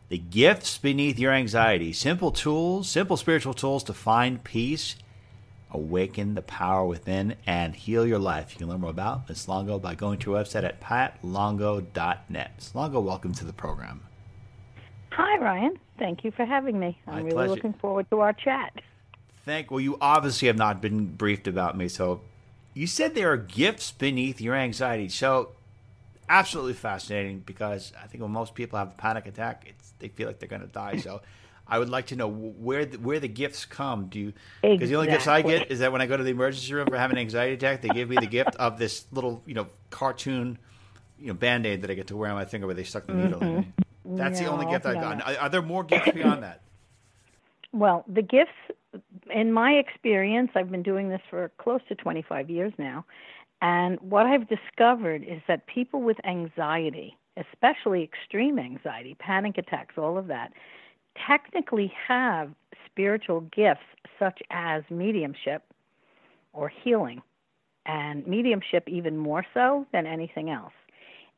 The 0.10 0.18
Gifts 0.18 0.78
Beneath 0.78 1.20
Your 1.20 1.34
Anxiety 1.34 1.94
Simple 1.94 2.32
Tools, 2.32 2.90
Simple 2.90 3.18
Spiritual 3.18 3.54
Tools 3.54 3.84
to 3.86 3.94
Find 3.94 4.44
Peace 4.44 4.96
awaken 5.72 6.36
the 6.36 6.42
power 6.42 6.86
within, 6.86 7.36
and 7.46 7.76
heal 7.76 8.06
your 8.06 8.20
life. 8.20 8.54
You 8.54 8.60
can 8.60 8.70
learn 8.70 8.82
more 8.82 8.90
about 8.90 9.28
Ms. 9.28 9.48
Longo 9.48 9.80
by 9.80 9.96
going 9.96 10.20
to 10.20 10.34
her 10.34 10.44
website 10.44 10.64
at 10.64 10.80
patlongo.net. 10.82 12.52
Ms. 12.58 12.76
Longo, 12.76 13.00
welcome 13.00 13.34
to 13.34 13.46
the 13.46 13.54
program. 13.54 14.02
Hi, 15.12 15.38
Ryan. 15.40 15.78
Thank 15.98 16.24
you 16.24 16.32
for 16.32 16.46
having 16.46 16.80
me. 16.80 17.00
My 17.08 17.14
I'm 17.14 17.24
really 17.24 17.32
pleasure. 17.32 17.50
looking 17.50 17.74
forward 17.74 18.10
to 18.12 18.20
our 18.20 18.34
chat. 18.34 18.82
Thank. 19.46 19.72
Well, 19.72 19.80
you 19.80 19.98
obviously 20.00 20.48
have 20.48 20.58
not 20.58 20.82
been 20.82 21.16
briefed 21.16 21.48
about 21.48 21.78
me, 21.78 21.88
so 21.88 22.22
you 22.74 22.86
said 22.86 23.16
there 23.16 23.32
are 23.32 23.38
gifts 23.38 23.92
beneath 23.92 24.40
your 24.40 24.54
anxiety. 24.54 25.10
So, 25.10 25.54
absolutely 26.30 26.74
fascinating 26.74 27.40
because 27.40 27.94
I 28.02 28.08
think 28.08 28.22
when 28.22 28.32
most 28.32 28.54
people 28.54 28.78
have 28.78 28.90
a 28.90 28.96
panic 28.96 29.26
attack, 29.26 29.66
it's 29.68 29.94
they 30.00 30.10
feel 30.10 30.28
like 30.28 30.40
they're 30.40 30.50
going 30.50 30.62
to 30.62 30.68
die. 30.68 30.98
So, 30.98 31.22
I 31.70 31.80
would 31.80 31.90
like 31.90 32.08
to 32.08 32.16
know 32.16 32.28
where 32.30 32.86
the, 32.86 32.98
where 32.98 33.20
the 33.20 33.28
gifts 33.28 33.66
come. 33.66 34.08
Do 34.08 34.20
you? 34.20 34.34
Because 34.62 34.90
the 34.90 34.96
only 34.96 35.10
gifts 35.10 35.28
I 35.28 35.42
get 35.42 35.72
is 35.72 35.80
that 35.80 35.92
when 35.92 36.02
I 36.02 36.06
go 36.06 36.18
to 36.18 36.24
the 36.24 36.32
emergency 36.32 36.74
room 36.74 36.88
for 36.88 36.98
having 36.98 37.18
an 37.18 37.22
anxiety 37.22 37.54
attack, 37.54 37.82
they 37.82 37.90
give 37.90 38.10
me 38.10 38.18
the 38.20 38.28
gift 38.28 38.56
of 38.56 38.78
this 38.78 39.06
little 39.12 39.44
you 39.46 39.54
know 39.54 39.68
cartoon 39.90 40.58
you 41.20 41.28
know 41.28 41.34
band 41.34 41.66
aid 41.66 41.82
that 41.82 41.92
I 41.92 41.94
get 41.94 42.08
to 42.08 42.18
wear 42.18 42.30
on 42.30 42.36
my 42.36 42.46
finger 42.46 42.68
where 42.68 42.76
they 42.76 42.84
stuck 42.84 43.08
the 43.08 43.14
needle 43.14 43.42
in. 43.42 43.56
me. 43.56 43.62
Mm-hmm. 43.62 44.16
That's 44.16 44.40
the 44.40 44.46
only 44.46 44.66
gift 44.68 44.86
I've 44.86 44.96
no. 44.96 45.02
gotten. 45.02 45.22
Are, 45.22 45.38
are 45.44 45.50
there 45.50 45.62
more 45.62 45.84
gifts 45.84 46.12
beyond 46.12 46.44
that? 46.44 46.62
Well, 47.74 48.06
the 48.08 48.22
gifts, 48.22 48.50
in 49.30 49.52
my 49.52 49.74
experience, 49.74 50.52
I've 50.56 50.72
been 50.72 50.84
doing 50.84 51.10
this 51.10 51.20
for 51.30 51.52
close 51.60 51.82
to 51.90 51.96
25 51.96 52.50
years 52.50 52.72
now. 52.78 53.06
And 53.62 54.00
what 54.00 54.26
I've 54.26 54.48
discovered 54.48 55.24
is 55.24 55.42
that 55.48 55.68
people 55.68 56.02
with 56.02 56.18
anxiety, 56.26 57.18
especially 57.36 58.04
extreme 58.04 58.58
anxiety, 58.58 59.16
panic 59.20 59.58
attacks, 59.58 59.96
all 59.98 60.18
of 60.18 60.28
that, 60.28 60.54
technically 61.26 61.92
have 62.08 62.52
spiritual 62.86 63.42
gifts 63.42 63.82
such 64.20 64.42
as 64.50 64.84
mediumship 64.90 65.64
or 66.54 66.70
healing, 66.70 67.22
and 67.86 68.26
mediumship 68.28 68.88
even 68.90 69.18
more 69.18 69.46
so 69.54 69.86
than 69.94 70.06
anything 70.06 70.50
else. 70.50 70.74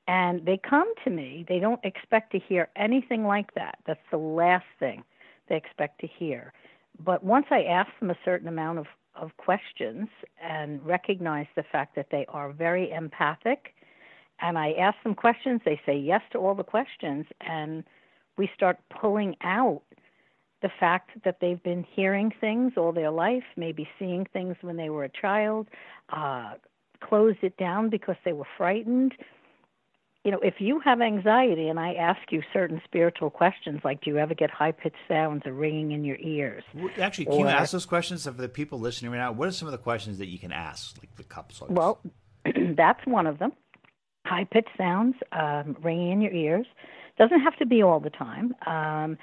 And 0.07 0.43
they 0.45 0.57
come 0.57 0.91
to 1.03 1.09
me, 1.11 1.45
they 1.47 1.59
don't 1.59 1.83
expect 1.83 2.31
to 2.31 2.39
hear 2.39 2.69
anything 2.75 3.25
like 3.25 3.53
that. 3.53 3.77
That's 3.85 3.99
the 4.09 4.17
last 4.17 4.65
thing 4.79 5.03
they 5.47 5.55
expect 5.55 6.01
to 6.01 6.07
hear. 6.07 6.53
But 7.03 7.23
once 7.23 7.45
I 7.51 7.63
ask 7.63 7.89
them 7.99 8.09
a 8.09 8.17
certain 8.25 8.47
amount 8.47 8.79
of, 8.79 8.87
of 9.15 9.37
questions 9.37 10.07
and 10.41 10.83
recognize 10.83 11.45
the 11.55 11.63
fact 11.71 11.95
that 11.95 12.07
they 12.11 12.25
are 12.29 12.51
very 12.51 12.91
empathic, 12.91 13.75
and 14.41 14.57
I 14.57 14.71
ask 14.71 14.97
them 15.03 15.13
questions, 15.15 15.61
they 15.63 15.79
say 15.85 15.97
yes 15.97 16.21
to 16.31 16.39
all 16.39 16.55
the 16.55 16.63
questions, 16.63 17.25
and 17.41 17.83
we 18.39 18.49
start 18.55 18.79
pulling 18.89 19.35
out 19.43 19.81
the 20.61 20.69
fact 20.79 21.11
that 21.25 21.37
they've 21.41 21.61
been 21.61 21.85
hearing 21.93 22.31
things 22.39 22.73
all 22.77 22.93
their 22.93 23.11
life, 23.11 23.43
maybe 23.57 23.87
seeing 23.99 24.25
things 24.31 24.55
when 24.61 24.77
they 24.77 24.89
were 24.89 25.03
a 25.03 25.09
child, 25.09 25.67
uh, 26.11 26.53
closed 27.03 27.39
it 27.41 27.55
down 27.57 27.89
because 27.89 28.15
they 28.23 28.31
were 28.31 28.47
frightened. 28.57 29.13
You 30.23 30.31
know, 30.31 30.39
if 30.39 30.55
you 30.59 30.79
have 30.79 31.01
anxiety 31.01 31.67
and 31.67 31.79
I 31.79 31.93
ask 31.93 32.19
you 32.31 32.41
certain 32.53 32.81
spiritual 32.85 33.29
questions 33.29 33.81
like, 33.83 34.01
do 34.01 34.09
you 34.09 34.17
ever 34.17 34.33
get 34.33 34.49
high 34.49 34.71
pitched 34.71 34.95
sounds 35.07 35.43
or 35.45 35.53
ringing 35.53 35.91
in 35.91 36.05
your 36.05 36.17
ears? 36.17 36.63
Actually, 36.97 37.25
can 37.25 37.39
you 37.39 37.47
ask 37.47 37.73
those 37.73 37.85
questions 37.85 38.23
for 38.23 38.31
the 38.31 38.49
people 38.49 38.79
listening 38.79 39.11
right 39.11 39.17
now? 39.17 39.33
What 39.33 39.49
are 39.49 39.51
some 39.51 39.67
of 39.67 39.73
the 39.73 39.77
questions 39.77 40.17
that 40.17 40.27
you 40.27 40.39
can 40.39 40.53
ask, 40.53 40.97
like 40.97 41.13
the 41.17 41.23
cups? 41.23 41.61
Well, 41.67 41.99
that's 42.77 43.05
one 43.05 43.27
of 43.27 43.39
them. 43.39 43.51
High 44.25 44.45
pitched 44.45 44.69
sounds, 44.77 45.15
um, 45.33 45.75
ringing 45.81 46.11
in 46.11 46.21
your 46.21 46.33
ears. 46.33 46.67
Doesn't 47.19 47.41
have 47.41 47.57
to 47.57 47.65
be 47.65 47.83
all 47.83 47.99
the 47.99 48.09
time. 48.09 48.55
Um, 48.65 49.17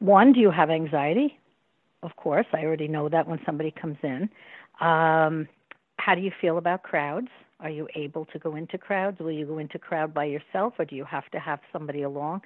one, 0.00 0.32
do 0.32 0.40
you 0.40 0.50
have 0.50 0.68
anxiety? 0.68 1.38
Of 2.02 2.16
course, 2.16 2.46
I 2.52 2.64
already 2.64 2.88
know 2.88 3.08
that 3.08 3.28
when 3.28 3.38
somebody 3.46 3.70
comes 3.70 3.98
in. 4.02 4.28
Um, 4.80 5.46
how 5.98 6.14
do 6.14 6.22
you 6.22 6.32
feel 6.40 6.58
about 6.58 6.82
crowds? 6.82 7.28
Are 7.60 7.70
you 7.70 7.86
able 7.94 8.24
to 8.26 8.38
go 8.38 8.56
into 8.56 8.78
crowds? 8.78 9.20
Will 9.20 9.30
you 9.30 9.46
go 9.46 9.58
into 9.58 9.78
crowd 9.78 10.12
by 10.12 10.24
yourself, 10.24 10.74
or 10.78 10.86
do 10.86 10.96
you 10.96 11.04
have 11.04 11.30
to 11.30 11.38
have 11.38 11.60
somebody 11.72 12.02
along 12.02 12.40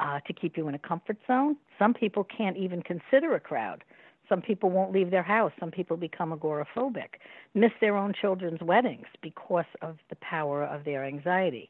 uh, 0.00 0.20
to 0.26 0.32
keep 0.32 0.56
you 0.56 0.66
in 0.68 0.74
a 0.74 0.78
comfort 0.78 1.18
zone? 1.26 1.56
Some 1.78 1.94
people 1.94 2.24
can't 2.24 2.56
even 2.56 2.82
consider 2.82 3.34
a 3.34 3.40
crowd. 3.40 3.84
Some 4.28 4.40
people 4.40 4.70
won't 4.70 4.90
leave 4.90 5.10
their 5.10 5.22
house. 5.22 5.52
Some 5.60 5.70
people 5.70 5.98
become 5.98 6.32
agoraphobic, 6.32 7.20
miss 7.54 7.72
their 7.80 7.96
own 7.96 8.14
children's 8.18 8.62
weddings 8.62 9.06
because 9.22 9.66
of 9.82 9.98
the 10.08 10.16
power 10.16 10.64
of 10.64 10.84
their 10.84 11.04
anxiety. 11.04 11.68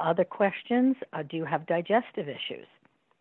Other 0.00 0.24
questions 0.24 0.96
uh, 1.12 1.22
do 1.22 1.36
you 1.36 1.44
have 1.44 1.66
digestive 1.66 2.28
issues? 2.28 2.66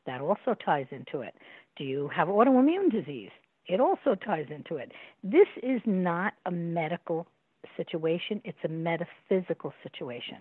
That 0.06 0.22
also 0.22 0.56
ties 0.66 0.88
into 0.92 1.22
it. 1.22 1.36
Do 1.76 1.84
you 1.84 2.10
have 2.16 2.28
autoimmune 2.30 2.92
disease? 2.92 3.32
It 3.68 3.80
also 3.80 4.16
ties 4.16 4.48
into 4.50 4.78
it. 4.78 4.92
This 5.24 5.48
is 5.62 5.82
not 5.86 6.34
a 6.46 6.52
medical 6.52 7.28
situation, 7.76 8.42
it's 8.46 8.58
a 8.64 8.70
metaphysical 8.70 9.74
situation. 9.84 10.38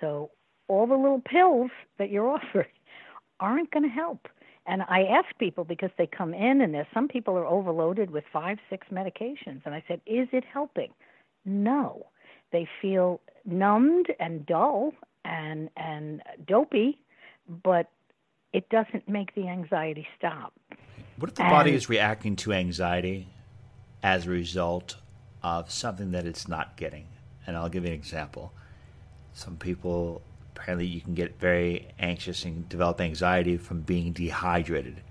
So, 0.00 0.30
all 0.68 0.86
the 0.86 0.94
little 0.94 1.20
pills 1.20 1.70
that 1.98 2.10
you're 2.10 2.28
offered 2.36 2.68
aren't 3.40 3.70
going 3.72 3.82
to 3.82 3.88
help. 3.88 4.28
And 4.66 4.82
I 4.82 5.02
ask 5.02 5.36
people 5.38 5.64
because 5.64 5.90
they 5.98 6.06
come 6.06 6.32
in 6.32 6.60
and 6.60 6.72
there's 6.72 6.86
some 6.94 7.08
people 7.08 7.36
are 7.36 7.46
overloaded 7.46 8.10
with 8.10 8.24
five, 8.32 8.58
six 8.70 8.86
medications. 8.92 9.60
And 9.64 9.74
I 9.74 9.82
said, 9.88 10.00
Is 10.06 10.28
it 10.32 10.44
helping? 10.44 10.92
No. 11.44 12.06
They 12.52 12.68
feel 12.80 13.20
numbed 13.44 14.06
and 14.20 14.46
dull 14.46 14.92
and 15.24 15.70
and 15.76 16.22
dopey, 16.46 16.98
but 17.48 17.90
it 18.52 18.68
doesn't 18.68 19.08
make 19.08 19.34
the 19.34 19.48
anxiety 19.48 20.06
stop. 20.18 20.52
What 21.18 21.30
if 21.30 21.34
the 21.36 21.42
body 21.42 21.74
is 21.74 21.88
reacting 21.88 22.36
to 22.36 22.52
anxiety 22.52 23.28
as 24.02 24.26
a 24.26 24.30
result 24.30 24.96
of 25.42 25.70
something 25.70 26.10
that 26.12 26.26
it's 26.26 26.48
not 26.48 26.76
getting? 26.76 27.06
And 27.46 27.56
I'll 27.56 27.68
give 27.68 27.84
you 27.84 27.90
an 27.90 27.94
example. 27.94 28.52
Some 29.32 29.56
people 29.56 30.22
apparently 30.54 30.86
you 30.86 31.00
can 31.00 31.14
get 31.14 31.38
very 31.38 31.88
anxious 31.98 32.44
and 32.44 32.68
develop 32.68 33.00
anxiety 33.00 33.56
from 33.56 33.80
being 33.80 34.12
dehydrated, 34.12 35.02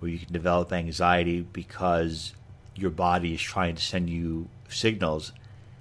or 0.00 0.08
you 0.08 0.18
can 0.18 0.32
develop 0.32 0.72
anxiety 0.72 1.40
because 1.40 2.34
your 2.74 2.90
body 2.90 3.34
is 3.34 3.40
trying 3.40 3.74
to 3.74 3.82
send 3.82 4.10
you 4.10 4.48
signals 4.68 5.32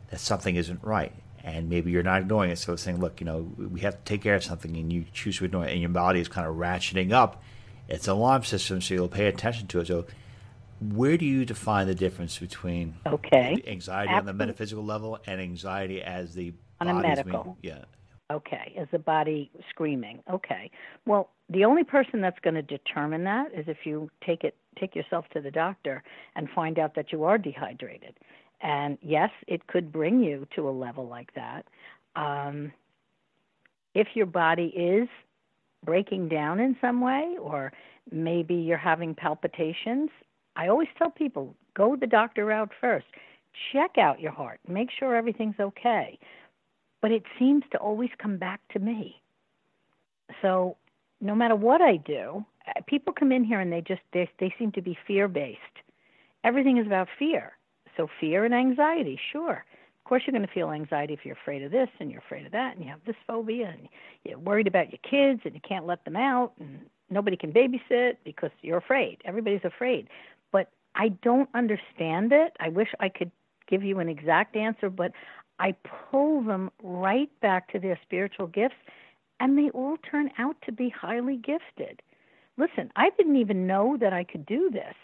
that 0.09 0.19
something 0.19 0.55
isn't 0.55 0.83
right. 0.83 1.13
And 1.49 1.69
maybe 1.69 1.91
you're 1.91 2.03
not 2.03 2.21
ignoring 2.21 2.51
it. 2.51 2.57
So 2.57 2.73
it's 2.73 2.83
saying, 2.83 2.99
look, 2.99 3.19
you 3.19 3.25
know, 3.25 3.51
we 3.57 3.79
have 3.81 3.95
to 3.97 4.03
take 4.03 4.21
care 4.21 4.35
of 4.35 4.43
something, 4.43 4.75
and 4.77 4.91
you 4.93 5.05
choose 5.13 5.37
to 5.39 5.45
ignore 5.45 5.65
it, 5.65 5.71
and 5.71 5.81
your 5.81 5.89
body 5.89 6.19
is 6.19 6.27
kind 6.27 6.47
of 6.47 6.55
ratcheting 6.55 7.11
up 7.11 7.41
its 7.87 8.07
alarm 8.07 8.43
system, 8.43 8.81
so 8.81 8.93
you'll 8.93 9.07
pay 9.07 9.25
attention 9.27 9.67
to 9.67 9.79
it. 9.79 9.87
So, 9.87 10.05
where 10.79 11.17
do 11.17 11.25
you 11.25 11.43
define 11.43 11.87
the 11.87 11.95
difference 11.95 12.37
between 12.39 12.95
Okay. 13.05 13.61
anxiety 13.67 14.13
on 14.13 14.25
the 14.25 14.33
metaphysical 14.33 14.83
level 14.85 15.17
and 15.25 15.41
anxiety 15.41 16.01
as 16.01 16.35
the 16.35 16.53
On 16.79 16.87
a 16.87 16.93
body's 16.93 17.15
being- 17.23 17.27
medical. 17.33 17.57
yeah. 17.61 17.83
Okay, 18.31 18.73
is 18.77 18.87
the 18.91 18.99
body 18.99 19.49
screaming? 19.69 20.21
Okay. 20.31 20.69
Well, 21.07 21.31
the 21.49 21.65
only 21.65 21.83
person 21.83 22.21
that's 22.21 22.39
going 22.41 22.53
to 22.53 22.61
determine 22.61 23.23
that 23.23 23.51
is 23.55 23.67
if 23.67 23.85
you 23.85 24.09
take 24.23 24.43
it 24.43 24.55
take 24.79 24.95
yourself 24.95 25.27
to 25.33 25.41
the 25.41 25.51
doctor 25.51 26.03
and 26.35 26.47
find 26.51 26.79
out 26.79 26.93
that 26.95 27.11
you 27.11 27.23
are 27.25 27.37
dehydrated. 27.37 28.15
And 28.61 28.97
yes, 29.01 29.29
it 29.47 29.67
could 29.67 29.91
bring 29.91 30.19
you 30.21 30.47
to 30.55 30.67
a 30.67 30.71
level 30.71 31.07
like 31.07 31.33
that. 31.35 31.65
Um, 32.15 32.71
if 33.95 34.07
your 34.15 34.25
body 34.25 34.67
is 34.75 35.07
breaking 35.85 36.29
down 36.29 36.59
in 36.59 36.75
some 36.81 37.01
way, 37.01 37.35
or 37.39 37.71
maybe 38.11 38.55
you're 38.55 38.77
having 38.77 39.15
palpitations, 39.15 40.09
I 40.55 40.67
always 40.67 40.89
tell 40.97 41.09
people 41.09 41.55
go 41.73 41.95
the 41.95 42.07
doctor 42.07 42.45
route 42.45 42.71
first. 42.81 43.05
Check 43.71 43.97
out 43.97 44.19
your 44.19 44.31
heart, 44.31 44.59
make 44.67 44.89
sure 44.91 45.15
everything's 45.15 45.59
okay 45.59 46.19
but 47.01 47.11
it 47.11 47.23
seems 47.37 47.63
to 47.71 47.77
always 47.77 48.09
come 48.17 48.37
back 48.37 48.61
to 48.73 48.79
me. 48.79 49.21
So 50.41 50.77
no 51.21 51.35
matter 51.35 51.55
what 51.55 51.81
I 51.81 51.97
do, 51.97 52.45
uh, 52.67 52.81
people 52.87 53.13
come 53.13 53.31
in 53.31 53.43
here 53.43 53.59
and 53.59 53.71
they 53.71 53.81
just 53.81 54.01
they 54.13 54.29
they 54.39 54.53
seem 54.59 54.71
to 54.73 54.81
be 54.81 54.97
fear 55.07 55.27
based. 55.27 55.59
Everything 56.43 56.77
is 56.77 56.85
about 56.85 57.07
fear. 57.17 57.53
So 57.99 58.07
fear 58.21 58.45
and 58.45 58.53
anxiety, 58.53 59.19
sure. 59.33 59.65
Of 59.97 60.03
course 60.05 60.23
you're 60.25 60.31
going 60.31 60.47
to 60.47 60.53
feel 60.53 60.71
anxiety 60.71 61.13
if 61.13 61.25
you're 61.25 61.35
afraid 61.35 61.63
of 61.63 61.71
this 61.71 61.89
and 61.99 62.09
you're 62.09 62.21
afraid 62.21 62.45
of 62.45 62.53
that 62.53 62.77
and 62.77 62.85
you 62.85 62.89
have 62.89 63.01
this 63.05 63.17
phobia 63.27 63.75
and 63.77 63.89
you're 64.23 64.39
worried 64.39 64.67
about 64.67 64.89
your 64.89 64.99
kids 65.03 65.41
and 65.43 65.53
you 65.53 65.59
can't 65.67 65.85
let 65.85 66.05
them 66.05 66.15
out 66.15 66.53
and 66.61 66.79
nobody 67.09 67.35
can 67.35 67.51
babysit 67.51 68.15
because 68.23 68.51
you're 68.61 68.77
afraid. 68.77 69.17
Everybody's 69.25 69.65
afraid. 69.65 70.07
But 70.53 70.69
I 70.95 71.09
don't 71.09 71.49
understand 71.53 72.31
it. 72.31 72.55
I 72.61 72.69
wish 72.69 72.87
I 73.01 73.09
could 73.09 73.31
give 73.67 73.83
you 73.83 73.99
an 73.99 74.07
exact 74.07 74.55
answer, 74.55 74.89
but 74.89 75.11
I 75.59 75.75
pull 76.09 76.41
them 76.41 76.71
right 76.81 77.29
back 77.41 77.69
to 77.73 77.79
their 77.79 77.99
spiritual 78.01 78.47
gifts, 78.47 78.75
and 79.41 79.57
they 79.57 79.71
all 79.71 79.97
turn 80.09 80.31
out 80.37 80.55
to 80.67 80.71
be 80.71 80.87
highly 80.87 81.35
gifted. 81.35 82.01
Listen, 82.57 82.93
I 82.95 83.09
didn't 83.17 83.35
even 83.35 83.67
know 83.67 83.97
that 83.99 84.13
I 84.13 84.23
could 84.23 84.45
do 84.45 84.71
this, 84.71 84.95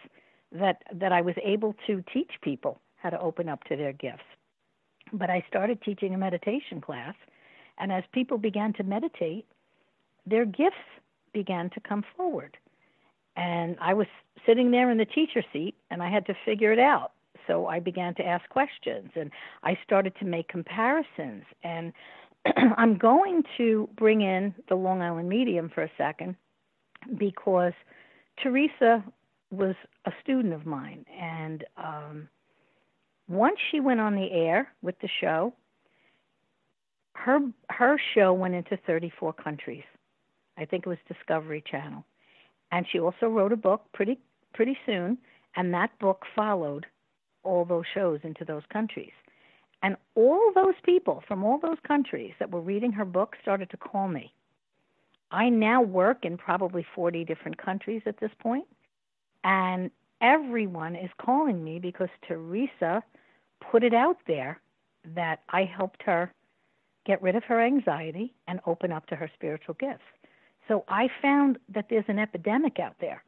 that 0.54 0.82
that 0.94 1.12
I 1.12 1.20
was 1.20 1.36
able 1.44 1.76
to 1.88 2.02
teach 2.14 2.32
people 2.42 2.80
how 3.06 3.12
to 3.12 3.22
open 3.22 3.48
up 3.48 3.64
to 3.66 3.76
their 3.76 3.94
gifts. 3.94 4.24
But 5.14 5.30
I 5.30 5.46
started 5.48 5.80
teaching 5.84 6.16
a 6.16 6.18
meditation 6.18 6.82
class, 6.82 7.14
and 7.78 7.92
as 7.92 8.04
people 8.12 8.40
began 8.40 8.74
to 8.74 8.84
meditate, 8.84 9.46
their 10.26 10.44
gifts 10.44 10.90
began 11.32 11.70
to 11.70 11.80
come 11.82 12.04
forward. 12.18 12.58
And 13.36 13.78
I 13.80 13.94
was 13.94 14.08
sitting 14.44 14.72
there 14.72 14.90
in 14.90 14.98
the 14.98 15.06
teacher 15.06 15.44
seat, 15.54 15.76
and 15.92 16.02
I 16.02 16.10
had 16.10 16.26
to 16.26 16.34
figure 16.46 16.74
it 16.74 16.80
out. 16.80 17.12
So 17.46 17.68
I 17.68 17.80
began 17.80 18.16
to 18.16 18.26
ask 18.26 18.50
questions 18.50 19.12
and 19.14 19.30
I 19.62 19.78
started 19.84 20.14
to 20.20 20.26
make 20.26 20.48
comparisons. 20.48 21.44
And 21.64 21.94
I'm 22.78 22.98
going 22.98 23.44
to 23.58 23.88
bring 23.98 24.22
in 24.22 24.56
the 24.68 24.74
Long 24.74 25.04
Island 25.04 25.30
medium 25.30 25.70
for 25.70 25.84
a 25.84 25.92
second 25.96 26.36
because 27.20 27.74
Teresa 28.42 29.04
was 29.52 29.76
a 30.06 30.12
student 30.24 30.56
of 30.56 30.66
mine. 30.66 31.06
And 31.16 31.64
um, 31.78 32.30
once 33.28 33.58
she 33.72 33.80
went 33.80 34.00
on 34.00 34.16
the 34.16 34.32
air 34.32 34.72
with 34.82 35.00
the 35.00 35.10
show, 35.22 35.54
her 37.14 37.40
her 37.70 38.00
show 38.14 38.34
went 38.34 38.54
into 38.54 38.78
34 38.86 39.34
countries. 39.34 39.84
I 40.58 40.66
think 40.66 40.86
it 40.86 40.90
was 40.90 40.98
Discovery 41.08 41.64
Channel. 41.70 42.06
And 42.72 42.86
she 42.92 43.00
also 43.00 43.28
wrote 43.28 43.52
a 43.52 43.58
book 43.58 43.86
pretty 43.94 44.20
pretty 44.54 44.78
soon, 44.86 45.18
and 45.56 45.74
that 45.74 45.98
book 46.00 46.24
followed 46.36 46.86
all 47.44 47.66
those 47.66 47.86
shows 47.94 48.20
into 48.24 48.46
those 48.46 48.64
countries. 48.72 49.12
And 49.84 49.98
all 50.16 50.52
those 50.56 50.76
people 50.84 51.24
from 51.28 51.44
all 51.44 51.60
those 51.60 51.78
countries 51.86 52.34
that 52.40 52.52
were 52.52 52.62
reading 52.62 52.92
her 52.94 53.06
book 53.06 53.36
started 53.42 53.70
to 53.70 53.78
call 53.78 54.08
me. 54.08 54.34
I 55.32 55.50
now 55.50 55.82
work 55.82 56.26
in 56.26 56.38
probably 56.38 56.86
40 56.96 57.24
different 57.26 57.58
countries 57.58 58.02
at 58.06 58.20
this 58.20 58.32
point, 58.40 58.66
and 59.44 59.92
everyone 60.22 60.96
is 60.96 61.10
calling 61.18 61.64
me 61.64 61.80
because 61.80 62.10
Theresa 62.28 63.04
put 63.72 63.84
it 63.84 63.94
out 63.94 64.18
there 64.28 64.60
that 65.16 65.42
I 65.50 65.64
helped 65.64 66.02
her 66.04 66.32
get 67.06 67.22
rid 67.22 67.36
of 67.36 67.44
her 67.44 67.62
anxiety 67.62 68.34
and 68.48 68.60
open 68.66 68.92
up 68.92 69.06
to 69.08 69.16
her 69.16 69.30
spiritual 69.36 69.76
gifts. 69.76 70.04
So 70.68 70.84
I 70.88 71.10
found 71.22 71.60
that 71.74 71.86
there's 71.90 72.06
an 72.08 72.18
epidemic 72.18 72.80
out 72.80 72.96
there, 73.00 73.24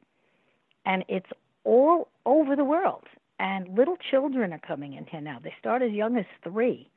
and 0.86 1.06
it's 1.08 1.30
all 1.64 2.10
over 2.26 2.56
the 2.56 2.64
world. 2.64 3.04
And 3.40 3.78
little 3.78 3.98
children 4.10 4.52
are 4.52 4.60
coming 4.60 4.94
in 4.94 5.06
here 5.06 5.22
now. 5.22 5.38
They 5.44 5.54
start 5.60 5.84
as 5.84 5.92
young 5.92 6.18
as 6.18 6.26
three, 6.44 6.90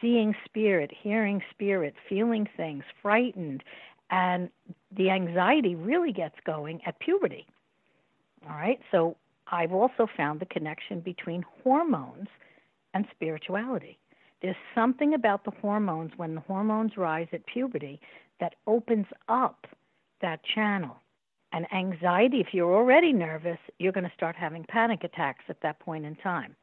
seeing 0.00 0.34
spirit, 0.46 0.90
hearing 1.02 1.42
spirit, 1.50 1.94
feeling 2.08 2.48
things, 2.56 2.84
frightened, 3.02 3.62
and 4.10 4.48
the 4.96 5.10
anxiety 5.10 5.74
really 5.74 6.12
gets 6.12 6.36
going 6.46 6.80
at 6.86 6.98
puberty. 7.00 7.46
All 8.48 8.56
right, 8.56 8.80
so 8.90 9.16
I've 9.48 9.72
also 9.72 10.06
found 10.16 10.40
the 10.40 10.46
connection 10.46 11.00
between 11.00 11.44
hormones 11.62 12.28
and 12.94 13.06
spirituality. 13.14 13.98
There's 14.42 14.56
something 14.74 15.14
about 15.14 15.44
the 15.44 15.52
hormones 15.62 16.12
when 16.16 16.34
the 16.34 16.40
hormones 16.42 16.96
rise 16.96 17.28
at 17.32 17.46
puberty 17.46 18.00
that 18.40 18.54
opens 18.66 19.06
up 19.28 19.66
that 20.20 20.40
channel. 20.44 20.96
And 21.52 21.72
anxiety, 21.72 22.40
if 22.40 22.48
you're 22.52 22.74
already 22.74 23.12
nervous, 23.12 23.58
you're 23.78 23.92
going 23.92 24.04
to 24.04 24.12
start 24.16 24.34
having 24.34 24.64
panic 24.64 25.04
attacks 25.04 25.44
at 25.48 25.60
that 25.62 25.78
point 25.78 26.04
in 26.04 26.16
time. 26.16 26.56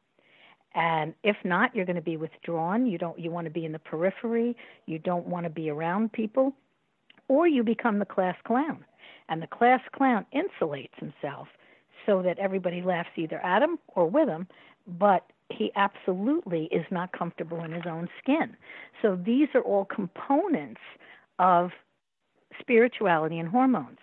And 0.74 1.14
if 1.22 1.36
not, 1.44 1.74
you're 1.74 1.86
going 1.86 1.96
to 1.96 2.02
be 2.02 2.16
withdrawn. 2.16 2.86
You 2.86 2.98
don't 2.98 3.18
you 3.18 3.30
want 3.30 3.46
to 3.46 3.50
be 3.50 3.64
in 3.64 3.72
the 3.72 3.78
periphery, 3.78 4.56
you 4.86 4.98
don't 4.98 5.26
want 5.26 5.44
to 5.44 5.50
be 5.50 5.70
around 5.70 6.12
people, 6.12 6.54
or 7.28 7.46
you 7.46 7.62
become 7.62 7.98
the 7.98 8.06
class 8.06 8.36
clown. 8.44 8.84
And 9.28 9.42
the 9.42 9.46
class 9.46 9.80
clown 9.92 10.26
insulates 10.34 10.94
himself 10.96 11.48
so 12.06 12.22
that 12.22 12.38
everybody 12.38 12.82
laughs 12.82 13.10
either 13.16 13.38
at 13.44 13.62
him 13.62 13.78
or 13.94 14.06
with 14.06 14.28
him, 14.28 14.46
but 14.86 15.26
he 15.50 15.70
absolutely 15.76 16.64
is 16.66 16.84
not 16.90 17.12
comfortable 17.12 17.62
in 17.62 17.72
his 17.72 17.84
own 17.86 18.08
skin. 18.22 18.56
So 19.00 19.16
these 19.16 19.48
are 19.54 19.60
all 19.62 19.84
components 19.84 20.80
of 21.38 21.70
spirituality 22.60 23.38
and 23.38 23.48
hormones. 23.48 23.98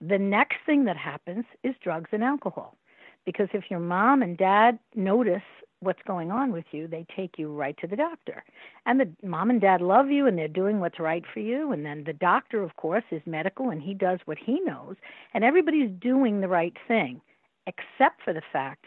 The 0.00 0.18
next 0.18 0.56
thing 0.66 0.84
that 0.84 0.96
happens 0.96 1.44
is 1.62 1.74
drugs 1.82 2.10
and 2.12 2.24
alcohol. 2.24 2.76
Because 3.24 3.48
if 3.52 3.70
your 3.70 3.80
mom 3.80 4.22
and 4.22 4.36
dad 4.36 4.78
notice 4.96 5.42
what's 5.82 6.02
going 6.06 6.30
on 6.30 6.52
with 6.52 6.64
you, 6.72 6.86
they 6.86 7.06
take 7.14 7.38
you 7.38 7.52
right 7.52 7.76
to 7.78 7.86
the 7.86 7.96
doctor. 7.96 8.44
And 8.86 9.00
the 9.00 9.10
mom 9.26 9.50
and 9.50 9.60
dad 9.60 9.80
love 9.80 10.10
you 10.10 10.26
and 10.26 10.38
they're 10.38 10.48
doing 10.48 10.80
what's 10.80 10.98
right 10.98 11.24
for 11.32 11.40
you. 11.40 11.72
And 11.72 11.84
then 11.84 12.04
the 12.04 12.12
doctor, 12.12 12.62
of 12.62 12.76
course, 12.76 13.04
is 13.10 13.22
medical 13.26 13.70
and 13.70 13.82
he 13.82 13.94
does 13.94 14.20
what 14.24 14.38
he 14.38 14.60
knows. 14.60 14.96
And 15.34 15.44
everybody's 15.44 15.90
doing 16.00 16.40
the 16.40 16.48
right 16.48 16.76
thing, 16.88 17.20
except 17.66 18.22
for 18.24 18.32
the 18.32 18.42
fact 18.52 18.86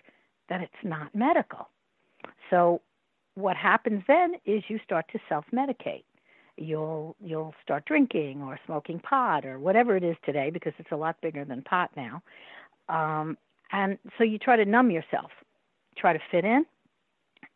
that 0.50 0.62
it's 0.62 0.74
not 0.84 1.14
medical. 1.14 1.70
So 2.50 2.82
what 3.36 3.58
happens 3.58 4.04
then 4.08 4.36
is 4.46 4.64
you 4.68 4.80
start 4.84 5.06
to 5.12 5.20
self 5.30 5.46
medicate 5.54 6.04
you'll 6.58 7.16
you'll 7.22 7.54
start 7.62 7.86
drinking 7.86 8.42
or 8.42 8.58
smoking 8.66 9.00
pot 9.00 9.46
or 9.46 9.60
whatever 9.60 9.96
it 9.96 10.04
is 10.04 10.16
today 10.26 10.50
because 10.50 10.74
it's 10.78 10.92
a 10.92 10.96
lot 10.96 11.20
bigger 11.22 11.44
than 11.44 11.62
pot 11.62 11.92
now 11.96 12.22
um, 12.90 13.38
and 13.72 13.98
so 14.18 14.24
you 14.24 14.38
try 14.38 14.56
to 14.56 14.66
numb 14.66 14.90
yourself 14.90 15.32
try 15.98 16.14
to 16.14 16.20
fit 16.32 16.46
in 16.46 16.66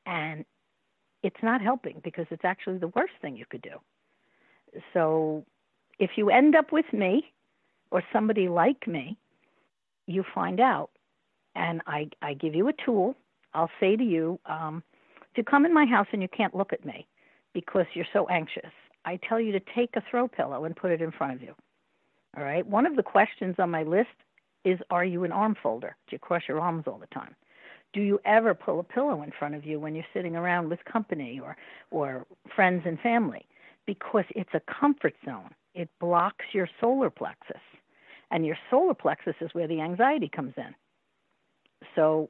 and 0.10 0.46
it's 1.24 1.44
not 1.44 1.62
helping 1.62 2.02
because 2.04 2.26
it's 2.32 2.46
actually 2.46 2.78
the 2.78 2.88
worst 2.90 3.14
thing 3.22 3.36
you 3.36 3.46
could 3.50 3.62
do 3.62 3.78
so 4.94 5.44
if 6.00 6.12
you 6.16 6.30
end 6.30 6.56
up 6.56 6.72
with 6.72 6.92
me 6.94 7.32
or 7.92 8.04
somebody 8.14 8.48
like 8.48 8.88
me 8.88 9.18
you 10.08 10.24
find 10.34 10.60
out 10.60 10.90
and 11.56 11.82
i 11.88 12.10
i 12.22 12.34
give 12.34 12.56
you 12.56 12.68
a 12.68 12.74
tool 12.86 13.16
i'll 13.54 13.72
say 13.80 13.96
to 13.96 14.04
you 14.04 14.40
um, 14.46 14.84
if 15.32 15.38
you 15.38 15.44
come 15.44 15.66
in 15.66 15.74
my 15.74 15.86
house 15.86 16.08
and 16.12 16.22
you 16.22 16.30
can't 16.36 16.56
look 16.56 16.74
at 16.74 16.86
me 16.86 17.08
because 17.54 17.86
you're 17.94 18.06
so 18.14 18.28
anxious 18.28 18.72
I 19.06 19.20
tell 19.28 19.40
you 19.40 19.52
to 19.54 19.62
take 19.76 19.96
a 19.96 20.04
throw 20.10 20.28
pillow 20.28 20.66
and 20.66 20.76
put 20.76 20.92
it 20.92 21.02
in 21.02 21.12
front 21.12 21.34
of 21.34 21.42
you. 21.42 21.54
All 22.38 22.44
right. 22.44 22.66
One 22.66 22.86
of 22.86 22.96
the 22.96 23.04
questions 23.04 23.56
on 23.60 23.72
my 23.72 23.84
list 23.84 24.10
is 24.66 24.80
Are 24.90 25.06
you 25.06 25.24
an 25.24 25.32
arm 25.32 25.56
folder? 25.62 25.96
Do 26.08 26.16
you 26.16 26.20
cross 26.20 26.44
your 26.48 26.60
arms 26.60 26.84
all 26.88 27.00
the 27.00 27.08
time? 27.08 27.36
Do 27.94 28.02
you 28.02 28.20
ever 28.26 28.54
pull 28.54 28.80
a 28.80 28.84
pillow 28.84 29.24
in 29.24 29.32
front 29.38 29.56
of 29.56 29.66
you 29.66 29.80
when 29.80 29.96
you're 29.96 30.06
sitting 30.14 30.36
around 30.36 30.70
with 30.70 30.80
company 30.86 31.40
or, 31.42 31.58
or 31.92 32.26
friends 32.56 32.84
and 32.86 33.00
family? 33.00 33.46
Because 33.86 34.26
it's 34.36 34.54
a 34.54 34.62
comfort 34.80 35.16
zone. 35.26 35.50
It 35.74 35.90
blocks 36.00 36.46
your 36.54 36.70
solar 36.80 37.10
plexus. 37.10 37.62
And 38.32 38.46
your 38.46 38.58
solar 38.70 38.94
plexus 38.94 39.36
is 39.42 39.50
where 39.54 39.68
the 39.68 39.82
anxiety 39.82 40.30
comes 40.30 40.54
in. 40.56 40.76
So 41.96 42.30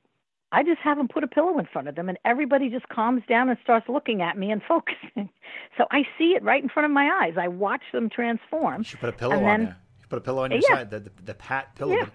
I 0.52 0.64
just 0.64 0.80
have 0.80 0.98
them 0.98 1.08
put 1.08 1.24
a 1.24 1.28
pillow 1.28 1.60
in 1.60 1.66
front 1.66 1.88
of 1.88 1.96
them, 1.96 2.10
and 2.10 2.18
everybody 2.26 2.70
just 2.70 2.88
calms 2.90 3.22
down 3.28 3.50
and 3.50 3.58
starts 3.64 3.88
looking 3.88 4.22
at 4.22 4.38
me 4.38 4.52
and 4.52 4.62
focusing. 4.68 5.30
So 5.78 5.86
I 5.92 6.04
see 6.18 6.36
it 6.36 6.44
right 6.44 6.62
in 6.62 6.70
front 6.70 6.86
of 6.86 6.92
my 6.92 7.10
eyes. 7.22 7.34
I 7.38 7.48
watch 7.48 7.84
them 7.94 8.10
transform. 8.10 8.80
You 8.80 8.84
should 8.86 9.00
put 9.00 9.10
a 9.10 9.14
pillow 9.14 9.36
on 9.36 9.44
then, 9.44 9.64
there. 9.66 9.78
You 10.02 10.08
put 10.08 10.18
a 10.18 10.22
pillow 10.22 10.44
on 10.44 10.52
your 10.52 10.62
yeah. 10.70 10.78
side. 10.78 10.90
The, 10.90 11.00
the, 11.02 11.12
the 11.26 11.34
pat 11.34 11.76
pillow. 11.76 11.96
Yeah. 11.96 12.06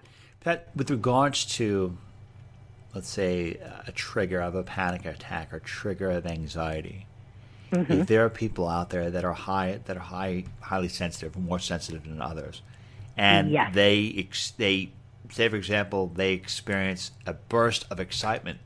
Pat, 0.41 0.69
with 0.75 0.91
regards 0.91 1.45
to, 1.57 1.97
let's 2.95 3.09
say, 3.09 3.57
a 3.85 3.91
trigger 3.91 4.39
of 4.41 4.55
a 4.55 4.63
panic 4.63 5.05
attack 5.05 5.53
or 5.53 5.59
trigger 5.59 6.09
of 6.09 6.25
anxiety. 6.25 7.05
Mm-hmm. 7.71 7.91
If 7.91 8.07
there 8.07 8.23
are 8.23 8.29
people 8.29 8.67
out 8.69 8.89
there 8.89 9.11
that 9.11 9.25
are 9.25 9.33
high, 9.33 9.79
that 9.85 9.97
are 9.97 9.99
high, 9.99 10.45
highly 10.61 10.87
sensitive, 10.87 11.35
more 11.37 11.59
sensitive 11.59 12.05
than 12.05 12.21
others, 12.21 12.61
and 13.17 13.51
Yes. 13.51 13.73
they 13.75 14.27
they 14.57 14.91
say, 15.29 15.49
for 15.49 15.55
example, 15.55 16.07
they 16.07 16.33
experience 16.33 17.11
a 17.25 17.33
burst 17.33 17.85
of 17.91 17.99
excitement, 17.99 18.59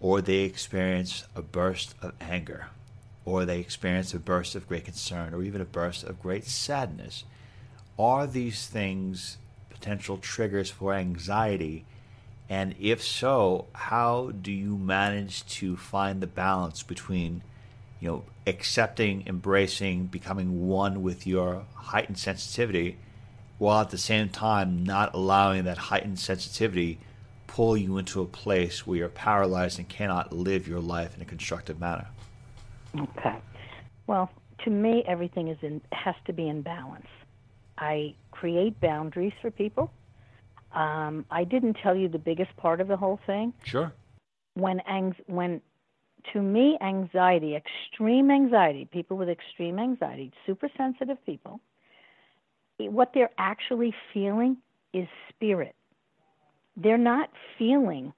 or 0.00 0.20
they 0.20 0.40
experience 0.40 1.24
a 1.36 1.42
burst 1.42 1.94
of 2.02 2.12
anger, 2.20 2.68
or 3.24 3.44
they 3.44 3.60
experience 3.60 4.12
a 4.14 4.18
burst 4.18 4.54
of 4.56 4.66
great 4.66 4.84
concern, 4.86 5.32
or 5.34 5.42
even 5.42 5.60
a 5.60 5.64
burst 5.66 6.02
of 6.02 6.20
great 6.20 6.46
sadness. 6.46 7.24
Are 7.98 8.26
these 8.26 8.66
things 8.66 9.38
potential 9.70 10.16
triggers 10.16 10.70
for 10.70 10.94
anxiety? 10.94 11.84
And 12.48 12.74
if 12.78 13.02
so, 13.02 13.66
how 13.72 14.30
do 14.40 14.52
you 14.52 14.76
manage 14.76 15.44
to 15.46 15.76
find 15.76 16.20
the 16.20 16.26
balance 16.26 16.82
between, 16.82 17.42
you 18.00 18.08
know, 18.08 18.24
accepting, 18.46 19.24
embracing, 19.26 20.06
becoming 20.06 20.68
one 20.68 21.02
with 21.02 21.26
your 21.26 21.64
heightened 21.74 22.18
sensitivity, 22.18 22.98
while 23.58 23.80
at 23.80 23.90
the 23.90 23.98
same 23.98 24.28
time 24.28 24.84
not 24.84 25.14
allowing 25.14 25.64
that 25.64 25.78
heightened 25.78 26.18
sensitivity 26.18 26.98
pull 27.46 27.76
you 27.76 27.98
into 27.98 28.20
a 28.20 28.26
place 28.26 28.86
where 28.86 28.98
you're 28.98 29.08
paralyzed 29.08 29.78
and 29.78 29.88
cannot 29.88 30.32
live 30.32 30.68
your 30.68 30.80
life 30.80 31.16
in 31.16 31.22
a 31.22 31.24
constructive 31.24 31.80
manner? 31.80 32.06
Okay. 32.96 33.36
Well, 34.06 34.30
to 34.64 34.70
me, 34.70 35.02
everything 35.06 35.48
is 35.48 35.58
in 35.62 35.80
has 35.92 36.14
to 36.26 36.32
be 36.32 36.48
in 36.48 36.62
balance. 36.62 37.06
I 37.78 38.14
create 38.30 38.80
boundaries 38.80 39.32
for 39.40 39.50
people. 39.50 39.90
Um, 40.76 41.24
I 41.30 41.44
didn't 41.44 41.78
tell 41.82 41.96
you 41.96 42.08
the 42.08 42.18
biggest 42.18 42.54
part 42.56 42.80
of 42.80 42.88
the 42.88 42.96
whole 42.96 43.18
thing. 43.26 43.54
Sure. 43.64 43.92
When 44.54 44.80
ang- 44.80 45.16
when 45.26 45.62
to 46.32 46.42
me 46.42 46.76
anxiety, 46.80 47.56
extreme 47.56 48.30
anxiety, 48.30 48.84
people 48.84 49.16
with 49.16 49.28
extreme 49.28 49.78
anxiety, 49.78 50.32
super 50.44 50.68
sensitive 50.76 51.18
people, 51.24 51.60
what 52.78 53.12
they're 53.14 53.30
actually 53.38 53.94
feeling 54.12 54.58
is 54.92 55.08
spirit. 55.30 55.74
They're 56.76 56.98
not 56.98 57.30
feeling 57.58 58.12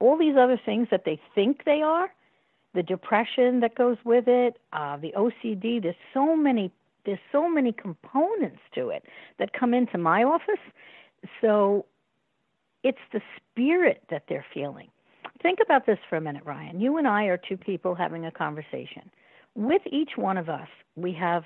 all 0.00 0.16
these 0.16 0.36
other 0.36 0.56
things 0.64 0.88
that 0.90 1.04
they 1.04 1.20
think 1.34 1.64
they 1.64 1.82
are, 1.82 2.12
the 2.74 2.82
depression 2.82 3.60
that 3.60 3.74
goes 3.76 3.98
with 4.04 4.26
it, 4.26 4.58
uh, 4.72 4.96
the 4.96 5.12
OCD. 5.12 5.80
There's 5.80 5.94
so 6.12 6.34
many 6.34 6.72
there's 7.06 7.18
so 7.32 7.48
many 7.48 7.72
components 7.72 8.60
to 8.74 8.90
it 8.90 9.04
that 9.38 9.52
come 9.52 9.72
into 9.72 9.96
my 9.96 10.22
office. 10.22 10.60
So 11.40 11.86
it's 12.82 12.98
the 13.12 13.20
spirit 13.36 14.02
that 14.10 14.24
they're 14.28 14.44
feeling. 14.52 14.88
think 15.42 15.58
about 15.64 15.86
this 15.86 15.98
for 16.08 16.16
a 16.16 16.20
minute, 16.20 16.42
Ryan. 16.44 16.80
You 16.80 16.98
and 16.98 17.06
I 17.08 17.24
are 17.24 17.36
two 17.38 17.56
people 17.56 17.94
having 17.94 18.26
a 18.26 18.30
conversation. 18.30 19.10
With 19.54 19.82
each 19.90 20.10
one 20.16 20.36
of 20.36 20.48
us, 20.48 20.68
we 20.96 21.12
have 21.14 21.44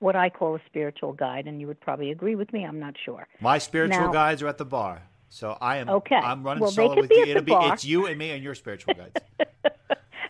what 0.00 0.16
I 0.16 0.28
call 0.28 0.56
a 0.56 0.60
spiritual 0.66 1.12
guide, 1.12 1.46
and 1.46 1.60
you 1.60 1.66
would 1.66 1.80
probably 1.80 2.10
agree 2.10 2.34
with 2.34 2.52
me. 2.52 2.64
I'm 2.64 2.78
not 2.80 2.94
sure. 3.04 3.26
My 3.40 3.58
spiritual 3.58 4.06
Now- 4.06 4.12
guides 4.12 4.42
are 4.42 4.48
at 4.48 4.58
the 4.58 4.64
bar, 4.64 5.02
so 5.28 5.56
I 5.60 5.76
am. 5.76 5.88
Okay. 5.88 6.16
I'm 6.16 6.42
running 6.42 6.62
Well, 6.62 6.70
solo 6.70 6.96
with 6.96 7.10
you. 7.10 7.24
It'll 7.26 7.42
be 7.42 7.52
bar. 7.52 7.72
it's 7.74 7.84
you 7.84 8.06
and 8.06 8.18
me 8.18 8.30
and 8.30 8.42
your 8.42 8.54
spiritual 8.54 8.94
guides. 8.94 9.20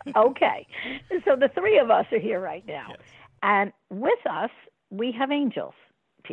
okay. 0.16 0.66
So 1.24 1.36
the 1.36 1.48
three 1.54 1.78
of 1.78 1.90
us 1.90 2.06
are 2.12 2.18
here 2.18 2.40
right 2.40 2.66
now. 2.66 2.94
And 3.42 3.72
with 3.90 4.18
us, 4.28 4.50
we 4.90 5.12
have 5.12 5.30
angels. 5.30 5.74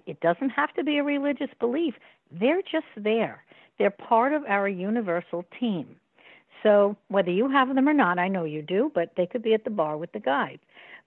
It 0.05 0.19
doesn't 0.19 0.49
have 0.49 0.73
to 0.73 0.83
be 0.83 0.97
a 0.97 1.03
religious 1.03 1.49
belief, 1.59 1.93
they're 2.31 2.61
just 2.61 2.87
there. 2.97 3.44
They're 3.77 3.89
part 3.89 4.33
of 4.33 4.43
our 4.45 4.67
universal 4.67 5.45
team. 5.59 5.95
So 6.63 6.95
whether 7.09 7.31
you 7.31 7.49
have 7.49 7.73
them 7.73 7.87
or 7.87 7.93
not, 7.93 8.17
I 8.17 8.27
know 8.27 8.43
you 8.43 8.61
do, 8.61 8.91
but 8.93 9.11
they 9.15 9.27
could 9.27 9.43
be 9.43 9.53
at 9.53 9.63
the 9.63 9.69
bar 9.69 9.97
with 9.97 10.11
the 10.13 10.19
guide. 10.19 10.59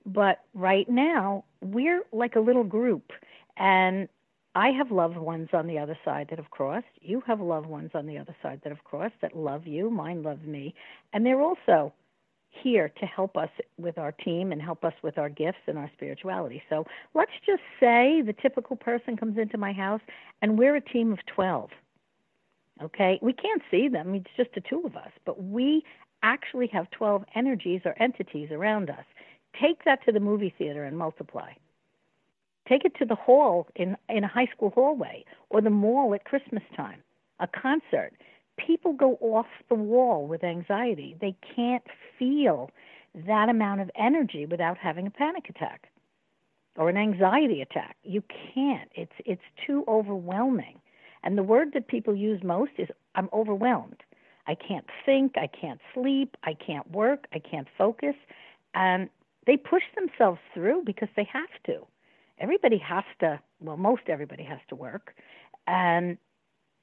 But 0.07 0.41
right 0.55 0.89
now, 0.89 1.45
we're 1.61 2.03
like 2.13 2.37
a 2.37 2.41
little 2.41 2.65
group. 2.65 3.13
And 3.57 4.09
I 4.55 4.71
have 4.71 4.91
loved 4.91 5.17
ones 5.17 5.49
on 5.53 5.67
the 5.67 5.79
other 5.79 5.99
side 6.05 6.29
that 6.31 6.39
have 6.39 6.51
crossed. 6.51 6.87
You 7.01 7.23
have 7.27 7.41
loved 7.41 7.67
ones 7.67 7.91
on 7.95 8.07
the 8.07 8.19
other 8.19 8.37
side 8.43 8.61
that 8.63 8.71
have 8.71 8.85
crossed 8.85 9.15
that 9.21 9.37
love 9.37 9.67
you. 9.67 9.91
Mine 9.91 10.23
love 10.23 10.45
me. 10.45 10.75
And 11.13 11.25
they're 11.25 11.41
also 11.41 11.93
here 12.51 12.89
to 13.01 13.07
help 13.07 13.37
us 13.37 13.51
with 13.79 13.99
our 13.99 14.13
team 14.13 14.53
and 14.53 14.61
help 14.61 14.85
us 14.85 14.95
with 15.03 15.19
our 15.19 15.29
gifts 15.29 15.59
and 15.67 15.79
our 15.79 15.91
spirituality. 15.95 16.63
So 16.69 16.87
let's 17.15 17.33
just 17.47 17.63
say 17.79 18.23
the 18.23 18.35
typical 18.41 18.77
person 18.77 19.17
comes 19.17 19.39
into 19.39 19.59
my 19.59 19.73
house 19.73 20.01
and 20.43 20.59
we're 20.59 20.77
a 20.77 20.81
team 20.81 21.13
of 21.13 21.19
12. 21.27 21.71
Okay? 22.83 23.19
We 23.23 23.33
can't 23.33 23.63
see 23.71 23.89
them, 23.89 24.15
it's 24.15 24.27
just 24.37 24.51
the 24.55 24.61
two 24.61 24.83
of 24.85 24.97
us, 24.97 25.11
but 25.25 25.43
we 25.43 25.85
actually 26.23 26.69
have 26.69 26.91
12 26.91 27.25
energies 27.35 27.83
or 27.85 27.95
entities 28.01 28.51
around 28.51 28.91
us. 28.91 29.05
Take 29.61 29.85
that 29.85 30.05
to 30.05 30.13
the 30.13 30.21
movie 30.21 30.55
theater 30.57 30.85
and 30.85 30.97
multiply. 30.97 31.53
Take 32.69 32.85
it 32.85 32.95
to 32.99 33.05
the 33.05 33.15
hall 33.15 33.67
in, 33.77 33.97
in 34.09 34.25
a 34.25 34.29
high 34.29 34.49
school 34.55 34.71
hallway 34.71 35.25
or 35.51 35.61
the 35.61 35.71
mall 35.71 36.15
at 36.15 36.25
Christmas 36.25 36.63
time, 36.77 37.03
a 37.41 37.47
concert 37.47 38.13
people 38.59 38.93
go 38.93 39.17
off 39.21 39.47
the 39.69 39.75
wall 39.75 40.27
with 40.27 40.45
anxiety. 40.45 41.17
They 41.21 41.35
can't 41.55 41.85
feel 42.19 42.71
that 43.27 43.49
amount 43.49 43.81
of 43.81 43.91
energy 43.97 44.45
without 44.45 44.77
having 44.77 45.07
a 45.07 45.11
panic 45.11 45.49
attack 45.49 45.89
or 46.77 46.89
an 46.89 46.97
anxiety 46.97 47.63
attack. 47.63 47.97
You 48.03 48.23
can't. 48.55 48.91
It's 48.95 49.13
it's 49.25 49.43
too 49.67 49.85
overwhelming. 49.89 50.81
And 51.23 51.37
the 51.37 51.43
word 51.43 51.73
that 51.75 51.89
people 51.89 52.15
use 52.15 52.43
most 52.43 52.73
is 52.79 52.89
I'm 53.15 53.29
overwhelmed. 53.33 54.03
I 54.47 54.55
can't 54.55 54.87
think, 55.05 55.37
I 55.37 55.47
can't 55.47 55.81
sleep, 55.93 56.37
I 56.45 56.55
can't 56.55 56.91
work, 56.91 57.27
I 57.33 57.39
can't 57.39 57.69
focus. 57.77 58.15
And 58.75 59.11
they 59.47 59.57
push 59.57 59.83
themselves 59.95 60.41
through 60.55 60.83
because 60.85 61.09
they 61.17 61.29
have 61.33 61.51
to. 61.67 61.87
Everybody 62.39 62.79
has 62.79 63.05
to, 63.21 63.41
well, 63.61 63.77
most 63.77 64.03
everybody 64.09 64.45
has 64.45 64.61
to 64.69 64.75
work. 64.77 65.15
And 65.67 66.17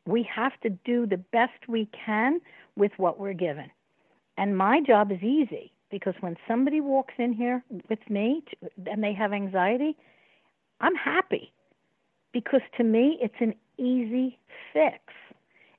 we 0.06 0.28
have 0.34 0.60
to 0.62 0.70
do 0.70 1.06
the 1.08 1.18
best 1.18 1.68
we 1.68 1.90
can 2.06 2.40
with 2.76 2.92
what 2.98 3.20
we're 3.20 3.34
given. 3.34 3.72
And 4.38 4.58
my 4.58 4.82
job 4.82 5.12
is 5.12 5.24
easy 5.24 5.72
because 5.90 6.14
when 6.20 6.36
somebody 6.48 6.82
walks 6.82 7.14
in 7.18 7.34
here 7.34 7.64
with 7.90 8.10
me 8.10 8.44
and 8.86 9.04
they 9.04 9.14
have 9.14 9.34
anxiety, 9.34 9.96
I'm 10.82 10.96
happy 10.96 11.52
because 12.34 12.62
to 12.78 12.84
me 12.84 13.18
it's 13.22 13.36
an 13.40 13.56
easy 13.78 14.38
fix. 14.74 15.00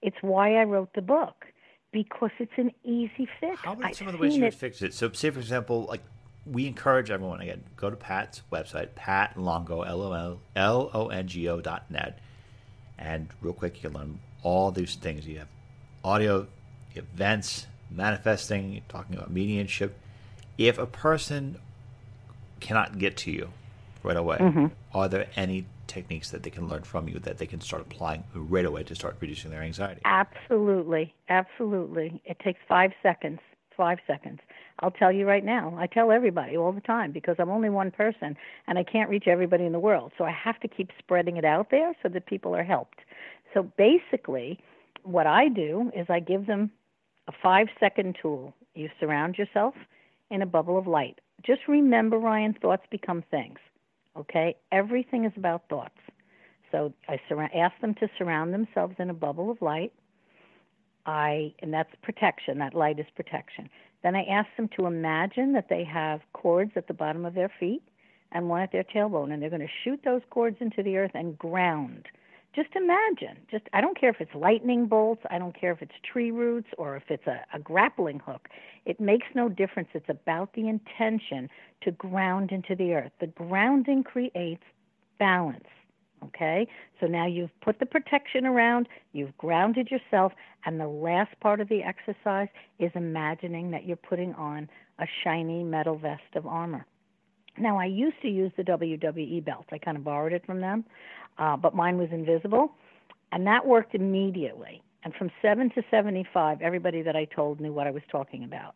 It's 0.02 0.16
why 0.20 0.56
I 0.56 0.64
wrote 0.64 0.92
the 0.94 1.02
book 1.02 1.46
because 1.92 2.30
it's 2.38 2.52
an 2.56 2.70
easy 2.84 3.28
fix. 3.40 3.60
How 3.62 3.72
about 3.72 3.86
I've 3.86 3.96
some 3.96 4.06
of 4.08 4.12
the 4.12 4.18
ways 4.18 4.36
you 4.36 4.44
would 4.44 4.54
fix 4.54 4.82
it? 4.82 4.94
So, 4.94 5.10
say 5.12 5.30
for 5.30 5.40
example, 5.40 5.84
like 5.88 6.02
we 6.44 6.66
encourage 6.66 7.10
everyone 7.10 7.40
again 7.40 7.64
go 7.76 7.90
to 7.90 7.96
Pat's 7.96 8.42
website, 8.52 8.94
Pat 8.94 9.36
Longo 9.38 9.82
L 9.82 10.02
O 10.02 10.12
L 10.12 10.40
L 10.54 10.90
O 10.94 11.08
N 11.08 11.26
G 11.26 11.48
O 11.48 11.60
dot 11.60 11.90
net, 11.90 12.18
and 12.98 13.28
real 13.40 13.52
quick 13.54 13.82
you 13.82 13.88
can 13.90 13.98
learn 13.98 14.20
all 14.42 14.70
these 14.70 14.94
things. 14.94 15.26
You 15.26 15.38
have 15.38 15.48
audio, 16.04 16.46
events, 16.94 17.66
manifesting, 17.90 18.82
talking 18.88 19.16
about 19.16 19.30
mediumship. 19.30 19.98
If 20.58 20.78
a 20.78 20.86
person 20.86 21.58
cannot 22.60 22.98
get 22.98 23.16
to 23.18 23.30
you 23.30 23.50
right 24.02 24.16
away, 24.16 24.38
Mhm. 24.38 24.70
are 24.94 25.08
there 25.08 25.26
any 25.36 25.66
techniques 25.86 26.30
that 26.30 26.42
they 26.42 26.50
can 26.50 26.68
learn 26.68 26.82
from 26.82 27.08
you 27.08 27.18
that 27.20 27.38
they 27.38 27.46
can 27.46 27.60
start 27.60 27.82
applying 27.82 28.24
right 28.34 28.64
away 28.64 28.82
to 28.84 28.94
start 28.94 29.16
reducing 29.20 29.50
their 29.50 29.62
anxiety? 29.62 30.00
Absolutely, 30.04 31.14
absolutely. 31.28 32.20
It 32.24 32.38
takes 32.38 32.60
five 32.68 32.92
seconds. 33.02 33.40
Five 33.76 33.98
seconds. 34.06 34.40
I'll 34.80 34.90
tell 34.90 35.12
you 35.12 35.26
right 35.26 35.44
now. 35.44 35.76
I 35.78 35.86
tell 35.86 36.10
everybody 36.10 36.56
all 36.56 36.72
the 36.72 36.80
time 36.80 37.12
because 37.12 37.36
I'm 37.38 37.50
only 37.50 37.68
one 37.68 37.90
person 37.90 38.36
and 38.66 38.78
I 38.78 38.82
can't 38.82 39.10
reach 39.10 39.26
everybody 39.26 39.64
in 39.64 39.72
the 39.72 39.78
world. 39.78 40.12
So 40.16 40.24
I 40.24 40.30
have 40.30 40.58
to 40.60 40.68
keep 40.68 40.90
spreading 40.98 41.36
it 41.36 41.44
out 41.44 41.70
there 41.70 41.94
so 42.02 42.08
that 42.08 42.24
people 42.24 42.56
are 42.56 42.64
helped. 42.64 43.00
So 43.52 43.70
basically, 43.76 44.58
what 45.02 45.26
I 45.26 45.48
do 45.48 45.90
is 45.94 46.06
I 46.08 46.20
give 46.20 46.46
them 46.46 46.70
a 47.28 47.32
five 47.42 47.68
second 47.78 48.16
tool. 48.20 48.54
You 48.74 48.88
surround 48.98 49.36
yourself 49.36 49.74
in 50.30 50.42
a 50.42 50.46
bubble 50.46 50.78
of 50.78 50.86
light. 50.86 51.20
Just 51.44 51.62
remember, 51.68 52.18
Ryan, 52.18 52.54
thoughts 52.54 52.84
become 52.90 53.22
things. 53.30 53.58
Okay? 54.18 54.56
Everything 54.72 55.24
is 55.24 55.32
about 55.36 55.68
thoughts. 55.68 55.98
So 56.72 56.92
I 57.08 57.20
surra- 57.30 57.54
ask 57.56 57.78
them 57.80 57.94
to 57.94 58.08
surround 58.18 58.52
themselves 58.52 58.94
in 58.98 59.10
a 59.10 59.14
bubble 59.14 59.50
of 59.50 59.62
light. 59.62 59.92
I 61.06 61.54
and 61.60 61.72
that's 61.72 61.90
protection. 62.02 62.58
That 62.58 62.74
light 62.74 62.98
is 62.98 63.06
protection. 63.14 63.70
Then 64.02 64.16
I 64.16 64.24
ask 64.24 64.48
them 64.56 64.68
to 64.76 64.86
imagine 64.86 65.52
that 65.52 65.68
they 65.68 65.84
have 65.84 66.20
cords 66.32 66.72
at 66.76 66.88
the 66.88 66.94
bottom 66.94 67.24
of 67.24 67.34
their 67.34 67.50
feet 67.60 67.82
and 68.32 68.48
one 68.48 68.62
at 68.62 68.72
their 68.72 68.84
tailbone, 68.84 69.32
and 69.32 69.40
they're 69.40 69.50
going 69.50 69.62
to 69.62 69.68
shoot 69.84 70.00
those 70.04 70.22
cords 70.30 70.56
into 70.60 70.82
the 70.82 70.96
earth 70.96 71.12
and 71.14 71.38
ground. 71.38 72.06
Just 72.56 72.74
imagine. 72.74 73.36
Just 73.50 73.64
I 73.74 73.82
don't 73.82 74.00
care 74.00 74.08
if 74.08 74.16
it's 74.18 74.34
lightning 74.34 74.86
bolts. 74.86 75.20
I 75.30 75.38
don't 75.38 75.54
care 75.54 75.72
if 75.72 75.82
it's 75.82 75.92
tree 76.10 76.30
roots 76.30 76.68
or 76.78 76.96
if 76.96 77.02
it's 77.10 77.26
a, 77.26 77.42
a 77.52 77.58
grappling 77.58 78.18
hook. 78.18 78.48
It 78.86 78.98
makes 78.98 79.26
no 79.34 79.50
difference. 79.50 79.90
It's 79.92 80.08
about 80.08 80.54
the 80.54 80.66
intention 80.66 81.50
to 81.82 81.90
ground 81.90 82.52
into 82.52 82.74
the 82.74 82.94
earth. 82.94 83.12
The 83.20 83.26
grounding 83.26 84.02
creates 84.02 84.62
balance. 85.18 85.66
Okay? 86.24 86.66
So 86.98 87.06
now 87.06 87.26
you've 87.26 87.50
put 87.60 87.78
the 87.78 87.84
protection 87.84 88.46
around, 88.46 88.88
you've 89.12 89.36
grounded 89.36 89.90
yourself, 89.90 90.32
and 90.64 90.80
the 90.80 90.88
last 90.88 91.38
part 91.40 91.60
of 91.60 91.68
the 91.68 91.82
exercise 91.82 92.48
is 92.78 92.90
imagining 92.94 93.70
that 93.72 93.84
you're 93.84 93.96
putting 93.96 94.32
on 94.32 94.70
a 94.98 95.04
shiny 95.22 95.62
metal 95.62 95.98
vest 95.98 96.22
of 96.34 96.46
armor. 96.46 96.86
Now, 97.58 97.78
I 97.78 97.86
used 97.86 98.20
to 98.22 98.28
use 98.28 98.52
the 98.56 98.62
WWE 98.62 99.44
belt. 99.44 99.66
I 99.72 99.78
kind 99.78 99.96
of 99.96 100.04
borrowed 100.04 100.32
it 100.32 100.44
from 100.44 100.60
them, 100.60 100.84
uh, 101.38 101.56
but 101.56 101.74
mine 101.74 101.96
was 101.96 102.08
invisible, 102.12 102.72
and 103.32 103.46
that 103.46 103.66
worked 103.66 103.94
immediately. 103.94 104.82
And 105.04 105.14
from 105.14 105.30
7 105.40 105.70
to 105.70 105.82
75, 105.90 106.60
everybody 106.60 107.02
that 107.02 107.16
I 107.16 107.26
told 107.26 107.60
knew 107.60 107.72
what 107.72 107.86
I 107.86 107.90
was 107.90 108.02
talking 108.10 108.44
about. 108.44 108.74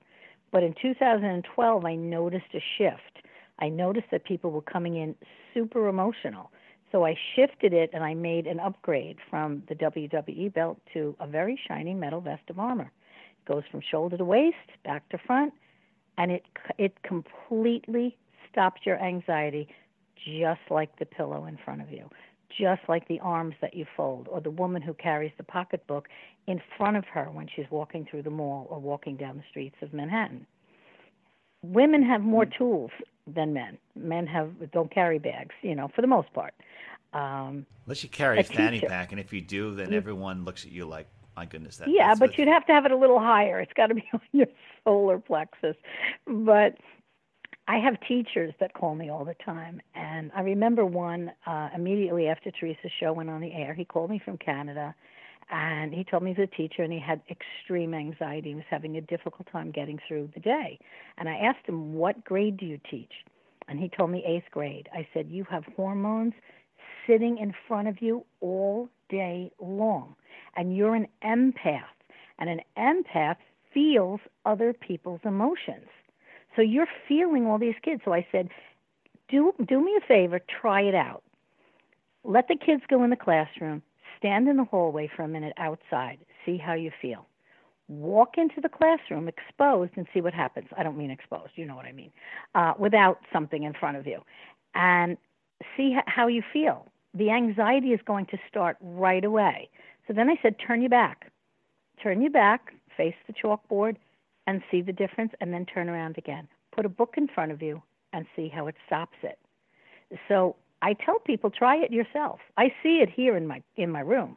But 0.53 0.62
in 0.62 0.74
2012, 0.81 1.85
I 1.85 1.95
noticed 1.95 2.47
a 2.55 2.61
shift. 2.78 3.26
I 3.59 3.68
noticed 3.68 4.07
that 4.11 4.24
people 4.24 4.51
were 4.51 4.62
coming 4.62 4.97
in 4.97 5.14
super 5.55 5.89
emotional. 5.89 6.51
So 6.93 7.05
I 7.05 7.16
shifted 7.37 7.72
it 7.72 7.91
and 7.93 8.03
I 8.03 8.14
made 8.14 8.47
an 8.47 8.59
upgrade 8.59 9.16
from 9.28 9.62
the 9.68 9.74
WWE 9.76 10.53
belt 10.53 10.78
to 10.93 11.14
a 11.20 11.26
very 11.26 11.59
shiny 11.68 11.95
metal 11.95 12.20
vest 12.20 12.43
of 12.49 12.59
armor. 12.59 12.91
It 12.91 13.49
goes 13.49 13.62
from 13.70 13.81
shoulder 13.81 14.16
to 14.16 14.24
waist, 14.24 14.57
back 14.85 15.09
to 15.11 15.18
front, 15.18 15.53
and 16.18 16.33
it 16.33 16.43
it 16.78 16.95
completely 17.03 18.16
stops 18.53 18.80
your 18.84 18.98
anxiety 19.03 19.68
just 20.26 20.61
like 20.70 20.98
the 20.98 21.07
pillow 21.07 21.46
in 21.46 21.57
front 21.64 21.80
of 21.80 21.90
you, 21.90 22.09
just 22.59 22.82
like 22.88 23.07
the 23.09 23.20
arms 23.20 23.55
that 23.62 23.74
you 23.74 23.86
fold 23.96 24.28
or 24.30 24.40
the 24.40 24.51
woman 24.51 24.82
who 24.82 24.92
carries 24.94 25.32
the 25.38 25.42
pocketbook 25.44 26.09
in 26.46 26.61
front 26.76 26.96
of 26.96 27.05
her 27.07 27.24
when 27.30 27.46
she's 27.55 27.64
walking 27.70 28.07
through 28.11 28.22
the 28.22 28.30
mall 28.30 28.66
or 28.70 28.78
walking 28.78 29.16
down 29.16 29.36
the 29.36 29.44
streets 29.51 29.76
of 29.82 29.92
Manhattan. 29.94 30.46
Women 31.62 32.03
have 32.03 32.22
more 32.22 32.46
tools 32.46 32.90
than 33.26 33.53
men. 33.53 33.78
Men 33.94 34.26
have 34.26 34.51
don't 34.72 34.92
carry 34.92 35.18
bags, 35.18 35.55
you 35.62 35.74
know, 35.74 35.88
for 35.94 36.01
the 36.01 36.07
most 36.07 36.32
part. 36.32 36.55
Um, 37.12 37.66
Unless 37.86 38.03
you 38.03 38.09
carry 38.09 38.38
a 38.38 38.40
a 38.40 38.44
fanny 38.44 38.78
teacher. 38.78 38.88
pack, 38.88 39.11
and 39.12 39.20
if 39.20 39.32
you 39.32 39.40
do, 39.40 39.74
then 39.74 39.90
You- 39.90 39.96
everyone 39.96 40.44
looks 40.44 40.64
at 40.64 40.72
you 40.72 40.86
like, 40.86 41.07
"My 41.36 41.44
goodness, 41.44 41.76
that." 41.78 41.88
yeah, 41.88 42.14
but 42.14 42.38
you'd 42.38 42.48
have 42.48 42.64
to 42.66 42.72
have 42.72 42.86
it 42.86 42.92
a 42.92 42.96
little 42.96 43.18
higher. 43.18 43.61
It's 43.61 43.72
got 43.74 43.88
to 43.88 43.94
be 43.94 44.05
on 44.12 44.20
your 44.32 44.46
solar 44.84 45.18
plexus. 45.18 45.76
But 46.26 46.76
I 47.71 47.79
have 47.79 48.01
teachers 48.09 48.53
that 48.59 48.75
call 48.75 48.97
me 48.97 49.11
all 49.12 49.25
the 49.25 49.37
time, 49.45 49.81
and 49.95 50.33
I 50.35 50.41
remember 50.41 50.85
one 50.85 51.31
uh, 51.47 51.68
immediately 51.73 52.27
after 52.27 52.51
Theresa's 52.51 52.91
show 52.99 53.12
went 53.12 53.31
on 53.31 53.41
the 53.41 53.53
air. 53.53 53.75
He 53.75 53.85
called 53.85 54.11
me 54.11 54.18
from 54.25 54.39
Canada, 54.39 54.93
and 55.53 55.95
he 55.95 56.03
told 56.03 56.25
me 56.25 56.35
he's 56.35 56.49
a 56.53 56.57
teacher 56.57 56.83
and 56.83 56.93
he 56.93 56.99
had 56.99 57.21
extreme 57.31 57.95
anxiety. 57.95 58.49
He 58.49 58.55
was 58.57 58.64
having 58.68 58.97
a 58.97 59.01
difficult 59.01 59.47
time 59.53 59.71
getting 59.71 60.01
through 60.09 60.31
the 60.35 60.41
day, 60.41 60.81
and 61.16 61.29
I 61.29 61.37
asked 61.37 61.64
him, 61.64 61.95
"What 61.95 62.25
grade 62.25 62.57
do 62.57 62.66
you 62.66 62.81
teach?" 62.91 63.25
And 63.68 63.79
he 63.79 63.89
told 63.89 64.11
me 64.11 64.25
eighth 64.27 64.51
grade. 64.51 64.89
I 64.93 65.07
said, 65.14 65.31
"You 65.31 65.45
have 65.45 65.64
hormones 65.77 66.35
sitting 67.07 67.39
in 67.39 67.55
front 67.68 67.87
of 67.87 68.03
you 68.03 68.27
all 68.41 68.89
day 69.09 69.53
long, 69.61 70.16
and 70.57 70.77
you're 70.77 70.97
an 70.97 71.07
empath, 71.23 71.95
and 72.41 72.51
an 72.51 72.62
empath 72.77 73.37
feels 73.73 74.18
other 74.45 74.73
people's 74.73 75.21
emotions. 75.23 75.87
So 76.57 76.62
you're 76.62 76.88
feeling 77.09 77.46
all 77.46 77.59
these 77.59 77.74
kids. 77.82 78.03
So 78.05 78.12
I 78.12 78.26
said, 78.32 78.48
do 79.28 79.53
do 79.66 79.84
me 79.84 79.96
a 79.96 80.07
favor, 80.07 80.40
try 80.61 80.82
it 80.82 80.94
out. 80.94 81.22
Let 82.24 82.48
the 82.48 82.57
kids 82.57 82.82
go 82.88 83.03
in 83.05 83.11
the 83.11 83.16
classroom, 83.16 83.82
stand 84.18 84.48
in 84.48 84.57
the 84.57 84.64
hallway 84.64 85.09
for 85.14 85.22
a 85.22 85.28
minute 85.28 85.55
outside, 85.57 86.18
see 86.44 86.59
how 86.59 86.74
you 86.74 86.90
feel. 87.01 87.26
Walk 87.88 88.36
into 88.36 88.61
the 88.61 88.68
classroom 88.68 89.26
exposed 89.28 89.92
and 89.96 90.07
see 90.12 90.20
what 90.20 90.34
happens. 90.34 90.68
I 90.76 90.82
don't 90.82 90.96
mean 90.96 91.11
exposed, 91.11 91.53
you 91.57 91.66
know 91.66 91.74
what 91.74 91.86
I 91.86 91.92
mean, 91.92 92.11
uh, 92.55 92.74
without 92.78 93.20
something 93.32 93.64
in 93.64 93.72
front 93.72 93.96
of 93.96 94.07
you, 94.07 94.20
and 94.74 95.16
see 95.76 95.96
how 96.07 96.26
you 96.26 96.42
feel. 96.53 96.86
The 97.14 97.30
anxiety 97.30 97.88
is 97.88 98.01
going 98.05 98.26
to 98.26 98.38
start 98.48 98.76
right 98.80 99.24
away. 99.24 99.68
So 100.07 100.12
then 100.12 100.28
I 100.28 100.36
said, 100.42 100.57
turn 100.64 100.82
you 100.82 100.88
back, 100.88 101.32
turn 102.03 102.22
you 102.22 102.30
back, 102.30 102.74
face 102.96 103.14
the 103.26 103.32
chalkboard, 103.32 103.96
and 104.51 104.62
see 104.70 104.82
the 104.82 104.92
difference, 104.92 105.32
and 105.40 105.55
then 105.55 105.64
turn 105.64 105.88
around 105.88 106.18
again. 106.18 106.48
Put 106.72 106.84
a 106.84 106.88
book 106.88 107.14
in 107.16 107.28
front 107.28 107.53
of 107.53 107.62
you 107.62 107.82
and 108.12 108.26
see 108.34 108.48
how 108.48 108.66
it 108.66 108.74
stops 108.86 109.16
it. 109.22 109.38
So 110.26 110.57
I 110.82 110.94
tell 110.94 111.20
people 111.20 111.51
try 111.51 111.76
it 111.76 111.92
yourself. 111.92 112.40
I 112.57 112.72
see 112.82 112.96
it 112.98 113.09
here 113.09 113.36
in 113.36 113.46
my 113.46 113.62
in 113.76 113.90
my 113.90 114.01
room. 114.01 114.36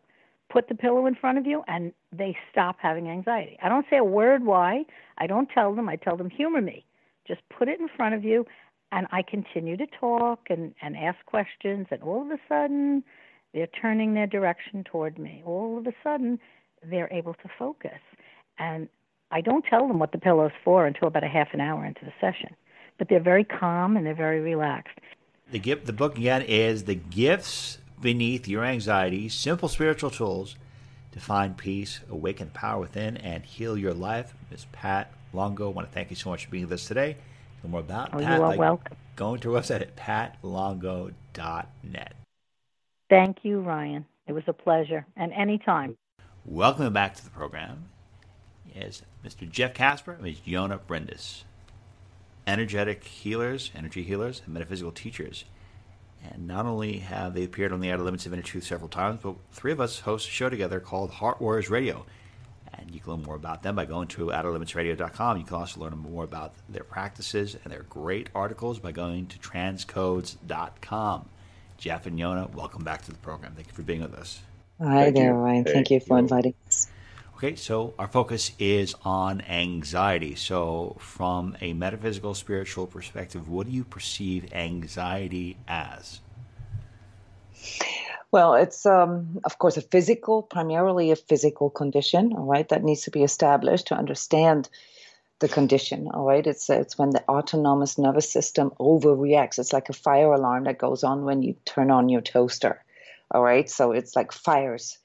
Put 0.52 0.68
the 0.68 0.76
pillow 0.76 1.08
in 1.08 1.16
front 1.16 1.40
of 1.40 1.48
you 1.48 1.64
and 1.68 1.92
they 2.12 2.38
stop 2.52 2.76
having 2.80 3.10
anxiety. 3.10 3.58
I 3.64 3.70
don't 3.70 3.88
say 3.90 3.98
a 3.98 4.04
word 4.04 4.46
why. 4.46 4.84
I 5.18 5.26
don't 5.26 5.50
tell 5.50 5.74
them. 5.74 5.90
I 5.90 5.96
tell 5.96 6.16
them 6.16 6.30
humor 6.30 6.62
me. 6.62 6.86
Just 7.28 7.42
put 7.50 7.68
it 7.68 7.80
in 7.80 7.88
front 7.98 8.14
of 8.14 8.24
you 8.24 8.46
and 8.92 9.08
I 9.12 9.24
continue 9.24 9.78
to 9.78 9.88
talk 10.00 10.42
and 10.50 10.76
and 10.84 10.96
ask 10.96 11.18
questions 11.26 11.88
and 11.90 12.04
all 12.04 12.22
of 12.22 12.30
a 12.30 12.40
sudden 12.48 13.04
they're 13.54 13.68
turning 13.82 14.14
their 14.14 14.28
direction 14.28 14.84
toward 14.84 15.18
me. 15.18 15.42
All 15.44 15.80
of 15.80 15.88
a 15.88 15.94
sudden 16.04 16.40
they're 16.84 17.12
able 17.12 17.34
to 17.34 17.50
focus. 17.58 18.02
And 18.60 18.90
I 19.34 19.42
don't 19.42 19.66
tell 19.66 19.88
them 19.88 19.98
what 19.98 20.12
the 20.12 20.20
pillow's 20.20 20.52
for 20.64 20.86
until 20.86 21.08
about 21.08 21.24
a 21.24 21.28
half 21.28 21.48
an 21.54 21.60
hour 21.60 21.84
into 21.84 22.06
the 22.06 22.14
session. 22.22 22.56
But 23.00 23.10
they're 23.10 23.20
very 23.20 23.44
calm 23.44 23.98
and 23.98 24.06
they're 24.06 24.14
very 24.14 24.40
relaxed. 24.40 25.00
The 25.52 25.58
gift, 25.58 25.88
the 25.88 25.94
book 25.94 26.20
again 26.20 26.44
is 26.44 26.84
"The 26.84 26.94
Gifts 26.94 27.80
Beneath 28.00 28.48
Your 28.48 28.64
Anxiety: 28.64 29.28
Simple 29.30 29.70
Spiritual 29.70 30.12
Tools 30.12 30.56
to 31.14 31.20
Find 31.20 31.58
Peace, 31.58 32.02
Awaken 32.12 32.52
Power 32.52 32.82
Within, 32.82 33.18
and 33.18 33.44
Heal 33.44 33.76
Your 33.76 33.96
Life." 33.96 34.36
Ms. 34.52 34.68
Pat 34.72 35.12
Longo, 35.34 35.68
I 35.68 35.74
want 35.74 35.88
to 35.88 35.94
thank 35.94 36.12
you 36.12 36.16
so 36.16 36.30
much 36.30 36.46
for 36.46 36.52
being 36.52 36.66
with 36.66 36.74
us 36.74 36.88
today. 36.88 37.18
Learn 37.64 37.72
more 37.72 37.80
about 37.80 38.14
oh, 38.14 38.20
Pat 38.20 38.38
you 38.38 38.44
are 38.44 38.56
welcome. 38.56 38.96
Going 39.16 39.40
to 39.40 39.56
our 39.56 39.62
website 39.62 39.82
at 39.82 39.96
patlongo.net. 39.96 42.14
Thank 43.10 43.38
you, 43.42 43.62
Ryan. 43.62 44.06
It 44.28 44.34
was 44.34 44.44
a 44.46 44.54
pleasure, 44.54 45.08
and 45.18 45.34
anytime. 45.34 45.98
Welcome 46.46 46.94
back 46.94 47.16
to 47.16 47.24
the 47.24 47.32
program 47.32 47.86
is 48.76 49.04
Mr. 49.26 49.50
Jeff 49.50 49.74
Casper 49.74 50.14
and 50.14 50.24
Ms. 50.24 50.40
Yona 50.46 50.80
Brendis, 50.80 51.44
energetic 52.46 53.04
healers, 53.04 53.72
energy 53.76 54.04
healers, 54.04 54.42
and 54.46 54.54
metaphysical 54.54 54.92
teachers. 54.92 55.46
And 56.32 56.48
not 56.48 56.66
only 56.66 57.00
have 57.00 57.34
they 57.34 57.44
appeared 57.44 57.74
on 57.74 57.82
the 57.82 57.92
Outer 57.92 58.04
Limits 58.04 58.26
of 58.26 58.34
Inner 58.34 58.42
Truth 58.42 58.66
several 58.66 58.90
times, 58.90 59.20
but 59.22 59.36
three 59.52 59.72
of 59.72 59.82
us 59.82 60.00
host 60.00 60.28
a 60.28 60.32
show 60.32 60.50
together 60.50 60.80
called 60.80 61.12
Heart 61.12 61.42
Warriors 61.42 61.70
Radio. 61.70 62.06
And 62.74 62.92
you 62.92 63.00
can 63.00 63.14
learn 63.14 63.24
more 63.24 63.36
about 63.36 63.62
them 63.62 63.76
by 63.76 63.86
going 63.86 64.08
to 64.10 64.28
outerlimitsradio.com. 64.28 65.38
You 65.38 65.44
can 65.44 65.56
also 65.56 65.80
learn 65.82 65.98
more 65.98 66.24
about 66.24 66.54
their 66.70 66.84
practices 66.84 67.56
and 67.64 67.72
their 67.72 67.84
great 67.84 68.30
articles 68.34 68.80
by 68.80 68.92
going 68.92 69.28
to 69.28 69.40
transcodes.com. 69.40 71.30
Jeff 71.78 72.06
and 72.06 72.18
Yona, 72.18 72.52
welcome 72.54 72.84
back 72.84 73.04
to 73.04 73.12
the 73.12 73.18
program. 73.18 73.54
Thank 73.56 73.68
you 73.68 73.74
for 73.74 73.84
being 73.84 74.02
with 74.02 74.16
us. 74.16 74.42
Hi 74.82 75.12
Thank 75.12 75.16
there, 75.16 75.34
you. 75.34 75.34
Ryan. 75.34 75.66
Thank, 75.66 75.76
Thank 75.76 75.92
you 75.92 76.00
for 76.00 76.18
you. 76.18 76.24
inviting 76.24 76.56
us. 76.68 76.88
Okay, 77.44 77.58
so 77.58 77.94
our 78.00 78.08
focus 78.08 78.52
is 78.58 78.96
on 79.04 79.42
anxiety. 79.42 80.34
So, 80.34 80.96
from 80.98 81.58
a 81.60 81.74
metaphysical, 81.74 82.36
spiritual 82.36 82.88
perspective, 82.88 83.50
what 83.50 83.68
do 83.68 83.74
you 83.74 83.84
perceive 83.84 84.54
anxiety 84.54 85.58
as? 85.68 86.22
Well, 88.32 88.54
it's 88.54 88.86
um, 88.86 89.42
of 89.44 89.58
course 89.58 89.76
a 89.76 89.82
physical, 89.82 90.42
primarily 90.42 91.12
a 91.12 91.18
physical 91.18 91.70
condition. 91.70 92.32
All 92.32 92.46
right, 92.46 92.70
that 92.70 92.82
needs 92.82 93.02
to 93.02 93.12
be 93.12 93.24
established 93.24 93.88
to 93.88 93.96
understand 93.96 94.70
the 95.40 95.50
condition. 95.50 96.08
All 96.14 96.24
right, 96.24 96.48
it's 96.48 96.70
it's 96.70 96.98
when 96.98 97.10
the 97.10 97.28
autonomous 97.28 97.98
nervous 97.98 98.32
system 98.32 98.72
overreacts. 98.80 99.60
It's 99.60 99.74
like 99.74 99.90
a 99.90 100.00
fire 100.08 100.32
alarm 100.32 100.64
that 100.64 100.78
goes 100.78 101.04
on 101.04 101.26
when 101.26 101.44
you 101.44 101.58
turn 101.66 101.92
on 101.92 102.08
your 102.08 102.22
toaster. 102.22 102.86
All 103.32 103.44
right, 103.44 103.70
so 103.70 103.92
it's 103.92 104.16
like 104.16 104.32
fires 104.32 104.98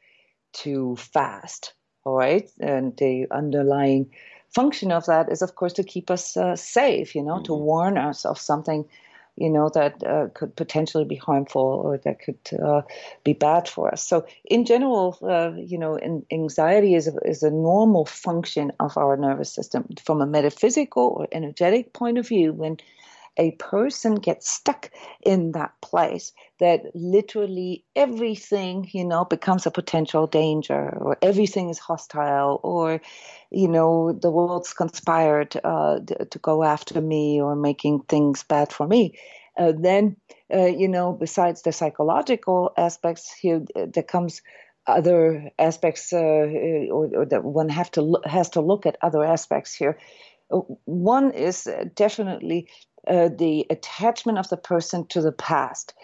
too 0.52 0.94
fast 0.94 1.74
all 2.08 2.16
right? 2.16 2.50
And 2.60 2.96
the 2.96 3.26
underlying 3.30 4.10
function 4.50 4.90
of 4.90 5.06
that 5.06 5.30
is 5.30 5.42
of 5.42 5.54
course 5.54 5.74
to 5.74 5.84
keep 5.84 6.10
us 6.10 6.34
uh, 6.36 6.56
safe 6.56 7.14
you 7.14 7.22
know 7.22 7.34
mm-hmm. 7.34 7.44
to 7.44 7.54
warn 7.54 7.98
us 7.98 8.24
of 8.24 8.38
something 8.38 8.88
you 9.36 9.48
know 9.48 9.68
that 9.68 10.02
uh, 10.04 10.26
could 10.34 10.54
potentially 10.56 11.04
be 11.04 11.14
harmful 11.14 11.62
or 11.62 11.98
that 11.98 12.18
could 12.20 12.38
uh, 12.60 12.82
be 13.22 13.32
bad 13.32 13.68
for 13.68 13.92
us. 13.92 14.02
So 14.02 14.26
in 14.44 14.64
general 14.64 15.16
uh, 15.22 15.52
you 15.56 15.78
know 15.78 15.94
in, 15.94 16.26
anxiety 16.32 16.94
is 16.94 17.06
a, 17.06 17.14
is 17.24 17.42
a 17.42 17.50
normal 17.50 18.04
function 18.04 18.72
of 18.80 18.96
our 18.96 19.16
nervous 19.16 19.52
system. 19.52 19.86
From 20.04 20.20
a 20.20 20.26
metaphysical 20.26 21.04
or 21.16 21.28
energetic 21.30 21.92
point 21.92 22.18
of 22.18 22.26
view 22.26 22.52
when 22.52 22.78
a 23.38 23.52
person 23.52 24.16
gets 24.16 24.50
stuck 24.50 24.90
in 25.22 25.52
that 25.52 25.72
place 25.80 26.32
that 26.60 26.82
literally 26.94 27.84
everything 27.94 28.88
you 28.92 29.04
know 29.04 29.24
becomes 29.24 29.66
a 29.66 29.70
potential 29.70 30.26
danger 30.26 30.96
or 30.98 31.16
everything 31.22 31.70
is 31.70 31.78
hostile 31.78 32.60
or 32.62 33.00
you 33.50 33.68
know 33.68 34.12
the 34.12 34.30
world's 34.30 34.74
conspired 34.74 35.56
uh, 35.64 36.00
to 36.30 36.38
go 36.40 36.62
after 36.62 37.00
me 37.00 37.40
or 37.40 37.56
making 37.56 38.00
things 38.00 38.42
bad 38.42 38.72
for 38.72 38.86
me. 38.86 39.18
Uh, 39.56 39.72
then 39.76 40.16
uh, 40.52 40.66
you 40.66 40.88
know 40.88 41.12
besides 41.12 41.62
the 41.62 41.72
psychological 41.72 42.72
aspects 42.76 43.32
here 43.32 43.62
there 43.74 44.02
comes 44.02 44.42
other 44.86 45.50
aspects 45.58 46.12
uh, 46.12 46.16
or, 46.18 47.10
or, 47.14 47.26
that 47.26 47.44
one 47.44 47.68
have 47.68 47.90
to 47.90 48.18
has 48.24 48.48
to 48.48 48.60
look 48.60 48.86
at 48.86 48.96
other 49.02 49.22
aspects 49.22 49.74
here. 49.74 49.98
Uh, 50.50 50.60
one 50.86 51.30
is 51.32 51.68
definitely 51.94 52.68
uh, 53.08 53.28
the 53.28 53.66
attachment 53.70 54.38
of 54.38 54.48
the 54.48 54.56
person 54.56 55.06
to 55.06 55.20
the 55.22 55.32
past. 55.32 55.94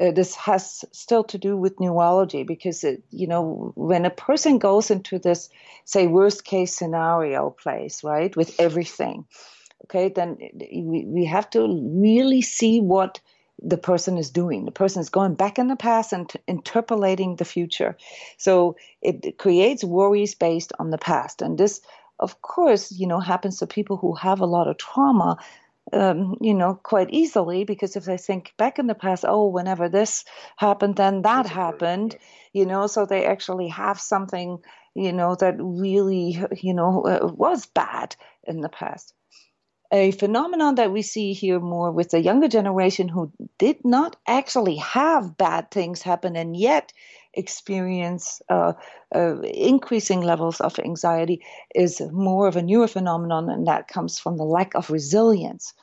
Uh, 0.00 0.10
this 0.10 0.34
has 0.34 0.84
still 0.92 1.22
to 1.24 1.36
do 1.36 1.56
with 1.56 1.78
neurology 1.78 2.44
because 2.44 2.82
it, 2.82 3.02
you 3.10 3.26
know 3.26 3.72
when 3.74 4.06
a 4.06 4.10
person 4.10 4.58
goes 4.58 4.90
into 4.90 5.18
this 5.18 5.50
say 5.84 6.06
worst 6.06 6.44
case 6.44 6.74
scenario 6.74 7.50
place 7.50 8.02
right 8.02 8.34
with 8.34 8.58
everything 8.58 9.26
okay 9.84 10.08
then 10.08 10.38
we, 10.72 11.04
we 11.06 11.24
have 11.26 11.48
to 11.50 11.60
really 11.94 12.40
see 12.40 12.80
what 12.80 13.20
the 13.62 13.78
person 13.78 14.18
is 14.18 14.30
doing. 14.30 14.64
The 14.64 14.72
person 14.72 15.00
is 15.00 15.08
going 15.08 15.34
back 15.34 15.58
in 15.58 15.68
the 15.68 15.76
past 15.76 16.12
and 16.12 16.28
t- 16.28 16.38
interpolating 16.48 17.36
the 17.36 17.44
future. 17.44 17.96
So 18.36 18.76
it 19.00 19.38
creates 19.38 19.84
worries 19.84 20.34
based 20.34 20.72
on 20.78 20.90
the 20.90 20.98
past. 20.98 21.42
And 21.42 21.58
this 21.58 21.80
of 22.18 22.40
course 22.42 22.92
you 22.92 23.06
know 23.06 23.20
happens 23.20 23.58
to 23.58 23.66
people 23.66 23.96
who 23.96 24.14
have 24.14 24.40
a 24.40 24.46
lot 24.46 24.68
of 24.68 24.78
trauma 24.78 25.38
um, 25.92 26.36
you 26.40 26.54
know, 26.54 26.74
quite 26.82 27.10
easily 27.10 27.64
because 27.64 27.96
if 27.96 28.04
they 28.04 28.16
think 28.16 28.54
back 28.56 28.78
in 28.78 28.86
the 28.86 28.94
past, 28.94 29.24
oh, 29.26 29.48
whenever 29.48 29.88
this 29.88 30.24
happened, 30.56 30.96
then 30.96 31.22
that 31.22 31.46
happened, 31.46 32.16
you 32.52 32.66
know, 32.66 32.86
so 32.86 33.06
they 33.06 33.26
actually 33.26 33.68
have 33.68 34.00
something, 34.00 34.58
you 34.94 35.12
know, 35.12 35.34
that 35.36 35.56
really, 35.58 36.42
you 36.60 36.74
know, 36.74 37.02
uh, 37.02 37.26
was 37.32 37.66
bad 37.66 38.16
in 38.44 38.60
the 38.60 38.68
past. 38.68 39.14
A 39.94 40.10
phenomenon 40.12 40.76
that 40.76 40.90
we 40.90 41.02
see 41.02 41.34
here 41.34 41.60
more 41.60 41.92
with 41.92 42.10
the 42.10 42.20
younger 42.22 42.48
generation 42.48 43.08
who 43.08 43.30
did 43.58 43.84
not 43.84 44.16
actually 44.26 44.76
have 44.76 45.36
bad 45.36 45.70
things 45.70 46.00
happen 46.00 46.34
and 46.34 46.56
yet 46.56 46.94
experience 47.34 48.40
uh, 48.48 48.72
uh, 49.14 49.40
increasing 49.40 50.22
levels 50.22 50.62
of 50.62 50.78
anxiety 50.78 51.44
is 51.74 52.00
more 52.10 52.48
of 52.48 52.56
a 52.56 52.62
newer 52.62 52.88
phenomenon, 52.88 53.50
and 53.50 53.66
that 53.66 53.86
comes 53.86 54.18
from 54.18 54.38
the 54.38 54.44
lack 54.44 54.74
of 54.74 54.90
resilience. 54.90 55.74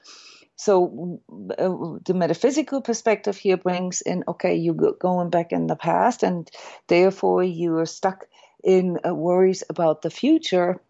So 0.56 1.22
uh, 1.58 2.00
the 2.04 2.14
metaphysical 2.16 2.82
perspective 2.82 3.38
here 3.38 3.58
brings 3.58 4.02
in 4.02 4.24
okay, 4.28 4.56
you're 4.56 4.94
going 5.00 5.30
back 5.30 5.52
in 5.52 5.68
the 5.68 5.76
past, 5.76 6.24
and 6.24 6.50
therefore 6.88 7.44
you 7.44 7.78
are 7.78 7.86
stuck 7.86 8.26
in 8.64 8.98
uh, 9.08 9.14
worries 9.14 9.64
about 9.70 10.02
the 10.02 10.10
future 10.10 10.82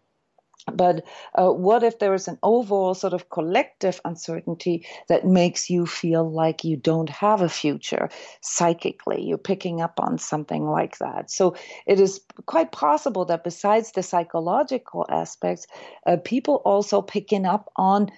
but 0.72 1.04
uh, 1.34 1.50
what 1.50 1.82
if 1.82 1.98
there 1.98 2.14
is 2.14 2.28
an 2.28 2.38
overall 2.42 2.94
sort 2.94 3.12
of 3.12 3.30
collective 3.30 4.00
uncertainty 4.04 4.86
that 5.08 5.26
makes 5.26 5.70
you 5.70 5.86
feel 5.86 6.30
like 6.30 6.64
you 6.64 6.76
don't 6.76 7.08
have 7.08 7.42
a 7.42 7.48
future 7.48 8.10
psychically? 8.40 9.22
You're 9.22 9.38
picking 9.38 9.80
up 9.80 9.98
on 9.98 10.18
something 10.18 10.66
like 10.66 10.98
that. 10.98 11.30
So 11.30 11.56
it 11.86 12.00
is 12.00 12.20
quite 12.46 12.72
possible 12.72 13.24
that 13.26 13.44
besides 13.44 13.92
the 13.92 14.02
psychological 14.02 15.06
aspects, 15.08 15.66
uh, 16.06 16.16
people 16.24 16.56
also 16.64 17.02
picking 17.02 17.46
up 17.46 17.70
on 17.76 18.10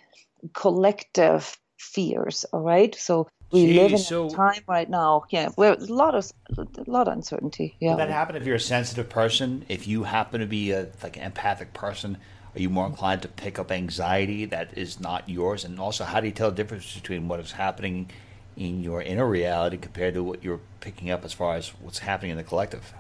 collective 0.54 1.56
fears. 1.78 2.44
All 2.52 2.62
right. 2.62 2.94
So 2.94 3.28
we 3.52 3.66
Jeez, 3.66 3.68
live 3.68 3.92
in 3.94 4.04
so, 4.04 4.26
a 4.32 4.36
time 4.36 4.62
right 4.68 4.88
now, 4.90 5.24
yeah, 5.30 5.50
where 5.56 5.74
a 5.74 5.76
lot 5.78 6.14
of 6.14 6.32
a 6.58 6.66
lot 6.90 7.08
of 7.08 7.14
uncertainty. 7.14 7.76
Yeah, 7.80 7.94
would 7.94 7.98
that 7.98 8.08
happen 8.10 8.36
if 8.36 8.44
you're 8.46 8.56
a 8.56 8.60
sensitive 8.60 9.08
person? 9.08 9.64
If 9.68 9.86
you 9.86 10.04
happen 10.04 10.40
to 10.40 10.46
be 10.46 10.72
a 10.72 10.88
like 11.02 11.16
an 11.16 11.22
empathic 11.24 11.74
person, 11.74 12.18
Are 12.54 12.60
you 12.60 12.70
more 12.70 12.86
inclined 12.86 13.22
to 13.22 13.28
pick 13.28 13.58
up 13.58 13.70
anxiety 13.72 14.44
that 14.46 14.76
is 14.76 15.00
not 15.00 15.28
yours? 15.28 15.64
And 15.64 15.78
also, 15.80 16.04
how 16.04 16.20
do 16.20 16.26
you 16.26 16.32
tell 16.32 16.50
the 16.50 16.56
difference 16.56 16.94
between 16.94 17.28
what 17.28 17.40
is 17.40 17.52
happening 17.52 18.10
in 18.56 18.82
your 18.82 19.02
inner 19.02 19.26
reality 19.26 19.78
compared 19.78 20.14
to 20.14 20.22
what 20.22 20.42
you're 20.44 20.60
picking 20.80 21.10
up 21.10 21.24
as 21.24 21.32
far 21.32 21.56
as 21.56 21.68
what's 21.80 22.00
happening 22.00 22.32
in 22.32 22.36
the 22.36 22.44
collective? 22.44 22.94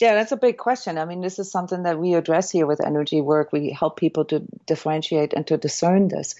Yeah, 0.00 0.14
that's 0.14 0.32
a 0.32 0.36
big 0.36 0.58
question. 0.58 0.98
I 0.98 1.04
mean, 1.04 1.20
this 1.20 1.38
is 1.38 1.50
something 1.50 1.84
that 1.84 1.98
we 1.98 2.14
address 2.14 2.50
here 2.50 2.66
with 2.66 2.84
energy 2.84 3.20
work. 3.20 3.52
We 3.52 3.70
help 3.70 3.96
people 3.96 4.24
to 4.26 4.40
differentiate 4.66 5.32
and 5.32 5.46
to 5.46 5.56
discern 5.56 6.08
this. 6.08 6.34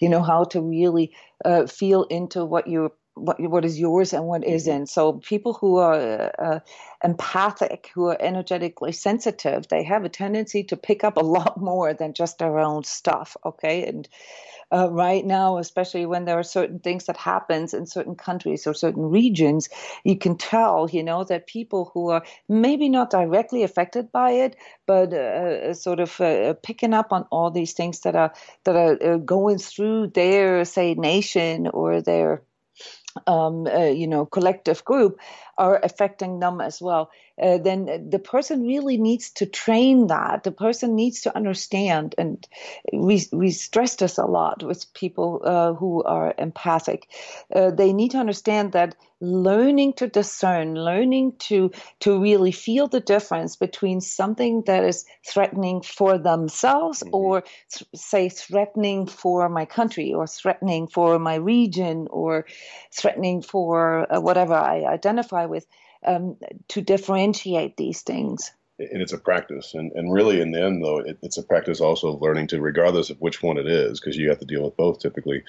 You 0.00 0.08
know, 0.08 0.22
how 0.22 0.44
to 0.44 0.60
really 0.60 1.12
uh, 1.44 1.66
feel 1.66 2.04
into 2.04 2.44
what 2.44 2.66
you 2.68 2.92
what 3.14 3.40
what 3.40 3.64
is 3.64 3.78
yours 3.80 4.12
and 4.12 4.26
what 4.26 4.44
isn't. 4.44 4.88
So 4.88 5.14
people 5.14 5.54
who 5.54 5.78
are 5.78 6.32
uh, 6.38 6.60
empathic, 7.04 7.90
who 7.94 8.08
are 8.08 8.18
energetically 8.20 8.92
sensitive, 8.92 9.68
they 9.68 9.84
have 9.84 10.04
a 10.04 10.08
tendency 10.08 10.64
to 10.64 10.76
pick 10.76 11.04
up 11.04 11.16
a 11.16 11.24
lot 11.24 11.60
more 11.60 11.94
than 11.94 12.14
just 12.14 12.38
their 12.38 12.58
own 12.58 12.84
stuff. 12.84 13.36
Okay, 13.44 13.86
and 13.86 14.08
uh, 14.72 14.88
right 14.90 15.24
now, 15.24 15.58
especially 15.58 16.06
when 16.06 16.24
there 16.24 16.38
are 16.38 16.44
certain 16.44 16.78
things 16.78 17.06
that 17.06 17.16
happens 17.16 17.74
in 17.74 17.86
certain 17.86 18.14
countries 18.14 18.66
or 18.66 18.74
certain 18.74 19.10
regions, 19.10 19.68
you 20.04 20.18
can 20.18 20.36
tell, 20.36 20.88
you 20.90 21.02
know, 21.02 21.24
that 21.24 21.46
people 21.46 21.90
who 21.94 22.10
are 22.10 22.24
maybe 22.48 22.88
not 22.88 23.10
directly 23.10 23.62
affected 23.62 24.12
by 24.12 24.30
it, 24.30 24.56
but 24.86 25.12
uh, 25.12 25.16
uh 25.16 25.74
sort 25.74 26.00
of 26.00 26.20
uh, 26.20 26.54
picking 26.62 26.94
up 26.94 27.12
on 27.12 27.26
all 27.30 27.50
these 27.50 27.72
things 27.72 28.00
that 28.00 28.16
are 28.16 28.32
that 28.64 28.76
are 28.76 29.14
uh, 29.14 29.16
going 29.18 29.58
through 29.58 30.08
their, 30.08 30.64
say, 30.64 30.94
nation 30.94 31.68
or 31.68 32.00
their 32.00 32.42
um, 33.26 33.66
uh, 33.66 33.84
you 33.84 34.06
know 34.06 34.26
collective 34.26 34.84
group 34.84 35.18
are 35.58 35.80
affecting 35.82 36.40
them 36.40 36.60
as 36.60 36.80
well 36.80 37.10
uh, 37.42 37.58
then 37.58 38.08
the 38.08 38.18
person 38.18 38.62
really 38.62 38.96
needs 38.96 39.30
to 39.30 39.46
train 39.46 40.06
that. 40.06 40.44
The 40.44 40.52
person 40.52 40.94
needs 40.94 41.20
to 41.22 41.36
understand 41.36 42.14
and 42.16 42.46
we 42.92 43.26
we 43.32 43.50
stress 43.50 43.96
this 43.96 44.18
a 44.18 44.26
lot 44.26 44.62
with 44.62 44.92
people 44.94 45.40
uh, 45.44 45.74
who 45.74 46.02
are 46.04 46.34
empathic. 46.38 47.08
Uh, 47.54 47.70
they 47.70 47.92
need 47.92 48.12
to 48.12 48.18
understand 48.18 48.72
that 48.72 48.94
learning 49.24 49.92
to 49.94 50.06
discern 50.06 50.74
learning 50.74 51.32
to 51.38 51.70
to 52.00 52.20
really 52.20 52.52
feel 52.52 52.86
the 52.86 53.00
difference 53.00 53.56
between 53.56 54.00
something 54.00 54.62
that 54.66 54.84
is 54.84 55.04
threatening 55.26 55.80
for 55.82 56.18
themselves 56.18 57.02
mm-hmm. 57.02 57.14
or 57.14 57.44
th- 57.72 57.88
say 57.94 58.28
threatening 58.28 59.06
for 59.06 59.48
my 59.48 59.64
country 59.64 60.12
or 60.12 60.26
threatening 60.26 60.86
for 60.86 61.18
my 61.18 61.34
region 61.34 62.06
or 62.10 62.46
threatening 62.92 63.42
for 63.42 64.06
uh, 64.14 64.20
whatever 64.20 64.54
i 64.54 64.84
identify 64.84 65.46
with 65.46 65.66
um, 66.04 66.36
to 66.68 66.80
differentiate 66.80 67.76
these 67.76 68.02
things. 68.02 68.52
And 68.78 69.00
it's 69.00 69.12
a 69.12 69.18
practice. 69.18 69.74
And, 69.74 69.92
and 69.92 70.12
really, 70.12 70.40
in 70.40 70.50
the 70.50 70.62
end, 70.62 70.82
though, 70.82 70.98
it, 70.98 71.18
it's 71.22 71.38
a 71.38 71.42
practice 71.42 71.80
also 71.80 72.14
of 72.14 72.22
learning 72.22 72.48
to, 72.48 72.60
regardless 72.60 73.10
of 73.10 73.20
which 73.20 73.42
one 73.42 73.56
it 73.56 73.66
is, 73.66 74.00
because 74.00 74.16
you 74.16 74.28
have 74.28 74.40
to 74.40 74.46
deal 74.46 74.64
with 74.64 74.76
both 74.76 74.98
typically, 74.98 75.44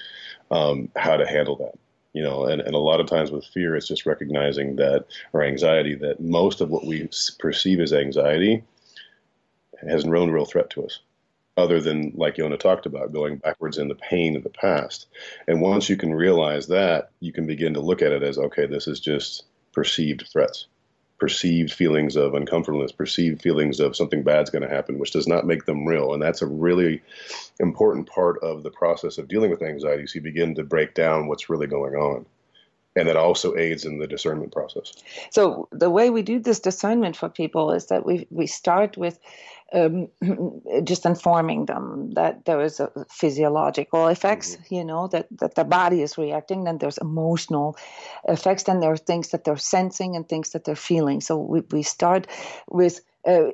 um, 0.50 0.88
how 0.96 1.16
to 1.16 1.26
handle 1.26 1.56
that. 1.56 1.74
You 2.16 2.22
know, 2.22 2.46
and, 2.46 2.62
and 2.62 2.74
a 2.74 2.78
lot 2.78 3.00
of 3.00 3.08
times 3.08 3.30
with 3.30 3.44
fear, 3.44 3.76
it's 3.76 3.86
just 3.86 4.06
recognizing 4.06 4.76
that, 4.76 5.04
or 5.34 5.42
anxiety, 5.42 5.94
that 5.96 6.18
most 6.18 6.62
of 6.62 6.70
what 6.70 6.86
we 6.86 7.10
perceive 7.38 7.78
as 7.78 7.92
anxiety 7.92 8.64
has 9.86 10.06
no 10.06 10.26
real 10.26 10.46
threat 10.46 10.70
to 10.70 10.86
us 10.86 11.00
other 11.58 11.78
than 11.78 12.12
like 12.14 12.36
Yona 12.36 12.58
talked 12.58 12.86
about, 12.86 13.12
going 13.12 13.36
backwards 13.36 13.76
in 13.76 13.88
the 13.88 13.94
pain 13.94 14.34
of 14.34 14.44
the 14.44 14.48
past. 14.48 15.08
And 15.46 15.60
once 15.60 15.90
you 15.90 15.98
can 15.98 16.14
realize 16.14 16.68
that, 16.68 17.10
you 17.20 17.34
can 17.34 17.46
begin 17.46 17.74
to 17.74 17.80
look 17.80 18.00
at 18.00 18.12
it 18.12 18.22
as 18.22 18.38
okay, 18.38 18.64
this 18.64 18.88
is 18.88 18.98
just 18.98 19.44
perceived 19.74 20.26
threats, 20.32 20.68
perceived 21.18 21.72
feelings 21.72 22.16
of 22.16 22.34
uncomfortableness, 22.34 22.92
perceived 22.92 23.40
feelings 23.40 23.80
of 23.80 23.96
something 23.96 24.22
bad's 24.22 24.50
going 24.50 24.62
to 24.62 24.74
happen, 24.74 24.98
which 24.98 25.12
does 25.12 25.26
not 25.26 25.46
make 25.46 25.64
them 25.64 25.86
real. 25.86 26.12
And 26.12 26.22
that's 26.22 26.42
a 26.42 26.46
really 26.46 27.02
important 27.58 28.08
part 28.08 28.42
of 28.42 28.62
the 28.62 28.70
process 28.70 29.18
of 29.18 29.28
dealing 29.28 29.50
with 29.50 29.62
anxiety. 29.62 30.06
So 30.06 30.16
you 30.16 30.20
begin 30.20 30.54
to 30.56 30.64
break 30.64 30.94
down 30.94 31.26
what's 31.26 31.48
really 31.48 31.66
going 31.66 31.94
on. 31.94 32.26
And 32.96 33.08
that 33.08 33.16
also 33.16 33.56
aids 33.56 33.84
in 33.84 33.98
the 33.98 34.06
discernment 34.06 34.52
process. 34.52 34.92
So 35.30 35.68
the 35.70 35.90
way 35.90 36.10
we 36.10 36.22
do 36.22 36.40
this 36.40 36.60
discernment 36.60 37.16
for 37.16 37.28
people 37.28 37.72
is 37.72 37.86
that 37.86 38.06
we 38.06 38.26
we 38.30 38.46
start 38.46 38.96
with 38.96 39.18
um, 39.72 40.08
just 40.84 41.06
informing 41.06 41.66
them 41.66 42.12
that 42.12 42.44
there 42.44 42.60
is 42.62 42.80
a 42.80 42.90
physiological 43.10 44.08
effects, 44.08 44.56
mm-hmm. 44.56 44.74
you 44.74 44.84
know, 44.84 45.08
that, 45.08 45.26
that 45.38 45.54
the 45.54 45.64
body 45.64 46.02
is 46.02 46.18
reacting. 46.18 46.64
Then 46.64 46.78
there's 46.78 46.98
emotional 46.98 47.76
effects. 48.28 48.64
Then 48.64 48.80
there 48.80 48.92
are 48.92 48.96
things 48.96 49.30
that 49.30 49.44
they're 49.44 49.56
sensing 49.56 50.16
and 50.16 50.28
things 50.28 50.50
that 50.50 50.64
they're 50.64 50.76
feeling. 50.76 51.20
So 51.20 51.36
we, 51.36 51.60
we 51.70 51.82
start 51.82 52.26
with 52.68 53.00
uh, 53.26 53.50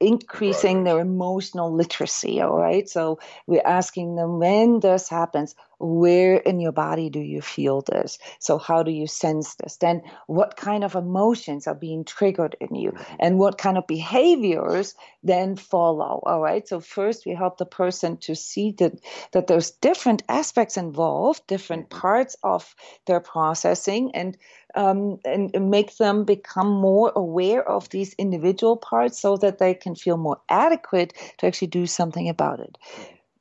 increasing 0.00 0.78
right. 0.78 0.84
their 0.84 0.98
emotional 0.98 1.72
literacy. 1.72 2.40
All 2.40 2.56
right. 2.56 2.88
So 2.88 3.20
we're 3.46 3.62
asking 3.64 4.16
them 4.16 4.38
when 4.38 4.80
this 4.80 5.08
happens, 5.08 5.54
where 5.78 6.36
in 6.36 6.60
your 6.60 6.72
body 6.72 7.10
do 7.10 7.20
you 7.20 7.40
feel 7.40 7.82
this? 7.82 8.18
So 8.38 8.58
how 8.58 8.82
do 8.82 8.90
you 8.90 9.06
sense 9.06 9.54
this? 9.56 9.76
Then 9.76 10.02
what 10.26 10.56
kind 10.56 10.84
of 10.84 10.94
emotions 10.94 11.66
are 11.66 11.74
being 11.74 12.04
triggered 12.04 12.56
in 12.60 12.74
you 12.74 12.92
mm-hmm. 12.92 13.14
and 13.20 13.38
what 13.38 13.58
kind 13.58 13.78
of 13.78 13.86
behaviors 13.86 14.94
then 15.22 15.56
follow? 15.56 16.22
All 16.24 16.40
right. 16.40 16.66
So 16.66 16.80
first 16.80 17.26
we 17.26 17.34
help 17.34 17.58
the 17.58 17.66
person 17.66 18.16
to 18.18 18.34
see 18.34 18.72
that, 18.78 18.94
that 19.32 19.46
there's 19.46 19.72
different 19.72 20.22
aspects 20.28 20.76
involved, 20.76 21.46
different 21.46 21.88
mm-hmm. 21.88 22.00
parts 22.00 22.36
of 22.42 22.74
their 23.06 23.20
processing 23.20 24.12
and 24.14 24.36
um, 24.74 25.18
and, 25.24 25.50
make 25.70 25.96
them 25.96 26.24
become 26.24 26.68
more 26.68 27.12
aware 27.14 27.66
of 27.68 27.88
these 27.90 28.14
individual 28.14 28.76
parts 28.76 29.18
so 29.18 29.36
that 29.36 29.58
they 29.58 29.74
can 29.74 29.94
feel 29.94 30.16
more 30.16 30.40
adequate 30.48 31.14
to 31.38 31.46
actually 31.46 31.68
do 31.68 31.86
something 31.86 32.28
about 32.28 32.60
it. 32.60 32.76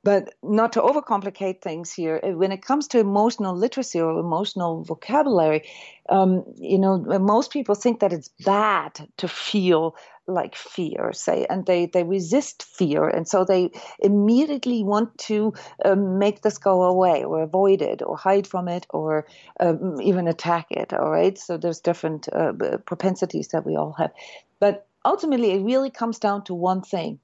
But 0.03 0.33
not 0.43 0.73
to 0.73 0.81
overcomplicate 0.81 1.61
things 1.61 1.91
here, 1.93 2.19
uh, 2.23 2.31
when 2.31 2.51
it 2.51 2.61
comes 2.61 2.87
to 2.89 2.99
emotional 2.99 3.55
literacy 3.55 4.01
or 4.01 4.19
emotional 4.19 4.83
vocabulary, 4.83 5.63
um, 6.09 6.43
you 6.57 6.77
know, 6.77 6.97
most 7.19 7.51
people 7.51 7.73
think 7.73 8.01
that 8.01 8.11
it's 8.11 8.29
bad 8.43 9.07
to 9.17 9.27
feel 9.27 9.95
like 10.27 10.55
fear, 10.55 11.11
say, 11.13 11.45
and 11.49 11.65
they, 11.65 11.85
they 11.85 12.03
resist 12.03 12.63
fear. 12.63 13.07
And 13.07 13.27
so 13.27 13.43
they 13.43 13.71
immediately 13.99 14.83
want 14.83 15.17
to 15.19 15.53
um, 15.83 16.17
make 16.17 16.41
this 16.41 16.57
go 16.57 16.83
away 16.83 17.23
or 17.23 17.41
avoid 17.41 17.81
it 17.81 18.01
or 18.01 18.17
hide 18.17 18.47
from 18.47 18.67
it 18.67 18.87
or 18.89 19.27
um, 19.59 19.99
even 20.01 20.27
attack 20.27 20.67
it. 20.69 20.93
All 20.93 21.11
right. 21.11 21.37
So 21.37 21.57
there's 21.57 21.81
different 21.81 22.29
uh, 22.31 22.53
propensities 22.85 23.49
that 23.49 23.65
we 23.65 23.75
all 23.75 23.93
have. 23.93 24.11
But 24.59 24.87
ultimately, 25.03 25.51
it 25.51 25.63
really 25.63 25.89
comes 25.89 26.19
down 26.19 26.45
to 26.45 26.53
one 26.53 26.81
thing. 26.81 27.19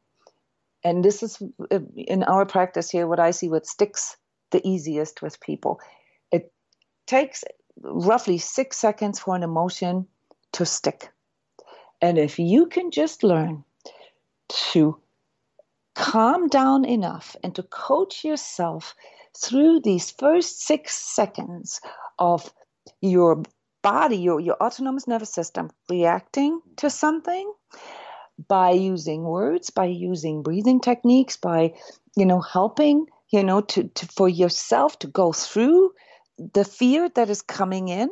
And 0.83 1.03
this 1.03 1.23
is 1.23 1.41
uh, 1.71 1.79
in 1.95 2.23
our 2.23 2.45
practice 2.45 2.89
here 2.89 3.07
what 3.07 3.19
I 3.19 3.31
see 3.31 3.49
what 3.49 3.65
sticks 3.65 4.17
the 4.51 4.65
easiest 4.67 5.21
with 5.21 5.39
people. 5.39 5.79
It 6.31 6.51
takes 7.05 7.43
roughly 7.81 8.37
six 8.37 8.77
seconds 8.77 9.19
for 9.19 9.35
an 9.35 9.43
emotion 9.43 10.07
to 10.53 10.65
stick 10.65 11.09
and 12.01 12.17
if 12.17 12.39
you 12.39 12.67
can 12.67 12.91
just 12.91 13.23
learn 13.23 13.63
to 14.49 14.99
calm 15.95 16.47
down 16.47 16.85
enough 16.85 17.35
and 17.43 17.53
to 17.55 17.63
coach 17.63 18.23
yourself 18.23 18.95
through 19.37 19.81
these 19.81 20.11
first 20.11 20.61
six 20.61 20.93
seconds 20.95 21.81
of 22.17 22.51
your 23.01 23.43
body, 23.81 24.17
your, 24.17 24.39
your 24.39 24.55
autonomous 24.55 25.07
nervous 25.07 25.31
system 25.31 25.69
reacting 25.89 26.61
to 26.77 26.89
something 26.89 27.51
by 28.47 28.71
using 28.71 29.23
words, 29.23 29.69
by 29.69 29.85
using 29.85 30.41
breathing 30.41 30.79
techniques, 30.79 31.35
by, 31.35 31.73
you 32.15 32.25
know, 32.25 32.39
helping, 32.39 33.05
you 33.31 33.43
know, 33.43 33.61
to, 33.61 33.83
to 33.89 34.07
for 34.07 34.29
yourself 34.29 34.97
to 34.99 35.07
go 35.07 35.33
through 35.33 35.91
the 36.53 36.63
fear 36.63 37.09
that 37.09 37.29
is 37.29 37.41
coming 37.41 37.89
in 37.89 38.09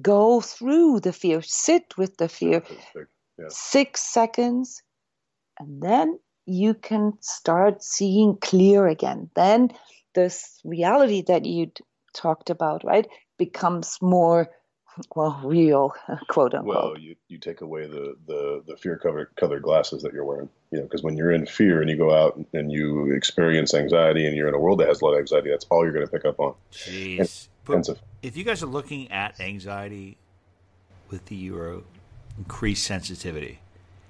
go 0.00 0.40
through 0.40 1.00
the 1.00 1.12
fear, 1.12 1.42
sit 1.42 1.96
with 1.96 2.16
the 2.16 2.28
fear, 2.28 2.62
yeah. 2.94 3.46
six 3.48 4.00
seconds, 4.00 4.82
and 5.58 5.82
then 5.82 6.18
you 6.46 6.74
can 6.74 7.12
start 7.20 7.82
seeing 7.82 8.36
clear 8.40 8.86
again. 8.86 9.30
Then 9.34 9.70
this 10.14 10.60
reality 10.64 11.22
that 11.26 11.44
you 11.44 11.70
talked 12.14 12.50
about, 12.50 12.84
right, 12.84 13.06
becomes 13.38 13.98
more 14.00 14.48
well 15.14 15.40
real 15.44 15.92
quote 16.28 16.54
unquote 16.54 16.74
well 16.74 16.98
you, 16.98 17.14
you 17.28 17.38
take 17.38 17.60
away 17.60 17.86
the 17.86 18.16
the, 18.26 18.62
the 18.66 18.76
fear 18.76 18.96
covered 18.96 19.28
colored 19.36 19.62
glasses 19.62 20.02
that 20.02 20.12
you're 20.12 20.24
wearing 20.24 20.48
you 20.70 20.78
know 20.78 20.84
because 20.84 21.02
when 21.02 21.16
you're 21.16 21.30
in 21.30 21.46
fear 21.46 21.80
and 21.80 21.90
you 21.90 21.96
go 21.96 22.14
out 22.14 22.40
and 22.54 22.72
you 22.72 23.12
experience 23.12 23.74
anxiety 23.74 24.26
and 24.26 24.36
you're 24.36 24.48
in 24.48 24.54
a 24.54 24.58
world 24.58 24.80
that 24.80 24.88
has 24.88 25.00
a 25.00 25.04
lot 25.04 25.12
of 25.12 25.18
anxiety 25.18 25.50
that's 25.50 25.66
all 25.66 25.84
you're 25.84 25.92
going 25.92 26.06
to 26.06 26.10
pick 26.10 26.24
up 26.24 26.40
on 26.40 26.54
jeez 26.72 27.48
but 27.64 27.86
if 28.26 28.36
you 28.36 28.44
guys 28.44 28.62
are 28.62 28.66
looking 28.66 29.10
at 29.10 29.40
anxiety 29.40 30.16
with 31.10 31.24
the 31.26 31.36
euro 31.36 31.84
increased 32.38 32.84
sensitivity 32.84 33.60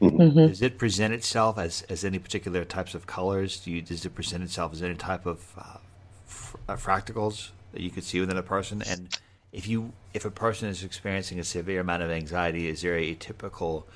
mm-hmm. 0.00 0.46
does 0.48 0.62
it 0.62 0.78
present 0.78 1.12
itself 1.12 1.58
as, 1.58 1.82
as 1.88 2.04
any 2.04 2.18
particular 2.18 2.64
types 2.64 2.94
of 2.94 3.06
colors 3.06 3.60
do 3.60 3.70
you 3.70 3.82
does 3.82 4.04
it 4.04 4.14
present 4.14 4.42
itself 4.42 4.72
as 4.72 4.82
any 4.82 4.94
type 4.94 5.26
of 5.26 5.52
uh, 5.58 5.78
fr- 6.24 6.56
uh, 6.68 6.76
fractals 6.76 7.50
that 7.72 7.80
you 7.80 7.90
could 7.90 8.04
see 8.04 8.20
within 8.20 8.36
a 8.36 8.42
person 8.42 8.82
and 8.82 9.18
if 9.52 9.68
you 9.68 9.92
if 10.14 10.24
a 10.24 10.30
person 10.30 10.68
is 10.68 10.82
experiencing 10.82 11.38
a 11.38 11.44
severe 11.44 11.80
amount 11.80 12.02
of 12.02 12.10
anxiety 12.10 12.68
is 12.68 12.82
there 12.82 12.96
a 12.96 13.14
typical 13.14 13.86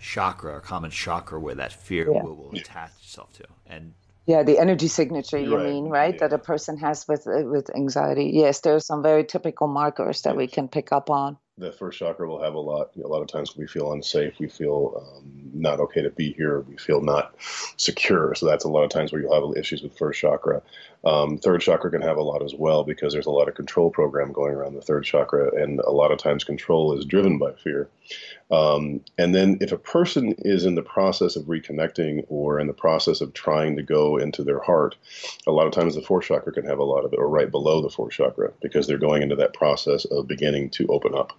chakra, 0.00 0.56
a 0.56 0.60
common 0.60 0.90
chakra 0.90 1.38
where 1.38 1.54
that 1.54 1.72
fear 1.72 2.10
Yeah. 2.10 2.22
will, 2.22 2.34
will 2.34 2.56
attach 2.56 2.92
itself 3.02 3.32
to. 3.34 3.44
And 3.66 3.94
Yeah, 4.26 4.42
the 4.44 4.58
energy 4.58 4.88
signature 4.88 5.38
you 5.38 5.56
Right, 5.56 5.64
mean, 5.64 5.88
right? 5.88 6.16
That 6.18 6.32
a 6.32 6.38
person 6.38 6.78
has 6.78 7.06
with 7.08 7.26
uh, 7.26 7.42
with 7.44 7.74
anxiety. 7.74 8.30
Yes, 8.34 8.60
there 8.60 8.74
are 8.76 8.80
some 8.80 9.02
very 9.02 9.24
typical 9.24 9.66
markers 9.68 10.22
that 10.22 10.36
we 10.36 10.46
can 10.46 10.68
pick 10.68 10.92
up 10.92 11.10
on. 11.10 11.38
the 11.58 11.72
first 11.72 11.98
chakra 11.98 12.26
will 12.28 12.42
have 12.42 12.54
a 12.54 12.60
lot. 12.60 12.90
A 13.02 13.06
lot 13.06 13.22
of 13.22 13.28
times 13.28 13.56
we 13.56 13.66
feel 13.66 13.92
unsafe, 13.92 14.38
we 14.38 14.48
feel 14.48 14.94
um, 15.18 15.50
not 15.52 15.78
okay 15.80 16.02
to 16.02 16.10
be 16.10 16.32
here, 16.32 16.60
we 16.60 16.76
feel 16.76 17.02
not 17.02 17.34
secure. 17.76 18.34
So 18.34 18.46
that's 18.46 18.64
a 18.64 18.68
lot 18.68 18.82
of 18.84 18.90
times 18.90 19.12
where 19.12 19.20
you'll 19.20 19.34
have 19.34 19.56
issues 19.56 19.82
with 19.82 19.96
first 19.96 20.20
chakra. 20.20 20.62
Um, 21.04 21.38
third 21.38 21.62
chakra 21.62 21.90
can 21.90 22.02
have 22.02 22.18
a 22.18 22.22
lot 22.22 22.42
as 22.42 22.54
well 22.54 22.84
because 22.84 23.12
there's 23.12 23.26
a 23.26 23.30
lot 23.30 23.48
of 23.48 23.54
control 23.54 23.90
program 23.90 24.32
going 24.32 24.52
around 24.52 24.74
the 24.74 24.82
third 24.82 25.04
chakra, 25.04 25.54
and 25.54 25.80
a 25.80 25.90
lot 25.90 26.12
of 26.12 26.18
times 26.18 26.44
control 26.44 26.98
is 26.98 27.06
driven 27.06 27.38
by 27.38 27.52
fear. 27.52 27.88
Um, 28.50 29.00
and 29.16 29.34
then 29.34 29.58
if 29.60 29.72
a 29.72 29.78
person 29.78 30.34
is 30.38 30.64
in 30.64 30.74
the 30.74 30.82
process 30.82 31.36
of 31.36 31.44
reconnecting 31.44 32.26
or 32.28 32.60
in 32.60 32.66
the 32.66 32.74
process 32.74 33.20
of 33.20 33.32
trying 33.32 33.76
to 33.76 33.82
go 33.82 34.18
into 34.18 34.42
their 34.42 34.60
heart, 34.60 34.96
a 35.46 35.52
lot 35.52 35.66
of 35.66 35.72
times 35.72 35.94
the 35.94 36.02
fourth 36.02 36.26
chakra 36.26 36.52
can 36.52 36.66
have 36.66 36.78
a 36.78 36.84
lot 36.84 37.04
of 37.04 37.12
it, 37.12 37.18
or 37.18 37.28
right 37.28 37.50
below 37.50 37.80
the 37.80 37.88
fourth 37.88 38.12
chakra, 38.12 38.52
because 38.60 38.86
they're 38.86 38.98
going 38.98 39.22
into 39.22 39.36
that 39.36 39.54
process 39.54 40.04
of 40.04 40.28
beginning 40.28 40.68
to 40.70 40.86
open 40.88 41.14
up, 41.14 41.32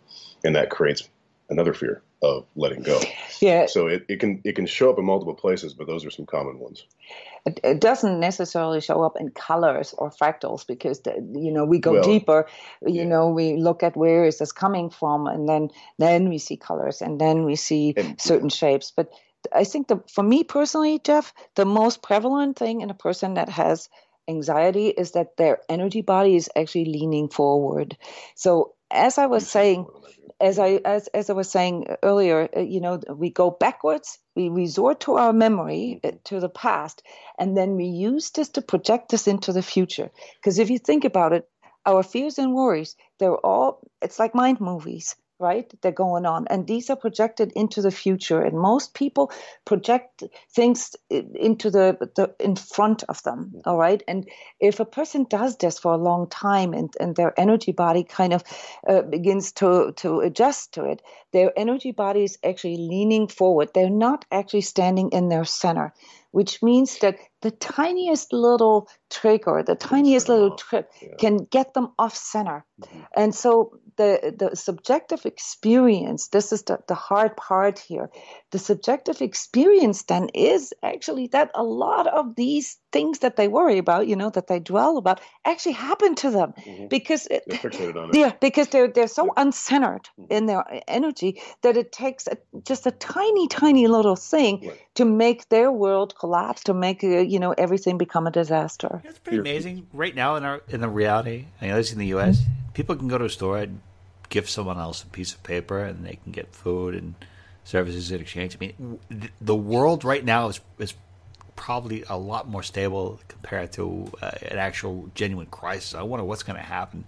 and 0.43 0.55
that 0.55 0.71
creates 0.71 1.07
another 1.51 1.73
fear 1.73 2.01
of 2.23 2.45
letting 2.55 2.81
go. 2.81 2.99
Yeah. 3.39 3.65
So 3.67 3.87
it, 3.87 4.05
it 4.07 4.19
can 4.19 4.41
it 4.43 4.55
can 4.55 4.65
show 4.65 4.89
up 4.89 4.97
in 4.97 5.05
multiple 5.05 5.35
places, 5.35 5.73
but 5.73 5.85
those 5.85 6.05
are 6.05 6.09
some 6.09 6.25
common 6.25 6.57
ones. 6.59 6.85
It, 7.45 7.59
it 7.63 7.81
doesn't 7.81 8.19
necessarily 8.19 8.81
show 8.81 9.03
up 9.03 9.17
in 9.19 9.29
colors 9.31 9.93
or 9.97 10.09
fractals 10.09 10.65
because 10.65 11.01
the, 11.01 11.13
you 11.33 11.51
know 11.51 11.65
we 11.65 11.79
go 11.79 11.93
Well, 11.93 12.03
deeper. 12.03 12.47
You 12.85 13.05
know 13.05 13.29
we 13.29 13.57
look 13.57 13.83
at 13.83 13.97
where 13.97 14.25
is 14.25 14.39
this 14.39 14.51
coming 14.51 14.89
from, 14.89 15.27
and 15.27 15.47
then 15.47 15.69
then 15.99 16.29
we 16.29 16.37
see 16.37 16.57
colors, 16.57 17.01
and 17.01 17.19
then 17.19 17.45
we 17.45 17.55
see 17.55 17.95
certain 18.17 18.49
shapes. 18.49 18.91
But 18.95 19.11
I 19.53 19.65
think 19.65 19.87
the 19.87 20.01
for 20.11 20.23
me 20.23 20.43
personally, 20.43 20.99
Jeff, 21.03 21.33
the 21.55 21.65
most 21.65 22.01
prevalent 22.01 22.57
thing 22.57 22.81
in 22.81 22.89
a 22.89 22.95
person 22.95 23.35
that 23.35 23.49
has 23.49 23.89
anxiety 24.27 24.87
is 24.87 25.11
that 25.11 25.35
their 25.37 25.59
energy 25.67 26.01
body 26.01 26.35
is 26.35 26.49
actually 26.55 26.85
leaning 26.85 27.27
forward. 27.27 27.97
So 28.35 28.75
as 28.91 29.17
I 29.17 29.25
was 29.25 29.49
saying, 29.49 29.87
as 30.41 30.59
I 30.59 30.81
as 30.85 31.07
as 31.09 31.29
I 31.29 31.33
was 31.33 31.51
saying 31.51 31.87
earlier, 32.03 32.49
uh, 32.57 32.61
you 32.61 32.81
know, 32.81 33.01
we 33.15 33.31
go 33.31 33.51
backwards, 33.51 34.19
we 34.35 34.49
resort 34.49 35.01
to 35.01 35.15
our 35.15 35.33
memory, 35.33 36.01
uh, 36.03 36.11
to 36.25 36.39
the 36.41 36.49
past, 36.49 37.03
and 37.39 37.57
then 37.57 37.75
we 37.77 37.85
use 37.85 38.31
this 38.31 38.49
to 38.51 38.63
project 38.63 39.11
this 39.11 39.27
into 39.27 39.53
the 39.53 39.63
future. 39.63 40.11
Because 40.37 40.59
if 40.59 40.69
you 40.71 40.79
think 40.79 41.05
about 41.05 41.33
it, 41.33 41.49
our 41.85 42.03
fears 42.03 42.39
and 42.39 42.53
worries, 42.55 42.95
they're 43.19 43.37
all 43.37 43.81
it's 44.01 44.19
like 44.19 44.35
mind 44.35 44.61
movies, 44.61 45.15
right? 45.41 45.73
They're 45.81 45.91
going 45.91 46.25
on, 46.25 46.47
and 46.49 46.67
these 46.67 46.89
are 46.89 46.95
projected 46.95 47.51
into 47.55 47.81
the 47.81 47.91
future. 47.91 48.41
And 48.41 48.57
most 48.57 48.93
people 48.93 49.31
project 49.65 50.23
things 50.55 50.95
into 51.09 51.71
the, 51.71 51.97
the 52.15 52.33
in 52.39 52.55
front 52.55 53.03
of 53.09 53.21
them, 53.23 53.53
all 53.65 53.77
right. 53.77 54.03
And 54.07 54.29
if 54.59 54.79
a 54.79 54.85
person 54.85 55.25
does 55.29 55.57
this 55.57 55.79
for 55.79 55.93
a 55.93 55.97
long 55.97 56.29
time, 56.29 56.73
and 56.73 56.93
and 56.99 57.15
their 57.15 57.33
energy 57.39 57.71
body 57.71 58.03
kind 58.03 58.33
of 58.33 58.43
uh, 58.87 59.01
begins 59.01 59.51
to 59.53 59.91
to 59.97 60.19
adjust 60.19 60.73
to 60.73 60.85
it, 60.85 61.01
their 61.33 61.51
energy 61.57 61.91
body 61.91 62.23
is 62.23 62.37
actually 62.43 62.77
leaning 62.77 63.27
forward. 63.27 63.69
They're 63.73 63.89
not 63.89 64.25
actually 64.31 64.61
standing 64.61 65.09
in 65.11 65.29
their 65.29 65.45
center, 65.45 65.93
which 66.31 66.61
means 66.61 66.99
that 66.99 67.17
the 67.41 67.51
tiniest 67.51 68.33
little 68.33 68.87
trigger, 69.09 69.63
the 69.63 69.75
tiniest 69.75 70.29
little 70.29 70.55
trip, 70.55 70.91
can 71.17 71.37
get 71.37 71.73
them 71.73 71.91
off 71.97 72.15
center. 72.15 72.63
And 73.15 73.33
so 73.33 73.79
the 73.97 74.33
the 74.37 74.55
subjective 74.55 75.25
experience, 75.25 76.29
this 76.29 76.51
is 76.51 76.63
the, 76.63 76.79
the 76.87 76.95
hard 76.95 77.35
part 77.37 77.79
here. 77.79 78.09
The 78.51 78.59
subjective 78.59 79.21
experience 79.21 80.03
then 80.03 80.29
is 80.33 80.73
actually 80.83 81.27
that 81.27 81.51
a 81.55 81.63
lot 81.63 82.07
of 82.07 82.35
these 82.35 82.77
things 82.91 83.19
that 83.19 83.35
they 83.35 83.47
worry 83.47 83.77
about, 83.77 84.07
you 84.07 84.15
know, 84.15 84.29
that 84.29 84.47
they 84.47 84.59
dwell 84.59 84.97
about, 84.97 85.21
actually 85.45 85.73
happen 85.73 86.15
to 86.15 86.29
them 86.31 86.53
because 86.89 87.27
it, 87.27 87.43
They're 87.47 87.97
on 87.97 88.09
it. 88.09 88.17
yeah, 88.17 88.33
because 88.41 88.67
they're 88.69 88.87
they're 88.87 89.07
so 89.07 89.33
uncentered 89.37 90.05
in 90.29 90.45
their 90.45 90.63
energy 90.87 91.41
that 91.61 91.77
it 91.77 91.91
takes 91.91 92.27
a, 92.27 92.37
just 92.63 92.85
a 92.85 92.91
tiny, 92.91 93.47
tiny 93.47 93.87
little 93.87 94.15
thing 94.15 94.71
to 94.95 95.05
make 95.05 95.49
their 95.49 95.71
world 95.71 96.15
collapse, 96.19 96.63
to 96.65 96.73
make 96.73 97.03
uh, 97.03 97.07
you 97.07 97.39
know 97.39 97.53
everything 97.57 97.97
become 97.97 98.27
a 98.27 98.31
disaster. 98.31 99.01
It's 99.05 99.19
pretty 99.19 99.39
amazing 99.39 99.87
right 99.93 100.15
now 100.15 100.35
in 100.35 100.43
our 100.43 100.61
in 100.69 100.81
the 100.81 100.89
reality. 100.89 101.45
I 101.61 101.67
know 101.67 101.75
this 101.75 101.93
in 101.93 101.99
the 101.99 102.07
U.S. 102.07 102.43
People 102.73 102.95
can 102.95 103.07
go 103.07 103.17
to 103.17 103.25
a 103.25 103.29
store 103.29 103.57
and 103.59 103.81
give 104.29 104.49
someone 104.49 104.77
else 104.77 105.03
a 105.03 105.07
piece 105.07 105.33
of 105.33 105.43
paper, 105.43 105.79
and 105.83 106.05
they 106.05 106.17
can 106.23 106.31
get 106.31 106.53
food 106.55 106.95
and 106.95 107.15
services 107.63 108.11
in 108.11 108.21
exchange. 108.21 108.55
I 108.55 108.59
mean, 108.59 108.99
the 109.39 109.55
world 109.55 110.03
right 110.03 110.23
now 110.23 110.47
is 110.47 110.59
is 110.79 110.93
probably 111.55 112.03
a 112.09 112.17
lot 112.17 112.47
more 112.49 112.63
stable 112.63 113.19
compared 113.27 113.71
to 113.73 114.11
uh, 114.21 114.31
an 114.49 114.57
actual 114.57 115.11
genuine 115.13 115.45
crisis. 115.47 115.93
I 115.93 116.01
wonder 116.01 116.23
what's 116.23 116.43
going 116.43 116.57
to 116.57 116.65
happen 116.65 117.05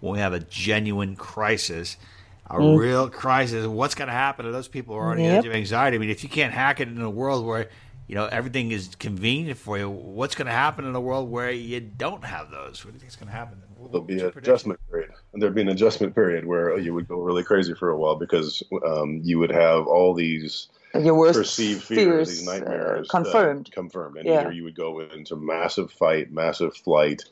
when 0.00 0.12
we 0.12 0.18
have 0.20 0.32
a 0.32 0.40
genuine 0.40 1.16
crisis. 1.16 1.96
A 2.46 2.54
Mm. 2.54 2.78
real 2.78 3.08
crisis. 3.08 3.64
What's 3.66 3.94
going 3.94 4.08
to 4.08 4.12
happen 4.14 4.44
to 4.44 4.50
those 4.50 4.66
people 4.66 4.94
who 4.96 5.00
are 5.00 5.10
on 5.12 5.18
the 5.18 5.22
Yep. 5.24 5.38
edge 5.38 5.46
of 5.46 5.52
anxiety? 5.54 5.96
I 5.96 6.00
mean, 6.00 6.10
if 6.10 6.24
you 6.24 6.28
can't 6.28 6.52
hack 6.52 6.80
it 6.80 6.88
in 6.88 7.00
a 7.00 7.08
world 7.10 7.46
where 7.46 7.68
you 8.10 8.16
know 8.16 8.26
everything 8.26 8.72
is 8.72 8.96
convenient 8.98 9.56
for 9.56 9.78
you, 9.78 9.88
what's 9.88 10.34
going 10.34 10.46
to 10.46 10.52
happen 10.52 10.84
in 10.84 10.96
a 10.96 11.00
world 11.00 11.30
where 11.30 11.52
you 11.52 11.78
don't 11.78 12.24
have 12.24 12.50
those? 12.50 12.84
What 12.84 12.90
do 12.90 12.96
you 12.96 12.98
think 12.98 13.10
is 13.10 13.14
going 13.14 13.28
to 13.28 13.32
happen? 13.32 13.62
There'll 13.92 14.04
be 14.04 14.18
an 14.18 14.32
adjustment 14.34 14.80
period. 14.90 15.12
and 15.32 15.40
There'd 15.40 15.54
be 15.54 15.60
an 15.62 15.68
adjustment 15.68 16.16
period 16.16 16.44
where 16.44 16.76
you 16.76 16.92
would 16.92 17.06
go 17.06 17.20
really 17.20 17.44
crazy 17.44 17.72
for 17.72 17.90
a 17.90 17.96
while 17.96 18.16
because 18.16 18.64
um, 18.84 19.20
you 19.22 19.38
would 19.38 19.52
have 19.52 19.86
all 19.86 20.12
these 20.12 20.66
Your 20.92 21.14
worst 21.14 21.38
perceived 21.38 21.84
fears, 21.84 21.98
fears, 22.00 22.28
these 22.40 22.48
uh, 22.48 22.52
nightmares 22.52 23.08
uh, 23.08 23.12
confirmed. 23.12 23.70
confirmed, 23.70 24.16
and 24.16 24.26
Yeah. 24.26 24.40
either 24.40 24.52
you 24.52 24.64
would 24.64 24.74
go 24.74 24.98
into 24.98 25.36
massive 25.36 25.92
fight, 25.92 26.32
massive 26.32 26.76
flight. 26.76 27.22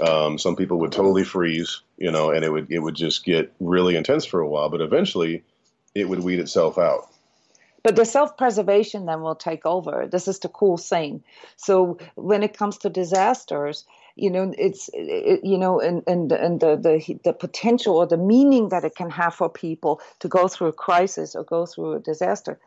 Um, 0.00 0.36
some 0.36 0.56
people 0.56 0.80
would 0.80 0.90
totally 0.90 1.22
freeze, 1.22 1.80
you 1.96 2.10
know, 2.10 2.32
and 2.32 2.44
it 2.44 2.50
would 2.50 2.72
it 2.72 2.80
would 2.80 2.96
just 2.96 3.24
get 3.24 3.52
really 3.60 3.94
intense 3.94 4.24
for 4.24 4.40
a 4.40 4.48
while, 4.48 4.68
but 4.68 4.80
eventually 4.80 5.44
it 5.94 6.08
would 6.08 6.24
weed 6.24 6.40
itself 6.40 6.76
out. 6.76 7.06
But 7.82 7.96
the 7.96 8.04
self-preservation 8.04 9.06
then 9.06 9.22
will 9.22 9.34
take 9.36 9.64
over. 9.64 10.06
This 10.10 10.28
is 10.28 10.38
the 10.40 10.48
cool 10.48 10.76
thing. 10.76 11.22
So 11.56 11.98
when 12.16 12.42
it 12.42 12.56
comes 12.56 12.78
to 12.78 12.90
disasters, 12.90 13.84
you 14.16 14.30
know, 14.30 14.52
it's 14.58 14.90
it, 14.92 15.44
you 15.44 15.56
know, 15.58 15.80
and 15.80 16.02
and 16.06 16.32
and 16.32 16.60
the 16.60 16.76
the 16.76 17.18
the 17.24 17.32
potential 17.32 17.96
or 17.96 18.06
the 18.06 18.16
meaning 18.16 18.70
that 18.70 18.84
it 18.84 18.96
can 18.96 19.10
have 19.10 19.34
for 19.34 19.48
people 19.48 20.00
to 20.18 20.28
go 20.28 20.48
through 20.48 20.68
a 20.68 20.72
crisis 20.72 21.36
or 21.36 21.44
go 21.44 21.66
through 21.66 21.92
a 21.94 22.00
disaster. 22.00 22.58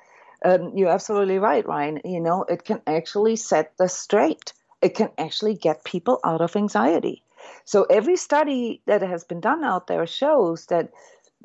Um, 0.43 0.71
you're 0.75 0.89
absolutely 0.89 1.39
right, 1.39 1.67
Ryan. 1.67 2.01
You 2.05 2.21
know, 2.21 2.43
it 2.43 2.63
can 2.63 2.81
actually 2.87 3.35
set 3.35 3.77
the 3.77 3.89
straight. 3.89 4.53
It 4.81 4.95
can 4.95 5.09
actually 5.17 5.55
get 5.55 5.83
people 5.83 6.19
out 6.23 6.41
of 6.41 6.55
anxiety. 6.55 7.21
So 7.65 7.83
every 7.89 8.15
study 8.15 8.81
that 8.85 9.01
has 9.01 9.23
been 9.23 9.41
done 9.41 9.63
out 9.63 9.87
there 9.87 10.07
shows 10.07 10.67
that 10.67 10.89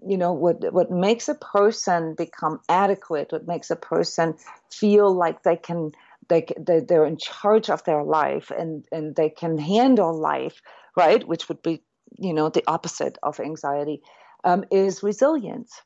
you 0.06 0.18
know 0.18 0.32
what 0.32 0.72
what 0.72 0.90
makes 0.90 1.28
a 1.28 1.34
person 1.34 2.14
become 2.14 2.60
adequate 2.68 3.32
what 3.32 3.46
makes 3.46 3.70
a 3.70 3.76
person 3.76 4.34
feel 4.70 5.12
like 5.14 5.42
they 5.42 5.56
can 5.56 5.92
they 6.28 6.46
they- 6.58 6.80
they're 6.80 7.06
in 7.06 7.16
charge 7.18 7.70
of 7.70 7.84
their 7.84 8.02
life 8.02 8.50
and 8.50 8.84
and 8.92 9.16
they 9.16 9.30
can 9.30 9.58
handle 9.58 10.12
life 10.14 10.60
right? 10.96 11.26
Which 11.26 11.48
would 11.48 11.62
be 11.62 11.82
you 12.18 12.32
know 12.32 12.48
the 12.48 12.64
opposite 12.66 13.18
of 13.22 13.40
anxiety 13.40 14.02
um, 14.44 14.64
is 14.70 15.02
resilience. 15.02 15.80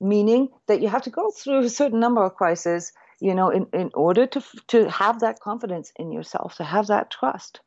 Meaning 0.00 0.48
that 0.68 0.82
you 0.82 0.88
have 0.88 1.02
to 1.02 1.10
go 1.10 1.30
through 1.30 1.60
a 1.60 1.70
certain 1.70 2.00
number 2.00 2.22
of 2.22 2.34
crises 2.34 2.92
you 3.20 3.34
know 3.34 3.50
in, 3.50 3.66
in 3.72 3.90
order 3.94 4.26
to 4.26 4.42
to 4.68 4.90
have 4.90 5.20
that 5.20 5.40
confidence 5.40 5.92
in 5.96 6.12
yourself 6.12 6.56
to 6.56 6.64
have 6.64 6.88
that 6.88 7.10
trust. 7.10 7.60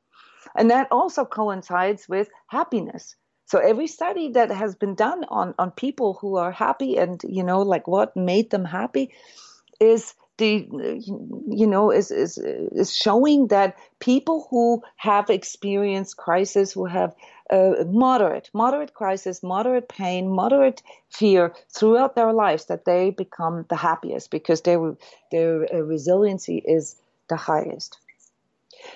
And 0.56 0.72
that 0.72 0.88
also 0.92 1.26
coincides 1.26 2.08
with 2.10 2.30
happiness 2.48 3.16
so 3.50 3.58
every 3.58 3.88
study 3.88 4.32
that 4.34 4.52
has 4.52 4.76
been 4.76 4.96
done 4.96 5.26
on 5.30 5.56
on 5.58 5.72
people 5.72 6.18
who 6.22 6.38
are 6.38 6.52
happy 6.52 6.98
and 6.98 7.22
you 7.28 7.44
know 7.44 7.62
like 7.62 7.88
what 7.88 8.16
made 8.16 8.50
them 8.52 8.66
happy 8.66 9.12
is 9.80 10.14
the 10.38 10.68
you 11.50 11.68
know 11.68 11.92
is 11.92 12.12
is 12.12 12.38
is 12.38 12.96
showing 12.96 13.48
that 13.48 13.76
people 14.00 14.48
who 14.50 14.82
have 14.96 15.30
experienced 15.30 16.16
crisis 16.16 16.72
who 16.72 16.86
have 16.86 17.14
uh, 17.50 17.84
moderate 17.88 18.50
moderate 18.54 18.94
crisis 18.94 19.42
moderate 19.42 19.90
pain 19.90 20.30
moderate 20.30 20.84
fear 21.10 21.54
throughout 21.76 22.16
their 22.16 22.32
lives 22.32 22.66
that 22.66 22.86
they 22.86 23.10
become 23.10 23.66
the 23.70 23.76
happiest 23.76 24.32
because 24.32 24.62
their 24.62 24.96
their 25.32 25.66
uh, 25.74 25.80
resiliency 25.80 26.62
is 26.66 26.96
the 27.30 27.36
highest. 27.36 27.98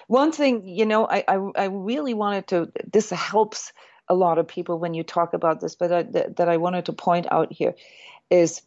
One 0.07 0.31
thing 0.31 0.67
you 0.67 0.85
know 0.85 1.07
I, 1.07 1.23
I 1.27 1.37
i 1.55 1.65
really 1.65 2.13
wanted 2.13 2.47
to 2.47 2.71
this 2.91 3.09
helps 3.09 3.73
a 4.09 4.13
lot 4.13 4.37
of 4.37 4.47
people 4.47 4.79
when 4.79 4.93
you 4.93 5.03
talk 5.03 5.33
about 5.33 5.59
this 5.61 5.75
but 5.75 5.91
I, 5.91 6.03
that, 6.03 6.35
that 6.37 6.49
i 6.49 6.57
wanted 6.57 6.85
to 6.85 6.93
point 6.93 7.27
out 7.31 7.51
here 7.51 7.75
is 8.29 8.61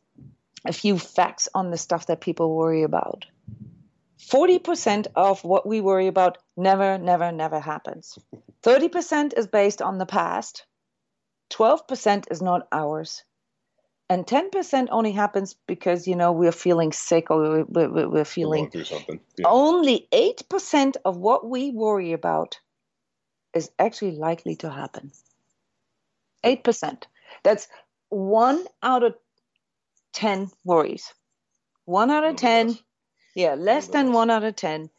a 0.67 0.73
few 0.73 0.99
facts 0.99 1.49
on 1.55 1.71
the 1.71 1.79
stuff 1.79 2.07
that 2.07 2.21
people 2.21 2.55
worry 2.55 2.83
about. 2.83 3.27
40% 4.21 5.07
of 5.15 5.45
what 5.45 5.67
we 5.67 5.81
worry 5.81 6.09
about 6.09 6.39
never 6.57 6.99
never 6.99 7.31
never 7.31 7.61
happens. 7.61 8.19
30% 8.63 9.39
is 9.39 9.47
based 9.47 9.81
on 9.81 9.99
the 9.99 10.07
past. 10.07 10.67
12% 11.51 12.25
is 12.31 12.43
not 12.43 12.67
ours. 12.73 13.23
and 14.09 14.25
10% 14.25 14.89
only 14.91 15.13
happens 15.13 15.57
because 15.67 16.07
you 16.09 16.17
know 16.17 16.33
we're 16.33 16.53
feeling 16.53 16.93
sick 16.93 17.31
or 17.31 17.65
we're, 17.69 17.89
we're, 17.89 18.09
we're 18.09 18.25
feeling 18.25 18.71
something. 18.85 19.21
Yeah. 19.37 19.49
only 19.49 20.09
8% 20.13 20.97
of 21.05 21.17
what 21.17 21.49
we 21.49 21.71
worry 21.71 22.13
about 22.13 22.61
is 23.57 23.71
actually 23.79 24.13
likely 24.13 24.57
to 24.57 24.71
happen. 24.71 25.11
8% 26.45 27.03
that's 27.43 27.67
one 28.09 28.65
out 28.83 29.03
of 29.03 29.15
10 30.13 30.51
worries. 30.65 31.13
One 31.85 32.11
out 32.11 32.25
of 32.25 32.37
10 32.37 32.79
yeah 33.35 33.55
less 33.55 33.89
than 33.89 34.13
one 34.13 34.31
out 34.31 34.45
of 34.45 34.55
10 34.57 34.91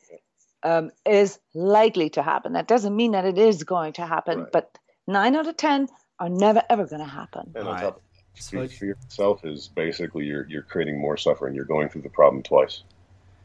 um, 0.63 0.91
is 1.05 1.39
likely 1.53 2.09
to 2.11 2.21
happen. 2.23 2.53
That 2.53 2.67
doesn't 2.67 2.95
mean 2.95 3.11
that 3.11 3.25
it 3.25 3.37
is 3.37 3.63
going 3.63 3.93
to 3.93 4.05
happen 4.05 4.39
Right. 4.41 4.51
but 4.51 4.77
9 5.07 5.35
out 5.35 5.47
of 5.47 5.55
10 5.55 5.87
are 6.19 6.29
never 6.29 6.63
ever 6.69 6.85
going 6.85 7.01
to 7.01 7.13
happen. 7.21 7.53
And 7.55 7.67
on 7.67 7.73
Right. 7.75 7.81
top 7.81 8.01
fear, 8.35 8.67
fear 8.67 8.91
itself 9.03 9.45
is 9.45 9.67
basically 9.69 10.25
you're 10.25 10.47
you're 10.49 10.63
creating 10.63 10.99
more 10.99 11.17
suffering. 11.17 11.55
You're 11.55 11.65
going 11.65 11.89
through 11.89 12.01
the 12.03 12.09
problem 12.09 12.43
twice. 12.43 12.83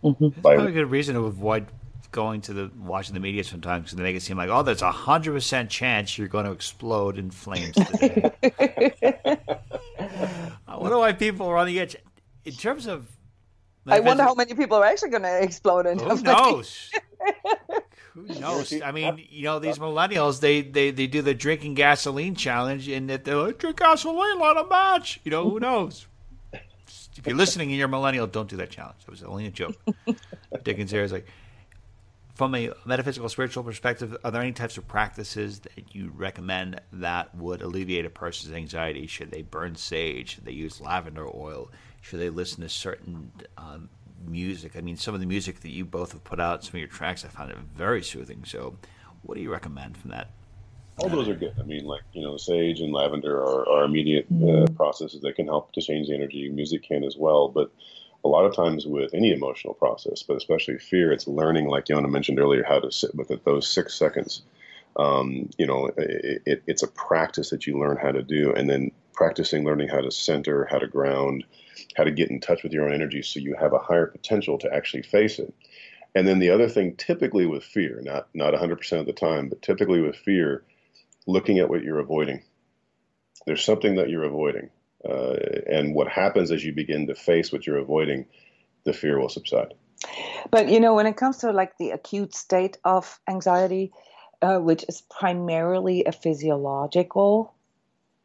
By- 0.03 0.57
Probably 0.57 0.73
a 0.73 0.73
good 0.73 0.91
reason 0.91 1.15
to 1.15 1.27
avoid 1.27 1.67
going 2.13 2.41
to 2.43 2.53
the 2.53 2.71
watching 2.79 3.15
the 3.15 3.21
media 3.21 3.43
sometimes 3.43 3.85
because 3.85 3.97
they 3.97 4.03
make 4.03 4.15
it 4.15 4.21
seem 4.21 4.37
like, 4.37 4.51
oh, 4.51 4.63
there's 4.63 4.83
a 4.83 4.93
hundred 4.93 5.33
percent 5.33 5.71
chance 5.71 6.17
you're 6.17 6.29
going 6.29 6.45
to 6.45 6.53
explode 6.53 7.19
in 7.19 7.31
flames 7.31 7.75
today. 7.75 8.31
I 10.69 10.77
wonder 10.77 10.99
why 10.99 11.13
people 11.13 11.47
are 11.49 11.57
on 11.57 11.67
the 11.67 11.81
edge. 11.81 11.97
In 12.45 12.53
terms 12.53 12.87
of, 12.87 13.09
I 13.87 14.01
wonder 14.01 14.23
how 14.23 14.35
many 14.35 14.55
people 14.55 14.77
are 14.77 14.85
actually 14.85 15.11
going 15.11 15.23
to 15.23 15.43
explode 15.43 15.87
in 15.87 15.99
Who 15.99 16.23
knows? 16.23 16.91
Who 18.15 18.27
knows? 18.41 18.81
I 18.83 18.93
mean, 18.93 19.25
you 19.31 19.45
know, 19.45 19.59
these 19.59 19.79
millennials, 19.79 20.41
they, 20.41 20.61
they, 20.61 20.91
they 20.91 21.07
do 21.07 21.23
the 21.23 21.35
drinking 21.35 21.75
gasoline 21.75 22.35
challenge, 22.35 22.89
and 22.89 23.09
that 23.09 23.25
they're 23.25 23.37
like, 23.37 23.59
drink 23.59 23.79
gasoline, 23.79 24.39
light 24.39 24.57
a 24.59 24.69
match. 24.69 25.21
You 25.25 25.31
know, 25.31 25.49
who 25.49 25.59
knows? 25.59 26.07
If 27.17 27.27
you're 27.27 27.37
listening 27.37 27.69
and 27.69 27.79
you're 27.79 27.87
a 27.87 27.91
millennial, 27.91 28.27
don't 28.27 28.49
do 28.49 28.57
that 28.57 28.71
challenge. 28.71 28.99
That 29.05 29.11
was 29.11 29.23
only 29.23 29.47
a 29.47 29.51
joke. 29.51 29.77
Dickens 30.63 30.91
here 30.91 31.03
is 31.03 31.13
like, 31.13 31.27
from 32.35 32.55
a 32.55 32.70
metaphysical, 32.87 33.28
spiritual 33.28 33.62
perspective, 33.62 34.16
are 34.24 34.30
there 34.30 34.41
any 34.41 34.53
types 34.53 34.78
of 34.78 34.89
practices 34.89 35.61
that 35.61 35.95
you 35.95 36.12
recommend 36.14 36.80
that 36.93 37.35
would 37.35 37.61
alleviate 37.61 38.07
a 38.07 38.11
person's 38.11 38.55
anxiety? 38.55 39.07
Should 39.07 39.30
they 39.30 39.43
burn 39.43 39.76
sage? 39.76 40.35
Should 40.35 40.47
they 40.47 40.53
use 40.53 40.80
lavender 40.80 41.26
oil? 41.26 41.70
Should 42.01 42.20
they 42.20 42.30
listen 42.30 42.62
to 42.62 42.68
certain 42.68 43.30
um, 43.59 43.91
music? 44.26 44.76
I 44.76 44.80
mean, 44.80 44.97
some 44.97 45.14
of 45.14 45.20
the 45.20 45.26
music 45.26 45.61
that 45.61 45.70
you 45.70 45.85
both 45.85 46.12
have 46.12 46.24
put 46.24 46.41
out, 46.41 46.64
some 46.64 46.70
of 46.70 46.78
your 46.80 46.89
tracks, 46.89 47.24
I 47.24 47.28
found 47.28 47.51
it 47.51 47.59
very 47.76 48.03
soothing. 48.03 48.45
So, 48.47 48.76
what 49.22 49.35
do 49.35 49.43
you 49.43 49.53
recommend 49.53 49.97
from 49.99 50.11
that? 50.11 50.30
all 50.99 51.09
those 51.09 51.28
are 51.28 51.35
good 51.35 51.55
i 51.59 51.62
mean 51.62 51.85
like 51.85 52.03
you 52.12 52.22
know 52.22 52.37
sage 52.37 52.80
and 52.80 52.93
lavender 52.93 53.39
are, 53.39 53.68
are 53.68 53.85
immediate 53.85 54.26
uh, 54.47 54.66
processes 54.74 55.20
that 55.22 55.35
can 55.35 55.47
help 55.47 55.72
to 55.72 55.80
change 55.80 56.09
the 56.09 56.14
energy 56.14 56.49
music 56.51 56.83
can 56.83 57.03
as 57.03 57.16
well 57.16 57.49
but 57.49 57.72
a 58.25 58.29
lot 58.29 58.45
of 58.45 58.55
times 58.55 58.87
with 58.87 59.14
any 59.14 59.33
emotional 59.33 59.75
process 59.75 60.23
but 60.23 60.37
especially 60.37 60.79
fear 60.79 61.12
it's 61.12 61.27
learning 61.27 61.66
like 61.66 61.87
yona 61.87 62.09
mentioned 62.09 62.39
earlier 62.39 62.64
how 62.64 62.79
to 62.79 62.91
sit 62.91 63.14
with 63.14 63.31
it 63.31 63.45
those 63.45 63.68
six 63.68 63.95
seconds. 63.95 64.43
Um, 64.95 65.49
you 65.57 65.66
know 65.66 65.87
it, 65.97 66.43
it, 66.45 66.62
it's 66.66 66.83
a 66.83 66.89
practice 66.89 67.51
that 67.51 67.66
you 67.66 67.79
learn 67.79 67.97
how 67.97 68.12
to 68.12 68.23
do 68.23 68.53
and 68.53 68.68
then 68.68 68.91
practicing 69.14 69.64
learning 69.64 69.89
how 69.89 70.01
to 70.01 70.11
center 70.11 70.66
how 70.70 70.79
to 70.79 70.87
ground 70.87 71.45
how 71.97 72.05
to 72.05 72.11
get 72.11 72.31
in 72.31 72.41
touch 72.41 72.62
with 72.62 72.73
your 72.73 72.87
own 72.87 72.95
energy 72.95 73.23
so 73.23 73.41
you 73.41 73.55
have 73.55 73.73
a 73.73 73.79
higher 73.79 74.07
potential 74.07 74.59
to 74.59 74.73
actually 74.73 75.03
face 75.03 75.39
it. 75.39 75.53
And 76.14 76.29
then 76.29 76.39
the 76.39 76.51
other 76.51 76.68
thing 76.68 76.97
typically 76.97 77.47
with 77.47 77.64
fear 77.64 78.01
not 78.03 78.29
not 78.35 78.55
100% 78.55 79.01
of 79.01 79.07
the 79.07 79.12
time 79.12 79.49
but 79.49 79.62
typically 79.62 80.01
with 80.01 80.16
fear 80.16 80.64
looking 81.27 81.59
at 81.59 81.68
what 81.68 81.83
you're 81.83 82.01
avoiding. 82.01 82.43
There's 83.47 83.64
something 83.64 83.97
that 83.97 84.11
you're 84.11 84.25
avoiding 84.25 84.70
uh, 85.09 85.36
and 85.66 85.94
what 85.94 86.09
happens 86.09 86.50
as 86.50 86.64
you 86.64 86.72
begin 86.72 87.07
to 87.07 87.14
face 87.14 87.53
what 87.53 87.66
you're 87.66 87.78
avoiding 87.78 88.26
the 88.84 88.92
fear 88.92 89.18
will 89.18 89.28
subside 89.28 89.74
But 90.50 90.68
you 90.68 90.80
know, 90.80 90.94
when 90.94 91.07
it 91.07 91.16
comes 91.16 91.38
to 91.38 91.53
like 91.53 91.78
the 91.78 91.90
acute 91.90 92.34
state 92.34 92.78
of 92.84 93.20
anxiety, 93.28 93.92
uh, 94.40 94.59
which 94.59 94.84
is 94.88 95.03
primarily 95.03 96.05
a 96.05 96.12
physiological 96.12 97.55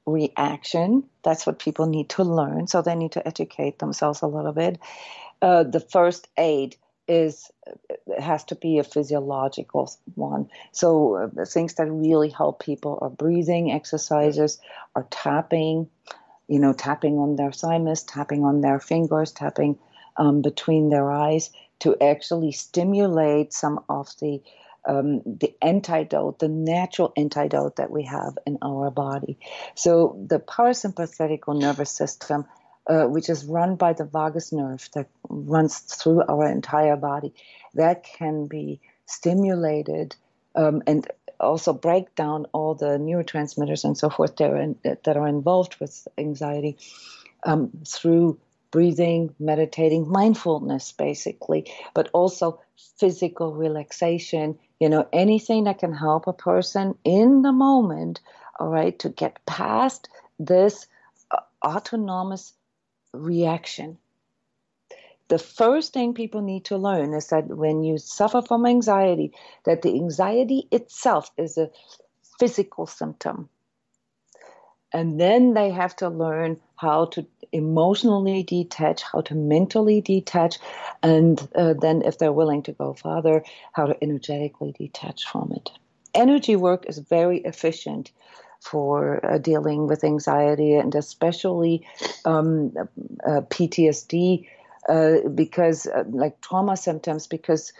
reaction, 0.06 1.04
that's 1.24 1.46
what 1.46 1.60
people 1.60 1.86
need 1.86 2.10
to 2.10 2.24
learn. 2.24 2.68
So 2.68 2.82
they 2.82 2.96
need 2.96 3.12
to 3.14 3.28
educate 3.28 3.80
themselves 3.80 4.22
a 4.22 4.28
little 4.28 4.54
bit. 4.54 4.80
Uh, 5.42 5.64
the 5.64 5.80
first 5.80 6.28
aid 6.38 6.76
is 7.08 7.52
has 8.20 8.44
to 8.46 8.56
be 8.56 8.80
a 8.80 8.84
physiological 8.84 9.92
one. 10.16 10.50
So 10.72 11.16
uh, 11.16 11.46
things 11.46 11.76
that 11.76 11.90
really 11.90 12.30
help 12.30 12.64
people 12.64 12.98
are 13.02 13.10
breathing 13.10 13.72
exercises, 13.72 14.60
are 14.96 15.08
tapping, 15.10 15.90
you 16.48 16.60
know, 16.60 16.74
tapping 16.74 17.18
on 17.18 17.36
their 17.36 17.52
thymus, 17.52 18.04
tapping 18.04 18.44
on 18.44 18.62
their 18.62 18.80
fingers, 18.80 19.32
tapping 19.32 19.78
um, 20.16 20.42
between 20.42 20.90
their 20.90 21.12
eyes 21.12 21.52
to 21.80 21.96
actually 22.02 22.52
stimulate 22.52 23.54
some 23.54 23.80
of 23.90 24.10
the 24.20 24.42
um, 24.86 25.22
the 25.26 25.54
antidote, 25.62 26.40
the 26.40 26.48
natural 26.48 27.12
antidote 27.18 27.76
that 27.76 27.92
we 27.92 28.04
have 28.04 28.38
in 28.46 28.58
our 28.62 28.90
body. 28.90 29.38
So 29.76 30.18
the 30.26 30.40
parasympathetic 30.40 31.42
nervous 31.48 31.92
system, 31.92 32.46
uh, 32.88 33.04
which 33.04 33.28
is 33.28 33.44
run 33.44 33.76
by 33.76 33.92
the 33.92 34.06
vagus 34.06 34.54
nerve 34.54 34.88
that 34.94 35.10
runs 35.28 35.78
through 35.80 36.24
our 36.30 36.48
entire 36.48 36.96
body, 36.96 37.34
that 37.74 38.06
can 38.06 38.48
be 38.48 38.80
stimulated 39.06 40.16
um, 40.56 40.82
and 40.88 41.08
also 41.40 41.74
break 41.74 42.16
down 42.16 42.46
all 42.54 42.76
the 42.76 42.98
neurotransmitters 42.98 43.84
and 43.84 43.98
so 43.98 44.10
forth 44.10 44.36
that 44.38 44.52
are, 44.52 44.58
in, 44.58 44.78
that 44.84 45.18
are 45.18 45.28
involved 45.28 45.76
with 45.80 46.08
anxiety 46.18 46.78
um, 47.46 47.72
through 47.86 48.40
breathing, 48.72 49.34
meditating, 49.40 50.10
mindfulness, 50.10 50.92
basically, 50.92 51.72
but 51.94 52.10
also 52.14 52.60
physical 53.00 53.54
relaxation. 53.54 54.58
You 54.80 54.90
know, 54.90 55.08
anything 55.14 55.64
that 55.66 55.80
can 55.80 55.94
help 55.94 56.28
a 56.28 56.34
person 56.34 56.96
in 57.04 57.42
the 57.42 57.52
moment, 57.52 58.20
all 58.60 58.68
right, 58.68 58.98
to 59.00 59.10
get 59.10 59.46
past 59.46 60.10
this 60.40 60.88
uh, 61.32 61.40
autonomous 61.66 62.54
reaction. 63.14 63.98
The 65.30 65.40
first 65.40 65.94
thing 65.94 66.14
people 66.14 66.42
need 66.42 66.66
to 66.66 66.78
learn 66.78 67.14
is 67.14 67.28
that 67.28 67.48
when 67.48 67.84
you 67.84 67.98
suffer 67.98 68.42
from 68.42 68.66
anxiety, 68.66 69.34
that 69.66 69.82
the 69.82 69.94
anxiety 69.96 70.68
itself 70.72 71.32
is 71.38 71.58
a 71.58 71.70
physical 72.40 72.86
symptom. 72.86 73.50
And 74.94 75.20
then 75.20 75.54
they 75.54 75.70
have 75.72 75.96
to 75.98 76.08
learn 76.08 76.62
how 76.78 77.06
to 77.06 77.26
emotionally 77.52 78.44
detach, 78.44 79.04
how 79.04 79.22
to 79.22 79.36
mentally 79.36 80.00
detach, 80.00 80.60
and 81.04 81.46
uh, 81.56 81.74
then, 81.74 82.04
if 82.04 82.18
they're 82.18 82.32
willing 82.32 82.64
to 82.64 82.72
go 82.72 82.94
further, 82.94 83.44
how 83.74 83.88
to 83.88 84.02
energetically 84.02 84.74
detach 84.78 85.26
from 85.26 85.52
it. 85.56 85.72
Energy 86.14 86.56
work 86.56 86.86
is 86.88 87.00
very 87.00 87.40
efficient 87.40 88.12
for 88.60 89.24
uh, 89.26 89.38
dealing 89.38 89.88
with 89.88 90.04
anxiety 90.04 90.74
and 90.74 90.96
especially 90.96 91.86
um, 92.26 92.74
uh, 93.26 93.42
PTSD. 93.42 94.48
Uh, 94.88 95.28
because, 95.36 95.86
uh, 95.88 96.04
like 96.10 96.40
trauma 96.42 96.78
symptoms, 96.78 97.28
because 97.28 97.74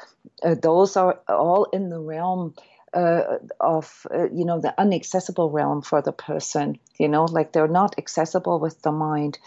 uh, 0.44 0.56
those 0.62 0.98
are 0.98 1.20
all 1.30 1.66
in 1.66 1.90
the 1.90 2.00
realm 2.00 2.54
uh, 2.94 3.38
of 3.60 4.08
uh, 4.14 4.30
you 4.32 4.46
know 4.46 4.60
the 4.60 4.74
inaccessible 4.80 5.50
realm 5.52 5.82
for 5.82 6.02
the 6.02 6.12
person 6.12 6.80
you 6.98 7.08
know 7.08 7.26
like 7.26 7.52
they're 7.52 7.68
not 7.68 7.96
accessible 7.98 8.60
with 8.60 8.82
the 8.82 8.92
mind 8.92 9.38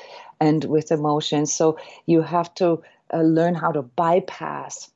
and 0.40 0.64
with 0.64 0.92
emotions. 0.92 1.52
So 1.52 1.78
you 2.06 2.22
have 2.22 2.54
to 2.56 2.82
uh, 3.12 3.22
learn 3.22 3.54
how 3.54 3.72
to 3.72 3.82
bypass 3.82 4.90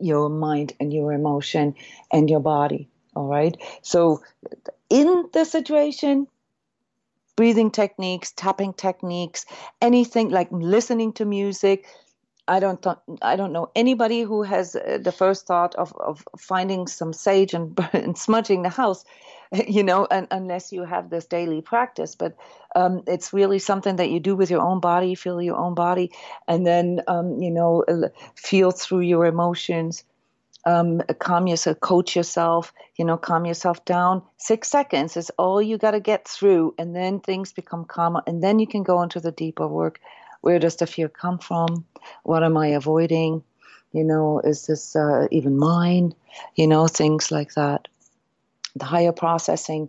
your 0.00 0.28
mind 0.28 0.72
and 0.80 0.92
your 0.92 1.12
emotion 1.12 1.74
and 2.12 2.28
your 2.28 2.40
body 2.40 2.88
all 3.14 3.26
right? 3.28 3.56
So 3.82 4.22
in 4.90 5.28
the 5.32 5.44
situation 5.44 6.26
breathing 7.36 7.70
techniques 7.70 8.32
tapping 8.36 8.72
techniques 8.72 9.46
anything 9.80 10.30
like 10.30 10.48
listening 10.50 11.12
to 11.12 11.24
music 11.24 11.86
I 12.48 12.58
don't 12.60 12.82
th- 12.82 12.96
I 13.22 13.36
don't 13.36 13.52
know 13.52 13.70
anybody 13.74 14.22
who 14.22 14.42
has 14.42 14.74
uh, 14.74 14.98
the 15.00 15.12
first 15.12 15.46
thought 15.46 15.74
of, 15.76 15.94
of 15.96 16.24
finding 16.36 16.86
some 16.88 17.12
sage 17.12 17.54
and, 17.54 17.78
and 17.92 18.18
smudging 18.18 18.62
the 18.62 18.68
house, 18.68 19.04
you 19.68 19.82
know, 19.84 20.06
and, 20.10 20.26
unless 20.30 20.72
you 20.72 20.84
have 20.84 21.08
this 21.08 21.26
daily 21.26 21.62
practice. 21.62 22.16
But 22.16 22.36
um, 22.74 23.04
it's 23.06 23.32
really 23.32 23.58
something 23.60 23.96
that 23.96 24.10
you 24.10 24.18
do 24.18 24.34
with 24.34 24.50
your 24.50 24.60
own 24.62 24.80
body, 24.80 25.14
feel 25.14 25.40
your 25.40 25.56
own 25.56 25.74
body, 25.74 26.10
and 26.48 26.66
then 26.66 27.00
um, 27.06 27.40
you 27.40 27.50
know 27.50 27.84
feel 28.34 28.72
through 28.72 29.00
your 29.02 29.24
emotions. 29.24 30.04
Um, 30.64 31.02
calm 31.18 31.48
yourself, 31.48 31.80
coach 31.80 32.14
yourself, 32.14 32.72
you 32.96 33.04
know, 33.04 33.16
calm 33.16 33.44
yourself 33.44 33.84
down. 33.84 34.22
Six 34.36 34.68
seconds 34.68 35.16
is 35.16 35.30
all 35.30 35.60
you 35.60 35.76
got 35.76 35.90
to 35.92 36.00
get 36.00 36.28
through, 36.28 36.74
and 36.78 36.94
then 36.94 37.20
things 37.20 37.52
become 37.52 37.84
calmer, 37.84 38.22
and 38.26 38.42
then 38.42 38.58
you 38.58 38.66
can 38.66 38.82
go 38.82 39.02
into 39.02 39.18
the 39.18 39.32
deeper 39.32 39.66
work. 39.66 40.00
Where 40.40 40.58
does 40.58 40.76
the 40.76 40.86
fear 40.86 41.08
come 41.08 41.38
from? 41.38 41.84
What 42.22 42.44
am 42.44 42.56
I 42.56 42.68
avoiding? 42.68 43.42
You 43.92 44.04
know, 44.04 44.40
is 44.40 44.66
this 44.66 44.94
uh, 44.94 45.26
even 45.30 45.58
mine? 45.58 46.14
You 46.54 46.66
know, 46.66 46.86
things 46.86 47.30
like 47.30 47.54
that. 47.54 47.88
The 48.76 48.84
higher 48.84 49.12
processing 49.12 49.88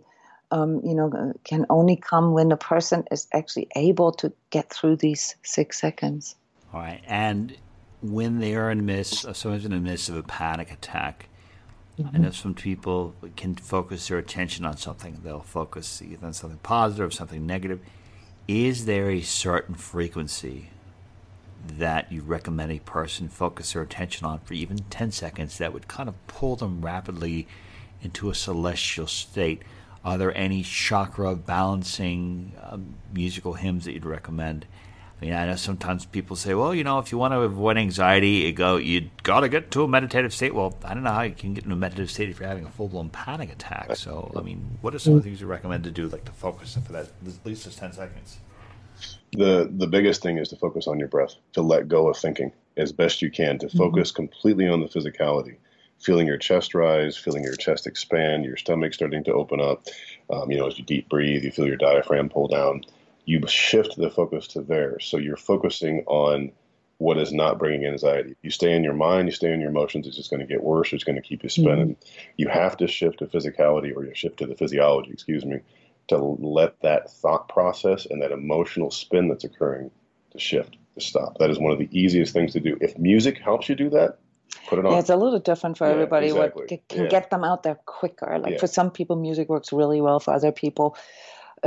um, 0.54 0.80
you 0.84 0.94
know, 0.94 1.32
can 1.42 1.66
only 1.68 1.96
come 1.96 2.32
when 2.32 2.48
the 2.48 2.56
person 2.56 3.04
is 3.10 3.26
actually 3.32 3.68
able 3.74 4.12
to 4.12 4.32
get 4.50 4.70
through 4.70 4.96
these 4.96 5.34
six 5.42 5.80
seconds. 5.80 6.36
All 6.72 6.80
right. 6.80 7.02
And 7.06 7.56
when 8.04 8.38
they 8.38 8.54
are 8.54 8.70
in 8.70 8.78
the 8.78 8.84
midst, 8.84 9.24
of, 9.24 9.36
someone's 9.36 9.64
in 9.64 9.70
the 9.70 9.78
midst 9.78 10.10
of 10.10 10.16
a 10.16 10.22
panic 10.22 10.70
attack, 10.70 11.28
mm-hmm. 11.98 12.14
I 12.14 12.18
know 12.18 12.30
some 12.30 12.54
people 12.54 13.14
can 13.36 13.54
focus 13.54 14.08
their 14.08 14.18
attention 14.18 14.66
on 14.66 14.76
something. 14.76 15.20
They'll 15.24 15.40
focus 15.40 16.02
either 16.02 16.26
on 16.26 16.34
something 16.34 16.58
positive 16.58 17.08
or 17.08 17.10
something 17.10 17.46
negative. 17.46 17.80
Is 18.46 18.84
there 18.84 19.10
a 19.10 19.22
certain 19.22 19.74
frequency 19.74 20.68
that 21.66 22.12
you 22.12 22.20
recommend 22.20 22.72
a 22.72 22.78
person 22.80 23.30
focus 23.30 23.72
their 23.72 23.80
attention 23.80 24.26
on 24.26 24.38
for 24.40 24.52
even 24.52 24.80
10 24.90 25.10
seconds 25.10 25.56
that 25.56 25.72
would 25.72 25.88
kind 25.88 26.10
of 26.10 26.26
pull 26.26 26.56
them 26.56 26.82
rapidly 26.82 27.48
into 28.02 28.28
a 28.28 28.34
celestial 28.34 29.06
state? 29.06 29.62
Are 30.04 30.18
there 30.18 30.36
any 30.36 30.62
chakra 30.62 31.34
balancing 31.34 32.52
um, 32.62 32.96
musical 33.14 33.54
hymns 33.54 33.86
that 33.86 33.92
you'd 33.92 34.04
recommend? 34.04 34.66
I 35.20 35.24
mean, 35.24 35.34
I 35.34 35.46
know 35.46 35.56
sometimes 35.56 36.04
people 36.04 36.36
say, 36.36 36.54
well, 36.54 36.74
you 36.74 36.84
know, 36.84 36.98
if 36.98 37.12
you 37.12 37.18
want 37.18 37.32
to 37.32 37.40
avoid 37.40 37.76
anxiety, 37.76 38.30
you 38.30 38.52
go, 38.52 38.76
you 38.76 39.10
got 39.22 39.40
to 39.40 39.48
get 39.48 39.70
to 39.72 39.84
a 39.84 39.88
meditative 39.88 40.34
state. 40.34 40.54
Well, 40.54 40.76
I 40.84 40.92
don't 40.92 41.04
know 41.04 41.12
how 41.12 41.22
you 41.22 41.34
can 41.34 41.54
get 41.54 41.64
into 41.64 41.74
a 41.74 41.78
meditative 41.78 42.10
state 42.10 42.28
if 42.28 42.40
you're 42.40 42.48
having 42.48 42.66
a 42.66 42.70
full 42.70 42.88
blown 42.88 43.10
panic 43.10 43.52
attack. 43.52 43.96
So, 43.96 44.32
I 44.36 44.40
mean, 44.40 44.78
what 44.80 44.94
are 44.94 44.98
some 44.98 45.14
of 45.14 45.22
the 45.22 45.28
things 45.28 45.40
you 45.40 45.46
recommend 45.46 45.84
to 45.84 45.90
do, 45.90 46.08
like 46.08 46.24
to 46.24 46.32
focus 46.32 46.76
for 46.84 46.92
that 46.92 47.06
at 47.26 47.46
least 47.46 47.64
just 47.64 47.78
ten 47.78 47.92
seconds? 47.92 48.38
The 49.32 49.70
the 49.72 49.86
biggest 49.86 50.22
thing 50.22 50.38
is 50.38 50.48
to 50.50 50.56
focus 50.56 50.86
on 50.86 50.98
your 50.98 51.08
breath, 51.08 51.34
to 51.54 51.62
let 51.62 51.88
go 51.88 52.08
of 52.08 52.16
thinking 52.16 52.52
as 52.76 52.92
best 52.92 53.22
you 53.22 53.30
can, 53.30 53.58
to 53.58 53.66
mm-hmm. 53.66 53.78
focus 53.78 54.10
mm-hmm. 54.10 54.16
completely 54.16 54.68
on 54.68 54.80
the 54.80 54.88
physicality 54.88 55.56
feeling 56.04 56.26
your 56.26 56.36
chest 56.36 56.74
rise, 56.74 57.16
feeling 57.16 57.42
your 57.42 57.56
chest 57.56 57.86
expand, 57.86 58.44
your 58.44 58.56
stomach 58.56 58.92
starting 58.92 59.24
to 59.24 59.32
open 59.32 59.60
up. 59.60 59.86
Um, 60.30 60.50
you 60.50 60.58
know, 60.58 60.66
as 60.66 60.78
you 60.78 60.84
deep 60.84 61.08
breathe, 61.08 61.44
you 61.44 61.50
feel 61.50 61.66
your 61.66 61.76
diaphragm 61.76 62.28
pull 62.28 62.48
down. 62.48 62.84
You 63.24 63.40
shift 63.46 63.96
the 63.96 64.10
focus 64.10 64.48
to 64.48 64.62
there. 64.62 65.00
So 65.00 65.16
you're 65.16 65.36
focusing 65.36 66.04
on 66.06 66.52
what 66.98 67.18
is 67.18 67.32
not 67.32 67.58
bringing 67.58 67.86
anxiety. 67.86 68.36
You 68.42 68.50
stay 68.50 68.72
in 68.72 68.84
your 68.84 68.94
mind, 68.94 69.28
you 69.28 69.32
stay 69.32 69.52
in 69.52 69.60
your 69.60 69.70
emotions, 69.70 70.06
it's 70.06 70.16
just 70.16 70.30
going 70.30 70.40
to 70.40 70.46
get 70.46 70.62
worse. 70.62 70.92
It's 70.92 71.04
going 71.04 71.16
to 71.16 71.22
keep 71.22 71.42
you 71.42 71.48
spinning. 71.48 71.96
Mm-hmm. 71.96 72.30
You 72.36 72.48
have 72.48 72.76
to 72.78 72.86
shift 72.86 73.18
to 73.18 73.26
physicality 73.26 73.94
or 73.94 74.04
you 74.04 74.14
shift 74.14 74.38
to 74.38 74.46
the 74.46 74.54
physiology, 74.54 75.10
excuse 75.10 75.44
me, 75.44 75.60
to 76.08 76.18
let 76.18 76.80
that 76.82 77.10
thought 77.10 77.48
process 77.48 78.06
and 78.06 78.22
that 78.22 78.32
emotional 78.32 78.90
spin 78.90 79.28
that's 79.28 79.44
occurring 79.44 79.90
to 80.30 80.38
shift, 80.38 80.76
to 80.94 81.00
stop. 81.00 81.38
That 81.38 81.50
is 81.50 81.58
one 81.58 81.72
of 81.72 81.78
the 81.78 81.88
easiest 81.90 82.32
things 82.32 82.52
to 82.52 82.60
do. 82.60 82.76
If 82.80 82.98
music 82.98 83.38
helps 83.38 83.68
you 83.68 83.74
do 83.74 83.90
that, 83.90 84.18
put 84.68 84.78
it 84.78 84.86
on. 84.86 84.92
Yeah, 84.92 84.98
it's 85.00 85.10
a 85.10 85.16
little 85.16 85.40
different 85.40 85.76
for 85.76 85.86
yeah, 85.86 85.94
everybody. 85.94 86.28
Exactly. 86.28 86.62
What 86.62 86.88
can 86.88 87.02
yeah. 87.02 87.08
get 87.08 87.30
them 87.30 87.44
out 87.44 87.62
there 87.64 87.78
quicker. 87.86 88.38
Like 88.38 88.52
yeah. 88.52 88.58
for 88.58 88.66
some 88.66 88.90
people, 88.90 89.16
music 89.16 89.48
works 89.48 89.72
really 89.72 90.00
well. 90.00 90.20
For 90.20 90.32
other 90.32 90.52
people, 90.52 90.96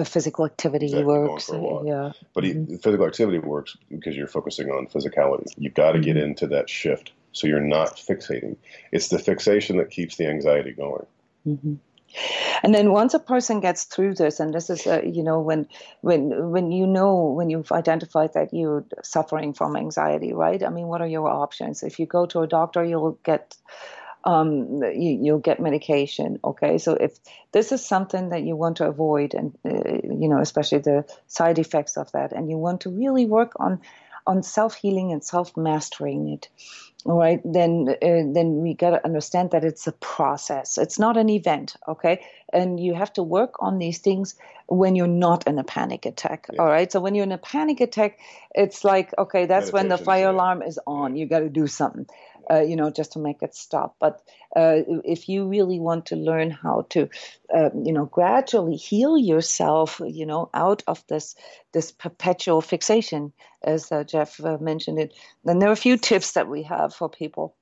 physical 0.06 0.46
activity 0.46 0.88
exactly. 0.88 1.06
works. 1.06 1.50
Yeah, 1.52 2.12
but 2.34 2.44
mm-hmm. 2.44 2.76
physical 2.78 3.06
activity 3.06 3.40
works 3.40 3.78
because 3.90 4.16
you're 4.16 4.28
focusing 4.28 4.70
on 4.70 4.88
physicality. 4.88 5.46
You've 5.58 5.74
got 5.74 5.92
to 5.92 6.00
mm-hmm. 6.00 6.06
get 6.06 6.18
into 6.18 6.48
that 6.48 6.70
shift, 6.70 7.12
so 7.32 7.48
you're 7.48 7.60
not 7.60 7.96
fixating. 7.96 8.58
It's 8.92 9.10
the 9.10 9.20
fixation 9.20 9.78
that 9.78 9.92
keeps 9.92 10.18
the 10.18 10.28
anxiety 10.28 10.72
going. 10.72 11.06
Mm-hmm. 11.48 11.76
And 12.64 12.74
then 12.74 12.92
once 12.92 13.14
a 13.14 13.20
person 13.20 13.60
gets 13.60 13.84
through 13.84 14.16
this, 14.16 14.40
and 14.40 14.54
this 14.54 14.70
is, 14.70 14.88
uh, 14.88 15.02
you 15.04 15.24
know, 15.24 15.42
when 15.42 15.68
when 16.02 16.52
when 16.52 16.72
you 16.72 16.88
know 16.88 17.26
when 17.26 17.50
you've 17.50 17.72
identified 17.72 18.34
that 18.34 18.54
you're 18.54 18.86
suffering 19.04 19.54
from 19.54 19.76
anxiety, 19.76 20.34
right? 20.34 20.64
I 20.64 20.70
mean, 20.70 20.88
what 20.88 21.02
are 21.02 21.08
your 21.08 21.28
options? 21.28 21.84
If 21.84 22.00
you 22.00 22.06
go 22.06 22.26
to 22.28 22.42
a 22.42 22.48
doctor, 22.48 22.84
you'll 22.84 23.20
get 23.24 23.56
um, 24.24 24.84
you, 24.84 25.20
you'll 25.22 25.40
get 25.40 25.60
medication. 25.60 26.40
Okay, 26.44 26.78
so 26.78 26.94
if 26.94 27.18
this 27.52 27.72
is 27.72 27.86
something 27.86 28.30
that 28.30 28.44
you 28.44 28.56
want 28.56 28.78
to 28.78 28.88
avoid, 28.88 29.34
and 29.34 29.58
uh, 29.66 29.94
you 30.04 30.30
know, 30.30 30.40
especially 30.40 30.80
the 30.80 31.06
side 31.28 31.60
effects 31.60 31.98
of 31.98 32.12
that, 32.12 32.34
and 32.34 32.50
you 32.50 32.58
want 32.58 32.82
to 32.82 32.90
really 32.90 33.26
work 33.26 33.54
on 33.60 33.82
on 34.26 34.44
self 34.44 34.76
healing 34.76 35.12
and 35.14 35.24
self 35.24 35.56
mastering 35.56 36.30
it, 36.30 36.50
all 37.06 37.18
right 37.18 37.42
then 37.46 37.88
uh, 37.90 38.34
then 38.34 38.62
we 38.62 38.74
got 38.74 38.90
to 38.90 39.06
understand 39.06 39.52
that 39.52 39.64
it's 39.64 39.88
a 39.88 39.94
process. 39.94 40.78
It's 40.78 41.00
not 41.00 41.16
an 41.16 41.30
event 41.30 41.76
okay? 41.88 42.26
And 42.52 42.80
you 42.80 42.94
have 42.96 43.14
to 43.14 43.24
work 43.24 43.56
on 43.60 43.78
these 43.78 44.00
things 44.00 44.36
when 44.68 44.96
you're 44.96 45.08
not 45.08 45.48
in 45.48 45.58
a 45.58 45.64
panic 45.64 46.06
attack 46.06 46.48
yeah. 46.52 46.62
all 46.62 46.68
right? 46.68 46.92
So 46.92 47.00
when 47.00 47.16
you're 47.16 47.24
in 47.24 47.32
a 47.32 47.38
panic 47.38 47.80
attack 47.80 48.20
it's 48.54 48.84
like 48.84 49.14
okay 49.18 49.46
that's 49.46 49.72
when 49.72 49.88
the 49.88 49.98
fire 49.98 50.30
alarm 50.30 50.62
is 50.62 50.80
on. 50.86 51.16
You 51.16 51.28
got 51.28 51.40
to 51.40 51.50
do 51.50 51.68
something 51.68 52.08
uh, 52.52 52.62
you 52.62 52.76
know, 52.76 52.90
just 52.90 53.14
to 53.14 53.20
make 53.20 53.42
it 53.42 53.56
stop. 53.56 53.96
But 54.00 54.22
uh, 54.56 54.82
if 55.04 55.30
you 55.30 55.48
really 55.48 55.80
want 55.80 56.08
to 56.08 56.16
learn 56.16 56.52
how 56.52 56.86
to, 56.90 57.10
uh, 57.54 57.70
you 57.74 57.94
know, 57.94 58.06
gradually 58.06 58.76
heal 58.76 59.18
yourself, 59.18 60.02
you 60.06 60.26
know, 60.26 60.50
out 60.54 60.84
of 60.88 61.06
this 61.08 61.36
this 61.74 61.92
perpetual 61.92 62.62
fixation, 62.62 63.34
as 63.64 63.92
uh, 63.92 64.04
Jeff 64.04 64.40
uh, 64.40 64.58
mentioned 64.60 65.00
it, 65.00 65.14
then 65.44 65.60
there 65.60 65.70
are 65.70 65.74
a 65.74 65.86
few 65.88 65.98
tips 65.98 66.34
that 66.34 66.48
we 66.48 66.64
have 66.64 66.94
for 66.94 67.10
people. 67.10 67.56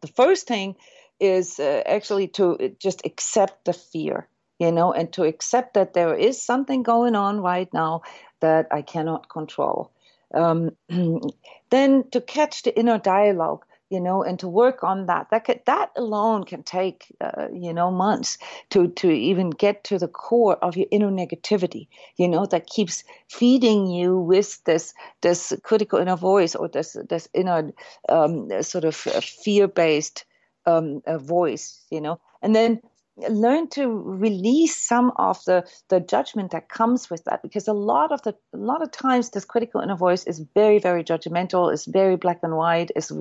The 0.00 0.08
first 0.08 0.46
thing 0.46 0.76
is 1.20 1.58
uh, 1.58 1.82
actually 1.86 2.28
to 2.28 2.76
just 2.78 3.04
accept 3.04 3.64
the 3.64 3.72
fear 3.72 4.28
you 4.58 4.72
know, 4.72 4.92
and 4.92 5.12
to 5.12 5.22
accept 5.22 5.74
that 5.74 5.94
there 5.94 6.14
is 6.14 6.42
something 6.42 6.82
going 6.82 7.14
on 7.14 7.40
right 7.40 7.72
now 7.72 8.02
that 8.40 8.66
I 8.72 8.82
cannot 8.82 9.28
control. 9.28 9.92
Um, 10.34 10.70
then 11.70 12.10
to 12.10 12.20
catch 12.20 12.62
the 12.62 12.76
inner 12.78 12.98
dialogue 12.98 13.64
you 13.90 14.00
know, 14.00 14.22
and 14.22 14.38
to 14.40 14.48
work 14.48 14.84
on 14.84 15.06
that. 15.06 15.28
That 15.30 15.44
could, 15.44 15.60
that 15.66 15.90
alone 15.96 16.44
can 16.44 16.62
take, 16.62 17.14
uh, 17.20 17.48
you 17.52 17.72
know, 17.72 17.90
months 17.90 18.38
to 18.70 18.88
to 18.88 19.10
even 19.10 19.50
get 19.50 19.84
to 19.84 19.98
the 19.98 20.08
core 20.08 20.56
of 20.56 20.76
your 20.76 20.86
inner 20.90 21.10
negativity. 21.10 21.88
You 22.16 22.28
know, 22.28 22.46
that 22.46 22.66
keeps 22.66 23.04
feeding 23.28 23.86
you 23.86 24.18
with 24.18 24.62
this 24.64 24.94
this 25.22 25.52
critical 25.62 25.98
inner 25.98 26.16
voice 26.16 26.54
or 26.54 26.68
this 26.68 26.96
this 27.08 27.28
inner 27.34 27.72
um, 28.08 28.62
sort 28.62 28.84
of 28.84 28.94
fear 28.94 29.68
based 29.68 30.24
um, 30.66 31.02
voice. 31.06 31.84
You 31.90 32.00
know, 32.00 32.20
and 32.42 32.54
then 32.54 32.80
learn 33.28 33.68
to 33.68 33.88
release 33.88 34.76
some 34.76 35.12
of 35.16 35.42
the 35.44 35.68
the 35.88 36.00
judgment 36.00 36.52
that 36.52 36.68
comes 36.68 37.10
with 37.10 37.24
that 37.24 37.42
because 37.42 37.66
a 37.68 37.72
lot 37.72 38.12
of 38.12 38.22
the 38.22 38.34
a 38.52 38.56
lot 38.56 38.82
of 38.82 38.90
times 38.90 39.30
this 39.30 39.44
critical 39.44 39.80
inner 39.80 39.96
voice 39.96 40.24
is 40.24 40.38
very 40.54 40.78
very 40.78 41.02
judgmental 41.02 41.72
is 41.72 41.84
very 41.84 42.16
black 42.16 42.38
and 42.42 42.56
white 42.56 42.90
is 42.94 43.12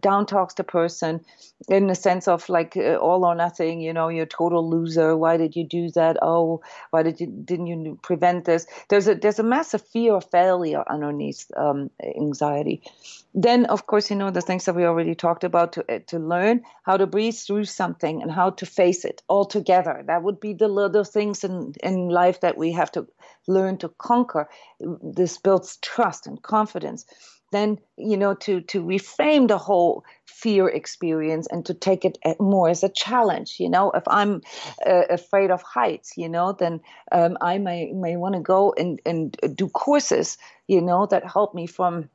down 0.00 0.26
talks 0.26 0.54
the 0.54 0.64
person 0.64 1.20
in 1.68 1.86
the 1.88 1.94
sense 1.94 2.28
of 2.28 2.48
like 2.48 2.76
uh, 2.76 2.94
all 2.96 3.24
or 3.24 3.34
nothing 3.34 3.80
you 3.80 3.92
know 3.92 4.08
you're 4.08 4.24
a 4.24 4.26
total 4.26 4.68
loser. 4.68 5.16
Why 5.16 5.36
did 5.36 5.56
you 5.56 5.64
do 5.64 5.90
that? 5.90 6.16
Oh 6.22 6.62
why 6.90 7.02
did 7.02 7.20
you 7.20 7.26
didn't 7.26 7.66
you 7.66 7.98
prevent 8.02 8.44
this? 8.44 8.66
There's 8.88 9.08
a 9.08 9.14
there's 9.14 9.38
a 9.38 9.42
massive 9.42 9.86
fear 9.86 10.14
of 10.14 10.30
failure 10.30 10.84
underneath 10.88 11.50
um, 11.56 11.90
anxiety. 12.02 12.82
Then 13.34 13.66
of 13.66 13.86
course 13.86 14.10
you 14.10 14.16
know 14.16 14.30
the 14.30 14.40
things 14.40 14.64
that 14.64 14.74
we 14.74 14.84
already 14.84 15.14
talked 15.14 15.44
about 15.44 15.74
to 15.74 15.94
uh, 15.94 15.98
to 16.06 16.18
learn 16.18 16.62
how 16.82 16.96
to 16.96 17.06
breathe 17.06 17.36
through 17.36 17.64
something 17.64 18.22
and 18.22 18.32
how 18.32 18.50
to 18.50 18.66
face 18.66 19.04
it 19.04 19.22
all 19.28 19.44
together. 19.44 20.02
That 20.06 20.22
would 20.22 20.40
be 20.40 20.54
the 20.54 20.68
little 20.68 21.04
things 21.04 21.44
in 21.44 21.74
in 21.82 22.08
life 22.08 22.40
that 22.40 22.56
we 22.56 22.72
have 22.72 22.90
to 22.92 23.06
learn 23.46 23.78
to 23.78 23.88
conquer 23.98 24.48
this 24.80 25.38
builds 25.38 25.76
trust 25.82 26.26
and 26.26 26.42
confidence 26.42 27.04
then 27.50 27.78
you 27.96 28.16
know 28.16 28.34
to 28.34 28.60
to 28.62 28.82
reframe 28.82 29.48
the 29.48 29.58
whole 29.58 30.04
fear 30.26 30.68
experience 30.68 31.46
and 31.50 31.66
to 31.66 31.74
take 31.74 32.04
it 32.04 32.18
more 32.38 32.68
as 32.68 32.84
a 32.84 32.88
challenge 32.88 33.56
you 33.58 33.68
know? 33.68 33.90
If 33.90 34.04
i'm 34.06 34.42
uh, 34.86 35.02
afraid 35.10 35.50
of 35.50 35.62
heights 35.62 36.16
you 36.16 36.28
know 36.28 36.52
then 36.52 36.80
um, 37.12 37.36
i 37.40 37.58
may 37.58 37.92
may 37.92 38.16
want 38.16 38.34
to 38.34 38.40
go 38.40 38.72
and 38.76 39.00
and 39.04 39.36
do 39.54 39.68
courses 39.68 40.38
you 40.66 40.80
know 40.80 41.06
that 41.06 41.28
help 41.30 41.54
me 41.54 41.66
from 41.66 42.08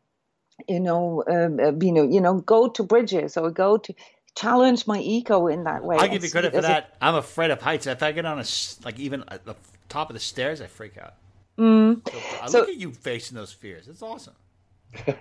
you 0.68 0.80
know 0.80 1.24
um, 1.28 1.60
uh, 1.60 1.74
you 1.86 1.92
know 1.92 2.04
you 2.04 2.22
know 2.22 2.36
go 2.42 2.68
to 2.70 2.84
bridges 2.84 3.38
or 3.38 3.50
go 3.50 3.78
to 3.78 3.94
challenge 4.36 4.88
my 4.88 4.98
ego 4.98 5.46
in 5.46 5.64
that 5.66 5.84
way. 5.84 5.96
I'll 5.96 6.08
give 6.08 6.24
you 6.24 6.32
credit 6.32 6.56
for 6.56 6.62
that. 6.62 6.96
I'm 7.00 7.14
afraid 7.14 7.52
of 7.52 7.62
heights. 7.62 7.86
If 7.86 8.02
i 8.02 8.12
get 8.12 8.26
on 8.26 8.40
a 8.40 8.46
like 8.84 9.00
even 9.00 9.24
at 9.28 9.46
the 9.46 9.56
top 9.90 10.10
of 10.10 10.16
the 10.16 10.20
stairs 10.20 10.62
i 10.62 10.68
freak 10.68 10.98
out. 10.98 11.14
Mm. 11.58 12.02
so, 12.10 12.18
uh, 12.42 12.48
so, 12.48 12.60
look 12.60 12.70
at 12.70 12.78
you 12.78 12.92
facing 12.92 13.36
those 13.36 13.54
fears. 13.54 13.88
It's 13.88 14.02
awesome 14.02 14.34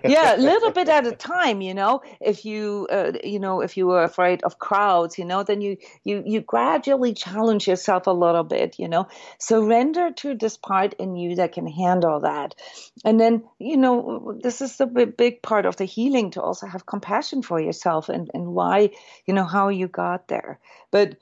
yeah, 0.03 0.35
a 0.35 0.37
little 0.37 0.71
bit 0.71 0.89
at 0.89 1.07
a 1.07 1.11
time, 1.11 1.61
you 1.61 1.73
know. 1.73 2.01
If 2.21 2.45
you, 2.45 2.87
uh, 2.91 3.13
you 3.23 3.39
know, 3.39 3.61
if 3.61 3.77
you 3.77 3.87
were 3.87 4.03
afraid 4.03 4.43
of 4.43 4.59
crowds, 4.59 5.17
you 5.17 5.25
know, 5.25 5.43
then 5.43 5.61
you 5.61 5.77
you 6.03 6.23
you 6.25 6.41
gradually 6.41 7.13
challenge 7.13 7.67
yourself 7.67 8.07
a 8.07 8.11
little 8.11 8.43
bit, 8.43 8.79
you 8.79 8.87
know. 8.87 9.07
Surrender 9.39 10.11
to 10.11 10.35
this 10.35 10.57
part 10.57 10.93
in 10.95 11.15
you 11.15 11.35
that 11.35 11.53
can 11.53 11.67
handle 11.67 12.19
that, 12.21 12.55
and 13.03 13.19
then 13.19 13.43
you 13.59 13.77
know, 13.77 14.37
this 14.41 14.61
is 14.61 14.77
the 14.77 14.85
big 14.85 15.41
part 15.41 15.65
of 15.65 15.77
the 15.77 15.85
healing 15.85 16.31
to 16.31 16.41
also 16.41 16.67
have 16.67 16.85
compassion 16.85 17.41
for 17.41 17.59
yourself 17.59 18.09
and 18.09 18.29
and 18.33 18.47
why, 18.47 18.91
you 19.25 19.33
know, 19.33 19.45
how 19.45 19.69
you 19.69 19.87
got 19.87 20.27
there, 20.27 20.59
but 20.91 21.15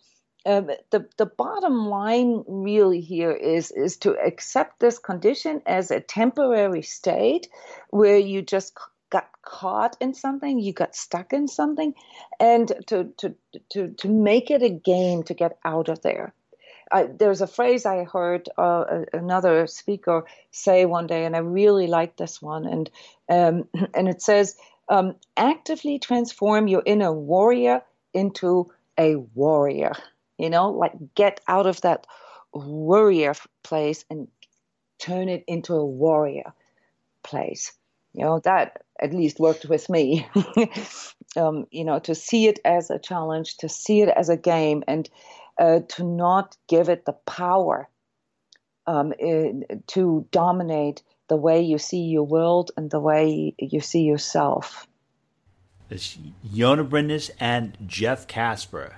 um, 0.45 0.69
the 0.89 1.07
the 1.17 1.25
bottom 1.25 1.85
line 1.87 2.43
really 2.47 3.01
here 3.01 3.31
is 3.31 3.71
is 3.71 3.97
to 3.97 4.17
accept 4.17 4.79
this 4.79 4.97
condition 4.97 5.61
as 5.65 5.91
a 5.91 5.99
temporary 5.99 6.81
state 6.81 7.47
where 7.89 8.17
you 8.17 8.41
just 8.41 8.73
got 9.11 9.29
caught 9.43 9.97
in 9.99 10.13
something, 10.13 10.59
you 10.59 10.73
got 10.73 10.95
stuck 10.95 11.33
in 11.33 11.47
something, 11.47 11.93
and 12.39 12.71
to 12.87 13.09
to 13.17 13.35
to 13.69 13.89
to 13.89 14.07
make 14.07 14.49
it 14.49 14.63
a 14.63 14.69
game 14.69 15.23
to 15.23 15.33
get 15.33 15.57
out 15.63 15.89
of 15.89 16.01
there. 16.01 16.33
I, 16.91 17.03
there's 17.03 17.41
a 17.41 17.47
phrase 17.47 17.85
I 17.85 18.03
heard 18.03 18.49
uh, 18.57 19.03
another 19.13 19.67
speaker 19.67 20.25
say 20.51 20.85
one 20.85 21.07
day, 21.07 21.25
and 21.25 21.35
I 21.35 21.39
really 21.39 21.87
like 21.87 22.17
this 22.17 22.41
one. 22.41 22.65
And 22.65 22.89
um, 23.29 23.67
and 23.93 24.07
it 24.07 24.21
says, 24.21 24.55
um, 24.89 25.15
"Actively 25.37 25.99
transform 25.99 26.67
your 26.67 26.83
inner 26.85 27.13
warrior 27.13 27.83
into 28.13 28.71
a 28.97 29.15
warrior." 29.15 29.93
You 30.41 30.49
know, 30.49 30.71
like 30.71 30.93
get 31.13 31.39
out 31.47 31.67
of 31.67 31.81
that 31.81 32.07
warrior 32.51 33.35
place 33.63 34.05
and 34.09 34.27
turn 34.97 35.29
it 35.29 35.43
into 35.47 35.75
a 35.75 35.85
warrior 35.85 36.53
place. 37.23 37.73
You 38.13 38.25
know, 38.25 38.39
that 38.39 38.83
at 38.99 39.13
least 39.13 39.39
worked 39.39 39.65
with 39.65 39.87
me. 39.87 40.27
um, 41.37 41.65
you 41.69 41.85
know, 41.85 41.99
to 41.99 42.15
see 42.15 42.47
it 42.47 42.59
as 42.65 42.89
a 42.89 42.97
challenge, 42.97 43.57
to 43.57 43.69
see 43.69 44.01
it 44.01 44.09
as 44.09 44.29
a 44.29 44.35
game, 44.35 44.83
and 44.87 45.07
uh, 45.59 45.81
to 45.89 46.03
not 46.03 46.57
give 46.67 46.89
it 46.89 47.05
the 47.05 47.13
power 47.13 47.87
um, 48.87 49.13
in, 49.19 49.63
to 49.87 50.27
dominate 50.31 51.03
the 51.27 51.37
way 51.37 51.61
you 51.61 51.77
see 51.77 52.01
your 52.01 52.23
world 52.23 52.71
and 52.75 52.89
the 52.89 52.99
way 52.99 53.53
you 53.59 53.79
see 53.79 54.01
yourself. 54.01 54.87
It's 55.89 56.17
Yona 56.51 56.89
Brindis 56.89 57.29
and 57.39 57.77
Jeff 57.85 58.27
Casper 58.27 58.95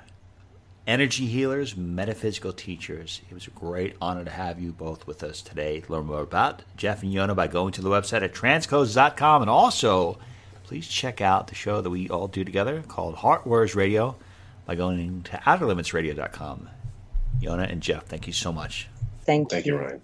energy 0.85 1.25
healers, 1.25 1.77
metaphysical 1.77 2.53
teachers. 2.53 3.21
It 3.29 3.33
was 3.33 3.47
a 3.47 3.51
great 3.51 3.95
honor 4.01 4.25
to 4.25 4.31
have 4.31 4.59
you 4.59 4.71
both 4.71 5.07
with 5.07 5.23
us 5.23 5.41
today 5.41 5.83
learn 5.87 6.05
more 6.05 6.21
about 6.21 6.63
Jeff 6.75 7.03
and 7.03 7.13
Yona 7.13 7.35
by 7.35 7.47
going 7.47 7.71
to 7.73 7.81
the 7.81 7.89
website 7.89 8.21
at 8.21 8.33
transcodes.com. 8.33 9.41
And 9.41 9.49
also, 9.49 10.17
please 10.63 10.87
check 10.87 11.21
out 11.21 11.47
the 11.47 11.55
show 11.55 11.81
that 11.81 11.89
we 11.89 12.09
all 12.09 12.27
do 12.27 12.43
together 12.43 12.83
called 12.87 13.15
Heart 13.15 13.45
Wars 13.47 13.75
Radio 13.75 14.15
by 14.65 14.75
going 14.75 15.23
to 15.23 15.37
outerlimitsradio.com. 15.37 16.69
Yona 17.41 17.71
and 17.71 17.81
Jeff, 17.81 18.05
thank 18.05 18.27
you 18.27 18.33
so 18.33 18.51
much. 18.51 18.87
Thank, 19.25 19.49
thank 19.49 19.65
you. 19.65 19.73
Thank 19.73 19.81
you, 19.81 19.87
Ryan. 19.87 20.01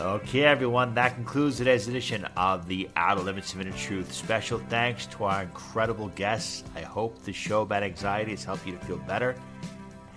Okay, 0.00 0.42
everyone, 0.42 0.92
that 0.94 1.14
concludes 1.14 1.58
today's 1.58 1.86
edition 1.86 2.24
of 2.36 2.66
the 2.66 2.90
Outer 2.96 3.20
Limits 3.20 3.54
of 3.54 3.60
Inner 3.60 3.70
Truth. 3.76 4.12
Special 4.12 4.58
thanks 4.68 5.06
to 5.06 5.22
our 5.22 5.42
incredible 5.42 6.08
guests. 6.08 6.64
I 6.74 6.80
hope 6.80 7.22
the 7.22 7.32
show 7.32 7.62
about 7.62 7.84
anxiety 7.84 8.32
has 8.32 8.42
helped 8.42 8.66
you 8.66 8.72
to 8.72 8.84
feel 8.86 8.96
better. 8.96 9.36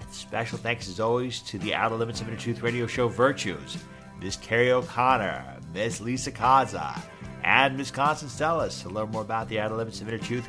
And 0.01 0.11
special 0.11 0.57
thanks, 0.57 0.89
as 0.89 0.99
always, 0.99 1.41
to 1.41 1.59
the 1.59 1.75
Outer 1.75 1.93
Limits 1.93 2.21
of 2.21 2.27
Inner 2.27 2.37
Truth 2.37 2.63
radio 2.63 2.87
show 2.87 3.07
Virtues, 3.07 3.77
Miss 4.19 4.35
Carrie 4.35 4.71
O'Connor, 4.71 5.57
Miss 5.75 6.01
Lisa 6.01 6.31
Kaza, 6.31 6.99
and 7.43 7.77
Miss 7.77 7.91
Constance 7.91 8.35
Stellis. 8.35 8.81
To 8.81 8.89
learn 8.89 9.11
more 9.11 9.21
about 9.21 9.47
the 9.47 9.59
Outer 9.59 9.75
Limits 9.75 10.01
of 10.01 10.09
Inner 10.09 10.17
Truth, 10.17 10.47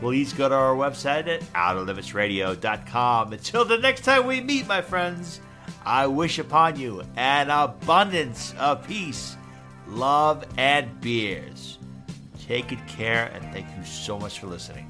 please 0.00 0.32
go 0.32 0.48
to 0.48 0.54
our 0.54 0.74
website 0.74 1.28
at 1.28 1.42
outerlimitsradio.com. 1.52 3.34
Until 3.34 3.66
the 3.66 3.76
next 3.76 4.04
time 4.04 4.26
we 4.26 4.40
meet, 4.40 4.66
my 4.66 4.80
friends. 4.80 5.42
I 5.84 6.06
wish 6.06 6.38
upon 6.38 6.78
you 6.78 7.02
an 7.16 7.50
abundance 7.50 8.54
of 8.58 8.86
peace, 8.86 9.36
love, 9.88 10.44
and 10.56 11.00
beers. 11.00 11.78
Take 12.46 12.68
good 12.68 12.86
care, 12.86 13.30
and 13.34 13.44
thank 13.52 13.66
you 13.76 13.84
so 13.84 14.18
much 14.18 14.40
for 14.40 14.46
listening. 14.46 14.89